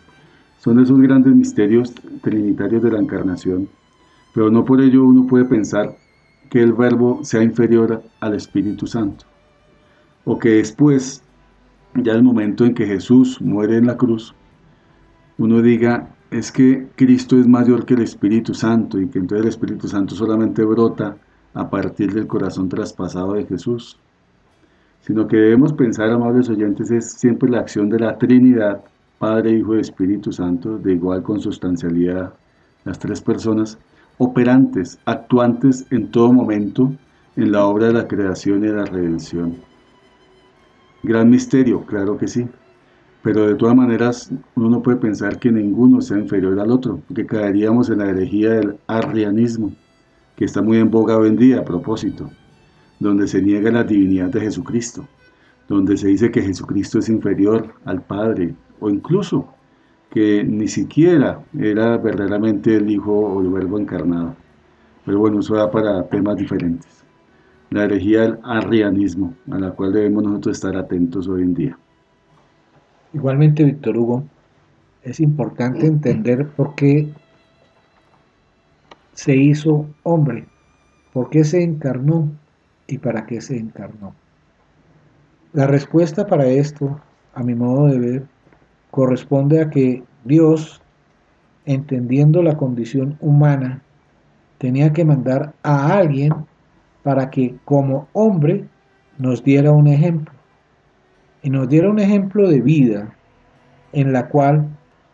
Son 0.59 0.81
esos 0.81 1.01
grandes 1.01 1.35
misterios 1.35 1.95
trinitarios 2.23 2.83
de 2.83 2.91
la 2.91 2.99
encarnación, 2.99 3.69
pero 4.35 4.51
no 4.51 4.65
por 4.65 4.81
ello 4.81 5.05
uno 5.05 5.27
puede 5.27 5.45
pensar 5.45 5.97
que 6.51 6.63
el 6.63 6.73
verbo 6.73 7.21
sea 7.25 7.43
inferior 7.43 8.03
al 8.21 8.35
Espíritu 8.35 8.87
Santo, 8.87 9.25
o 10.25 10.39
que 10.39 10.51
después, 10.51 11.23
ya 11.95 12.13
el 12.13 12.23
momento 12.23 12.65
en 12.65 12.75
que 12.75 12.87
Jesús 12.87 13.41
muere 13.41 13.77
en 13.77 13.87
la 13.87 13.97
cruz, 13.97 14.35
uno 15.39 15.61
diga, 15.63 16.09
es 16.31 16.51
que 16.51 16.89
Cristo 16.97 17.39
es 17.39 17.47
mayor 17.47 17.85
que 17.85 17.95
el 17.95 18.03
Espíritu 18.03 18.55
Santo 18.55 19.01
y 19.01 19.09
que 19.09 19.19
entonces 19.19 19.45
el 19.45 19.49
Espíritu 19.51 19.89
Santo 19.89 20.15
solamente 20.15 20.65
brota 20.65 21.17
a 21.55 21.71
partir 21.71 22.13
del 22.13 22.27
corazón 22.27 22.69
traspasado 22.69 23.35
de 23.35 23.47
Jesús, 23.47 23.99
sino 25.01 25.29
que 25.29 25.37
debemos 25.37 25.73
pensar, 25.73 26.11
amables 26.11 26.49
oyentes, 26.49 26.91
es 26.91 27.13
siempre 27.13 27.49
la 27.49 27.61
acción 27.61 27.89
de 27.89 28.01
la 28.01 28.19
Trinidad, 28.19 28.83
Padre, 29.19 29.53
Hijo 29.53 29.77
y 29.77 29.81
Espíritu 29.81 30.33
Santo, 30.33 30.79
de 30.79 30.95
igual 30.95 31.23
consustancialidad, 31.23 32.35
las 32.85 32.99
tres 32.99 33.21
personas, 33.21 33.79
operantes, 34.19 34.99
actuantes 35.05 35.87
en 35.91 36.11
todo 36.11 36.33
momento 36.33 36.93
en 37.37 37.53
la 37.53 37.67
obra 37.67 37.89
de 37.89 37.93
la 37.93 38.09
creación 38.09 38.65
y 38.65 38.69
de 38.69 38.75
la 38.75 38.85
redención. 38.87 39.57
Gran 41.03 41.29
misterio, 41.31 41.85
claro 41.85 42.17
que 42.17 42.27
sí, 42.27 42.49
pero 43.23 43.47
de 43.47 43.55
todas 43.57 43.77
maneras 43.77 44.31
uno 44.55 44.71
no 44.71 44.83
puede 44.83 44.99
pensar 44.99 45.39
que 45.39 45.53
ninguno 45.53 46.01
sea 46.01 46.19
inferior 46.19 46.59
al 46.59 46.71
otro, 46.71 47.01
porque 47.07 47.27
caeríamos 47.27 47.91
en 47.91 47.99
la 47.99 48.11
herejía 48.11 48.51
del 48.51 48.77
arrianismo, 48.87 49.73
que 50.37 50.45
está 50.45 50.63
muy 50.63 50.79
en 50.79 50.91
boga 50.91 51.19
hoy 51.19 51.29
en 51.29 51.37
día 51.37 51.59
a 51.59 51.65
propósito, 51.65 52.31
donde 53.01 53.27
se 53.27 53.43
niega 53.43 53.71
la 53.71 53.85
divinidad 53.85 54.29
de 54.29 54.41
Jesucristo, 54.41 55.07
donde 55.69 55.97
se 55.97 56.09
dice 56.09 56.31
que 56.31 56.43
Jesucristo 56.43 56.99
es 56.99 57.09
inferior 57.09 57.75
al 57.85 58.03
Padre, 58.03 58.55
o 58.81 58.89
incluso 58.89 59.49
que 60.17 60.43
ni 60.43 60.67
siquiera 60.67 61.43
era 61.61 61.99
verdaderamente 61.99 62.75
el 62.75 62.89
Hijo 62.89 63.13
o 63.13 63.43
el 63.43 63.51
Verbo 63.51 63.79
encarnado. 63.79 64.35
Pero 65.05 65.19
bueno, 65.19 65.41
eso 65.41 65.57
va 65.57 65.71
para 65.71 66.09
temas 66.09 66.39
diferentes. 66.39 67.05
La 67.69 67.85
herejía 67.85 68.23
del 68.23 68.39
arrianismo, 68.43 69.35
a 69.51 69.59
la 69.59 69.73
cual 69.73 69.93
debemos 69.93 70.25
nosotros 70.25 70.57
estar 70.57 70.75
atentos 70.75 71.29
hoy 71.29 71.43
en 71.43 71.53
día. 71.53 71.79
Igualmente, 73.13 73.63
Víctor 73.63 73.99
Hugo, 73.99 74.25
es 75.03 75.21
importante 75.21 75.87
entender 75.87 76.49
por 76.49 76.75
qué 76.77 77.11
se 79.13 79.37
hizo 79.37 79.85
hombre, 80.03 80.47
por 81.13 81.29
qué 81.29 81.45
se 81.45 81.63
encarnó 81.63 82.33
y 82.87 82.97
para 82.97 83.27
qué 83.27 83.43
se 83.43 83.59
encarnó. 83.59 84.15
La 85.53 85.67
respuesta 85.67 86.27
para 86.27 86.47
esto, 86.47 86.99
a 87.35 87.43
mi 87.43 87.55
modo 87.55 87.89
de 87.89 87.99
ver, 87.99 88.36
corresponde 88.97 89.61
a 89.61 89.69
que 89.69 90.03
Dios, 90.25 90.81
entendiendo 91.67 92.43
la 92.43 92.57
condición 92.57 93.19
humana, 93.21 93.83
tenía 94.57 94.95
que 94.95 95.05
mandar 95.05 95.53
a 95.63 95.99
alguien 95.99 96.33
para 97.03 97.29
que 97.29 97.57
como 97.67 98.09
hombre 98.15 98.65
nos 99.19 99.45
diera 99.45 99.71
un 99.71 99.87
ejemplo. 99.87 100.33
Y 101.43 101.51
nos 101.51 101.69
diera 101.69 101.91
un 101.91 101.99
ejemplo 101.99 102.49
de 102.49 102.63
vida 102.63 103.15
en 103.93 104.15
la 104.15 104.29
cual 104.29 104.67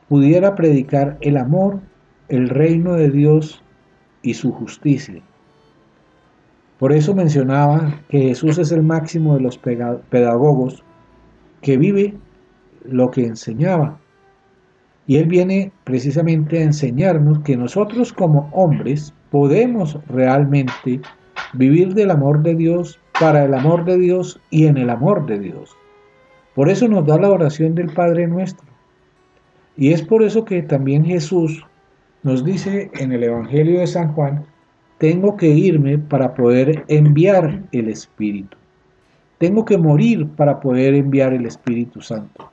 pudiera 0.09 0.55
predicar 0.55 1.18
el 1.20 1.37
amor, 1.37 1.80
el 2.28 2.51
reino 2.51 2.95
de 2.95 3.11
Dios 3.11 3.64
y 4.22 4.35
su 4.35 4.53
justicia. 4.53 5.20
Por 6.78 6.93
eso 6.93 7.16
mencionaba 7.16 7.99
que 8.09 8.28
Jesús 8.28 8.59
es 8.59 8.70
el 8.70 8.85
máximo 8.85 9.35
de 9.35 9.41
los 9.41 9.59
pedagogos 9.59 10.85
que 11.62 11.76
vive 11.76 12.14
lo 12.85 13.11
que 13.11 13.26
enseñaba. 13.26 13.99
Y 15.07 15.16
Él 15.16 15.26
viene 15.26 15.72
precisamente 15.85 16.59
a 16.59 16.62
enseñarnos 16.62 17.41
que 17.41 17.57
nosotros 17.57 18.12
como 18.12 18.49
hombres 18.53 19.12
podemos 19.30 19.99
realmente 20.09 21.01
vivir 21.55 21.95
del 21.95 22.11
amor 22.11 22.43
de 22.43 22.55
Dios, 22.55 22.99
para 23.20 23.45
el 23.45 23.55
amor 23.55 23.85
de 23.85 23.99
Dios 23.99 24.41
y 24.51 24.66
en 24.66 24.76
el 24.76 24.91
amor 24.91 25.26
de 25.26 25.39
Dios. 25.39 25.76
Por 26.55 26.68
eso 26.68 26.89
nos 26.89 27.07
da 27.07 27.18
la 27.18 27.30
oración 27.30 27.74
del 27.74 27.93
Padre 27.93 28.26
nuestro. 28.26 28.66
Y 29.76 29.93
es 29.93 30.03
por 30.03 30.22
eso 30.22 30.45
que 30.45 30.62
también 30.62 31.05
Jesús 31.05 31.64
nos 32.22 32.45
dice 32.45 32.91
en 32.95 33.12
el 33.12 33.22
Evangelio 33.24 33.80
de 33.80 33.87
San 33.87 34.12
Juan, 34.12 34.45
tengo 34.99 35.37
que 35.37 35.49
irme 35.49 35.99
para 35.99 36.35
poder 36.35 36.85
enviar 36.89 37.62
el 37.72 37.89
Espíritu. 37.89 38.57
Tengo 39.39 39.64
que 39.64 39.78
morir 39.78 40.28
para 40.37 40.61
poder 40.61 40.95
enviar 40.95 41.33
el 41.33 41.47
Espíritu 41.47 42.01
Santo. 42.01 42.51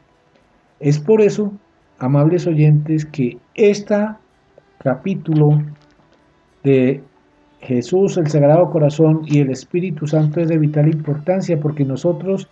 Es 0.79 0.99
por 0.99 1.21
eso, 1.21 1.51
amables 1.97 2.47
oyentes, 2.47 3.05
que 3.05 3.37
este 3.55 3.95
capítulo 4.79 5.61
de 6.63 7.03
Jesús, 7.61 8.17
el 8.17 8.27
Sagrado 8.27 8.69
Corazón 8.69 9.21
y 9.25 9.39
el 9.39 9.51
Espíritu 9.51 10.07
Santo 10.07 10.39
es 10.39 10.47
de 10.47 10.57
vital 10.57 10.87
importancia 10.87 11.59
porque 11.59 11.83
nosotros 11.83 12.47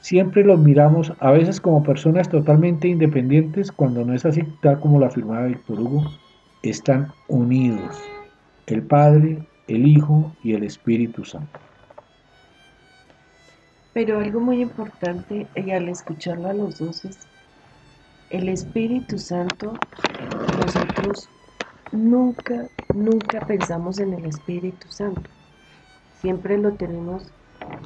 siempre 0.00 0.44
los 0.44 0.60
miramos 0.60 1.12
a 1.18 1.32
veces 1.32 1.60
como 1.60 1.82
personas 1.82 2.28
totalmente 2.28 2.86
independientes 2.86 3.72
cuando 3.72 4.04
no 4.04 4.14
es 4.14 4.24
así 4.24 4.42
tal 4.62 4.78
como 4.78 5.00
lo 5.00 5.06
afirmaba 5.06 5.46
Víctor 5.46 5.80
Hugo, 5.80 6.04
están 6.62 7.08
unidos 7.26 8.00
el 8.66 8.82
Padre, 8.82 9.46
el 9.68 9.86
Hijo 9.86 10.32
y 10.42 10.54
el 10.54 10.64
Espíritu 10.64 11.24
Santo. 11.24 11.58
Pero 13.92 14.20
algo 14.20 14.40
muy 14.40 14.60
importante 14.60 15.46
y 15.56 15.70
al 15.70 15.88
escucharlo 15.88 16.48
a 16.48 16.52
los 16.52 16.78
dos 16.78 17.04
es 17.04 17.18
el 18.30 18.48
Espíritu 18.48 19.18
Santo, 19.18 19.74
nosotros 20.58 21.28
nunca, 21.92 22.66
nunca 22.94 23.40
pensamos 23.46 23.98
en 23.98 24.14
el 24.14 24.24
Espíritu 24.26 24.88
Santo. 24.88 25.30
Siempre 26.20 26.58
lo 26.58 26.72
tenemos 26.72 27.24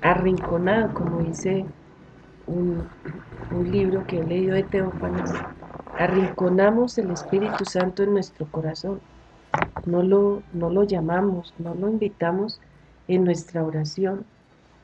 arrinconado, 0.02 0.94
como 0.94 1.20
dice 1.20 1.66
un, 2.46 2.88
libro 3.70 4.06
que 4.06 4.20
he 4.20 4.24
leído 4.24 4.54
de 4.54 4.62
Teófanes. 4.62 5.30
Arrinconamos 5.98 6.96
el 6.98 7.10
Espíritu 7.10 7.64
Santo 7.64 8.02
en 8.02 8.12
nuestro 8.12 8.46
corazón. 8.46 9.00
No 9.84 10.02
lo, 10.02 10.42
no 10.52 10.70
lo 10.70 10.84
llamamos, 10.84 11.52
no 11.58 11.74
lo 11.74 11.88
invitamos 11.88 12.60
en 13.08 13.24
nuestra 13.24 13.64
oración 13.64 14.24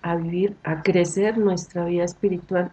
a 0.02 0.16
vivir, 0.16 0.56
a 0.64 0.82
crecer 0.82 1.38
nuestra 1.38 1.84
vida 1.84 2.04
espiritual 2.04 2.72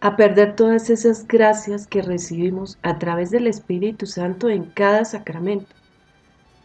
a 0.00 0.16
perder 0.16 0.56
todas 0.56 0.88
esas 0.88 1.26
gracias 1.26 1.86
que 1.86 2.00
recibimos 2.00 2.78
a 2.82 2.98
través 2.98 3.30
del 3.30 3.46
Espíritu 3.46 4.06
Santo 4.06 4.48
en 4.48 4.64
cada 4.64 5.04
sacramento. 5.04 5.74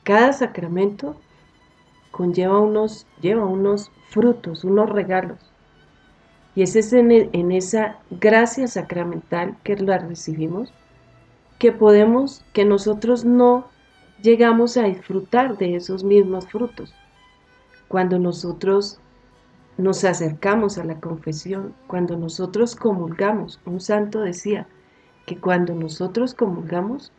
Cada 0.03 0.31
sacramento 0.31 1.17
conlleva 2.11 2.59
unos, 2.59 3.05
lleva 3.21 3.45
unos 3.45 3.91
frutos, 4.09 4.63
unos 4.63 4.89
regalos. 4.89 5.39
Y 6.55 6.61
es 6.61 6.93
en, 6.93 7.51
esa 7.51 7.97
gracia 8.09 8.67
sacramental 8.67 9.57
que 9.63 9.75
la 9.75 9.97
recibimos 9.97 10.71
que 11.59 11.73
podemos, 11.73 12.43
que 12.53 12.63
nosotros 12.63 13.25
no 13.25 13.67
llegamos 14.21 14.77
a 14.77 14.83
disfrutar 14.83 15.57
de 15.57 15.75
esos 15.75 16.05
mismos 16.05 16.47
frutos. 16.47 16.93
Cuando 17.89 18.19
nosotros 18.19 18.99
nos 19.77 20.03
acercamos 20.05 20.77
a 20.77 20.85
la 20.85 20.99
confesión, 20.99 21.73
cuando 21.87 22.17
nosotros 22.17 22.75
comulgamos, 22.75 23.59
un 23.65 23.81
santo 23.81 24.21
decía 24.21 24.67
que 25.25 25.37
cuando 25.37 25.73
nosotros 25.73 26.33
comulgamos, 26.33 27.11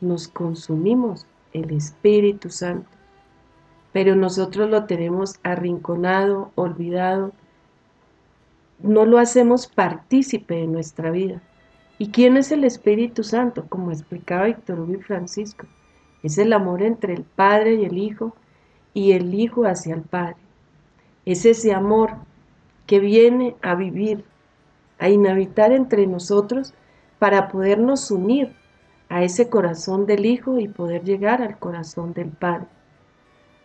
nos 0.00 0.28
consumimos 0.28 1.26
el 1.52 1.72
Espíritu 1.72 2.50
Santo, 2.50 2.88
pero 3.92 4.14
nosotros 4.14 4.70
lo 4.70 4.84
tenemos 4.84 5.38
arrinconado, 5.42 6.50
olvidado, 6.54 7.32
no 8.80 9.06
lo 9.06 9.18
hacemos 9.18 9.66
partícipe 9.66 10.54
de 10.54 10.66
nuestra 10.66 11.10
vida. 11.10 11.40
¿Y 11.98 12.10
quién 12.10 12.36
es 12.36 12.52
el 12.52 12.64
Espíritu 12.64 13.22
Santo? 13.22 13.66
Como 13.68 13.92
explicaba 13.92 14.46
Víctor 14.46 14.80
Hugo 14.80 15.00
Francisco, 15.00 15.66
es 16.22 16.38
el 16.38 16.52
amor 16.52 16.82
entre 16.82 17.14
el 17.14 17.22
Padre 17.22 17.76
y 17.76 17.84
el 17.84 17.98
Hijo 17.98 18.34
y 18.92 19.12
el 19.12 19.32
Hijo 19.32 19.64
hacia 19.64 19.94
el 19.94 20.02
Padre. 20.02 20.43
Es 21.26 21.46
ese 21.46 21.72
amor 21.72 22.16
que 22.86 23.00
viene 23.00 23.56
a 23.62 23.74
vivir, 23.74 24.24
a 24.98 25.08
inhabitar 25.08 25.72
entre 25.72 26.06
nosotros 26.06 26.74
para 27.18 27.48
podernos 27.48 28.10
unir 28.10 28.54
a 29.08 29.22
ese 29.22 29.48
corazón 29.48 30.06
del 30.06 30.26
Hijo 30.26 30.58
y 30.58 30.68
poder 30.68 31.02
llegar 31.04 31.40
al 31.40 31.58
corazón 31.58 32.12
del 32.12 32.28
Padre, 32.28 32.66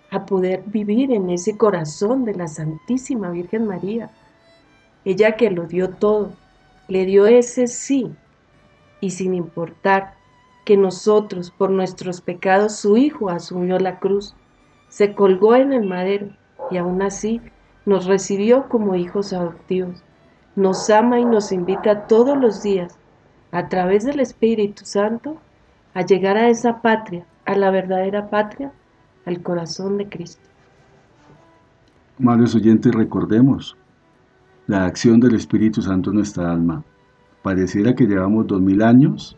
a 0.09 0.25
poder 0.25 0.63
vivir 0.65 1.11
en 1.11 1.29
ese 1.29 1.57
corazón 1.57 2.23
de 2.23 2.35
la 2.35 2.47
Santísima 2.47 3.29
Virgen 3.31 3.67
María, 3.67 4.09
ella 5.05 5.35
que 5.35 5.51
lo 5.51 5.65
dio 5.65 5.89
todo, 5.89 6.31
le 6.87 7.05
dio 7.05 7.25
ese 7.25 7.67
sí, 7.67 8.11
y 9.01 9.11
sin 9.11 9.33
importar 9.33 10.13
que 10.65 10.77
nosotros 10.77 11.51
por 11.51 11.71
nuestros 11.71 12.21
pecados 12.21 12.75
su 12.75 12.95
Hijo 12.97 13.29
asumió 13.29 13.79
la 13.79 13.99
cruz, 13.99 14.35
se 14.87 15.13
colgó 15.13 15.55
en 15.55 15.73
el 15.73 15.85
madero 15.85 16.29
y 16.71 16.77
aún 16.77 17.01
así 17.01 17.41
nos 17.85 18.05
recibió 18.05 18.67
como 18.69 18.95
hijos 18.95 19.33
adoptivos, 19.33 20.03
nos 20.55 20.89
ama 20.89 21.19
y 21.19 21.25
nos 21.25 21.51
invita 21.51 22.07
todos 22.07 22.37
los 22.37 22.61
días 22.61 22.97
a 23.51 23.67
través 23.67 24.05
del 24.05 24.19
Espíritu 24.19 24.85
Santo, 24.85 25.37
a 25.93 26.01
llegar 26.03 26.37
a 26.37 26.49
esa 26.49 26.81
patria, 26.81 27.25
a 27.45 27.55
la 27.55 27.71
verdadera 27.71 28.29
patria, 28.29 28.71
al 29.25 29.41
corazón 29.41 29.97
de 29.97 30.07
Cristo. 30.07 30.41
Amables 32.19 32.53
oyentes, 32.53 32.93
recordemos 32.93 33.75
la 34.67 34.85
acción 34.85 35.19
del 35.19 35.35
Espíritu 35.35 35.81
Santo 35.81 36.11
en 36.11 36.17
nuestra 36.17 36.51
alma. 36.51 36.83
Pareciera 37.41 37.95
que 37.95 38.05
llevamos 38.05 38.45
dos 38.45 38.61
mil 38.61 38.83
años 38.83 39.35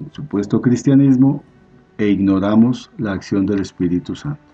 en 0.00 0.12
supuesto 0.12 0.60
cristianismo 0.60 1.42
e 1.98 2.08
ignoramos 2.08 2.90
la 2.98 3.12
acción 3.12 3.46
del 3.46 3.60
Espíritu 3.60 4.14
Santo. 4.14 4.53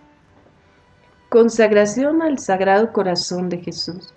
Consagración 1.31 2.23
al 2.23 2.41
Sagrado 2.41 2.93
Corazón 2.93 3.51
de 3.51 3.59
Jesús. 3.59 4.13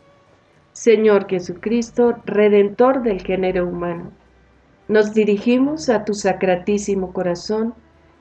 Señor 0.71 1.27
Jesucristo, 1.29 2.15
Redentor 2.25 3.03
del 3.03 3.21
género 3.21 3.67
humano, 3.67 4.09
nos 4.87 5.13
dirigimos 5.13 5.89
a 5.89 6.05
tu 6.05 6.15
sacratísimo 6.15 7.13
corazón 7.13 7.75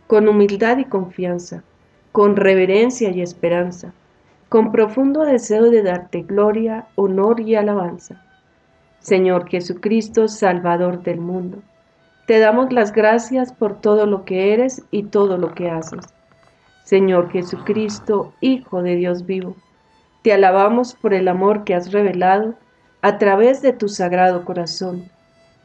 con 0.07 0.28
humildad 0.28 0.76
y 0.76 0.84
confianza, 0.84 1.64
con 2.12 2.36
reverencia 2.36 3.09
y 3.09 3.22
esperanza, 3.22 3.95
con 4.51 4.70
profundo 4.72 5.22
deseo 5.22 5.70
de 5.70 5.82
darte 5.82 6.20
gloria, 6.20 6.88
honor 6.95 7.40
y 7.40 7.55
alabanza. 7.55 8.22
Señor 8.99 9.49
Jesucristo, 9.49 10.28
Salvador 10.28 11.03
del 11.03 11.18
mundo, 11.18 11.62
te 12.26 12.40
damos 12.40 12.70
las 12.74 12.93
gracias 12.93 13.55
por 13.55 13.80
todo 13.80 14.05
lo 14.05 14.26
que 14.26 14.53
eres 14.53 14.82
y 14.90 15.05
todo 15.05 15.38
lo 15.38 15.55
que 15.55 15.70
haces. 15.70 16.05
Señor 16.85 17.30
Jesucristo, 17.30 18.33
Hijo 18.41 18.83
de 18.83 18.97
Dios 18.97 19.24
vivo, 19.24 19.57
te 20.22 20.33
alabamos 20.33 20.95
por 20.95 21.14
el 21.14 21.28
amor 21.28 21.64
que 21.64 21.74
has 21.74 21.93
revelado 21.93 22.55
a 23.03 23.18
través 23.18 23.62
de 23.62 23.72
tu 23.72 23.89
sagrado 23.89 24.45
corazón, 24.45 25.11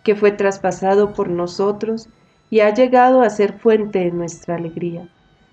que 0.04 0.16
fue 0.16 0.32
traspasado 0.32 1.14
por 1.14 1.30
nosotros 1.30 2.10
y 2.50 2.62
ha 2.62 2.74
llegado 2.74 3.22
a 3.22 3.30
ser 3.30 3.54
fuente 3.54 4.00
de 4.00 4.12
nuestra 4.12 4.56
alegría, 4.56 5.10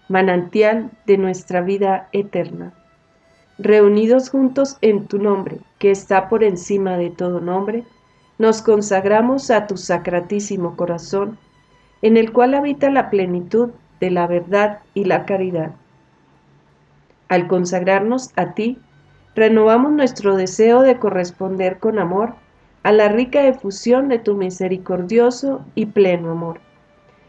manantial 0.09 0.91
de 1.07 1.19
nuestra 1.19 1.61
vida 1.61 2.09
eterna. 2.13 2.73
Reunidos 3.59 4.31
juntos 4.31 4.79
en 4.81 5.07
tu 5.07 5.19
nombre, 5.19 5.61
que 5.79 5.91
está 5.91 6.29
por 6.29 6.45
encima 6.45 6.97
de 6.97 7.11
todo 7.11 7.41
nombre, 7.41 7.85
nos 8.39 8.63
consagramos 8.63 9.51
a 9.51 9.67
tu 9.67 9.77
sacratísimo 9.77 10.77
corazón, 10.77 11.39
en 12.03 12.17
el 12.17 12.33
cual 12.33 12.55
habita 12.55 12.91
la 12.91 13.11
plenitud 13.11 13.71
de 14.05 14.11
la 14.11 14.27
verdad 14.27 14.81
y 14.93 15.05
la 15.05 15.25
caridad. 15.25 15.73
Al 17.29 17.47
consagrarnos 17.49 18.33
a 18.37 18.53
ti, 18.53 18.79
renovamos 19.35 19.93
nuestro 19.93 20.37
deseo 20.37 20.83
de 20.83 20.99
corresponder 20.99 21.79
con 21.79 21.99
amor 21.99 22.35
a 22.83 22.93
la 22.93 23.09
rica 23.09 23.47
efusión 23.47 24.09
de 24.09 24.19
tu 24.19 24.35
misericordioso 24.35 25.65
y 25.75 25.87
pleno 25.87 26.33
amor. 26.33 26.61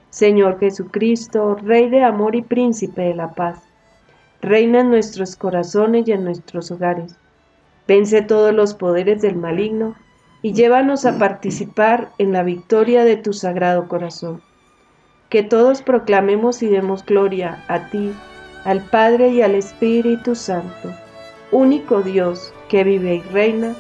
Señor 0.10 0.60
Jesucristo, 0.60 1.56
Rey 1.56 1.90
de 1.90 2.04
amor 2.04 2.36
y 2.36 2.42
Príncipe 2.42 3.04
de 3.04 3.16
la 3.16 3.32
paz, 3.32 3.64
reina 4.42 4.82
en 4.82 4.90
nuestros 4.90 5.38
corazones 5.38 6.06
y 6.10 6.12
en 6.12 6.26
nuestros 6.26 6.72
hogares. 6.72 7.16
Vence 7.88 8.22
todos 8.22 8.54
los 8.54 8.74
poderes 8.74 9.22
del 9.22 9.38
maligno 9.38 9.96
y 10.42 10.52
llévanos 10.52 11.06
a 11.06 11.18
participar 11.18 12.12
en 12.18 12.34
la 12.34 12.44
victoria 12.44 13.06
de 13.06 13.16
tu 13.16 13.32
sagrado 13.32 13.88
corazón. 13.88 14.42
Que 15.36 15.44
todos 15.44 15.82
proclamemos 15.82 16.64
y 16.64 16.68
demos 16.68 17.06
gloria 17.06 17.62
a 17.68 17.90
ti, 17.90 18.14
al 18.64 18.80
Padre 18.80 19.28
y 19.32 19.42
al 19.42 19.54
Espíritu 19.54 20.34
Santo 20.34 20.94
único 21.52 22.02
Dios, 22.02 22.54
que 22.70 22.86
vive 22.86 23.16
y 23.16 23.22
reina 23.34 23.74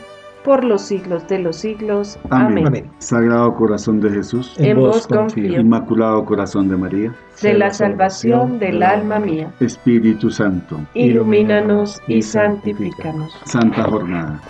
por 0.43 0.66
los 0.66 0.82
siglos 0.82 1.26
de 1.30 1.39
los 1.39 1.56
siglos. 1.56 2.20
Amén. 2.30 2.91
Sagrado 2.99 3.56
corazón 3.56 4.01
de 4.01 4.10
Jesús, 4.12 4.53
en 4.58 4.76
vos 4.76 5.08
confío. 5.08 5.62
Inmaculado 5.62 6.26
corazón 6.26 6.68
de 6.68 6.76
María, 6.76 7.16
de 7.41 7.53
la 7.53 7.72
salvación 7.72 8.60
del 8.60 8.84
alma 8.84 9.20
mía. 9.20 9.49
Espíritu 9.62 10.30
Santo, 10.30 10.78
ilumínanos 10.93 12.01
y 12.10 12.22
santifícanos. 12.22 13.34
Santa 13.45 13.84
jornada. 13.86 14.41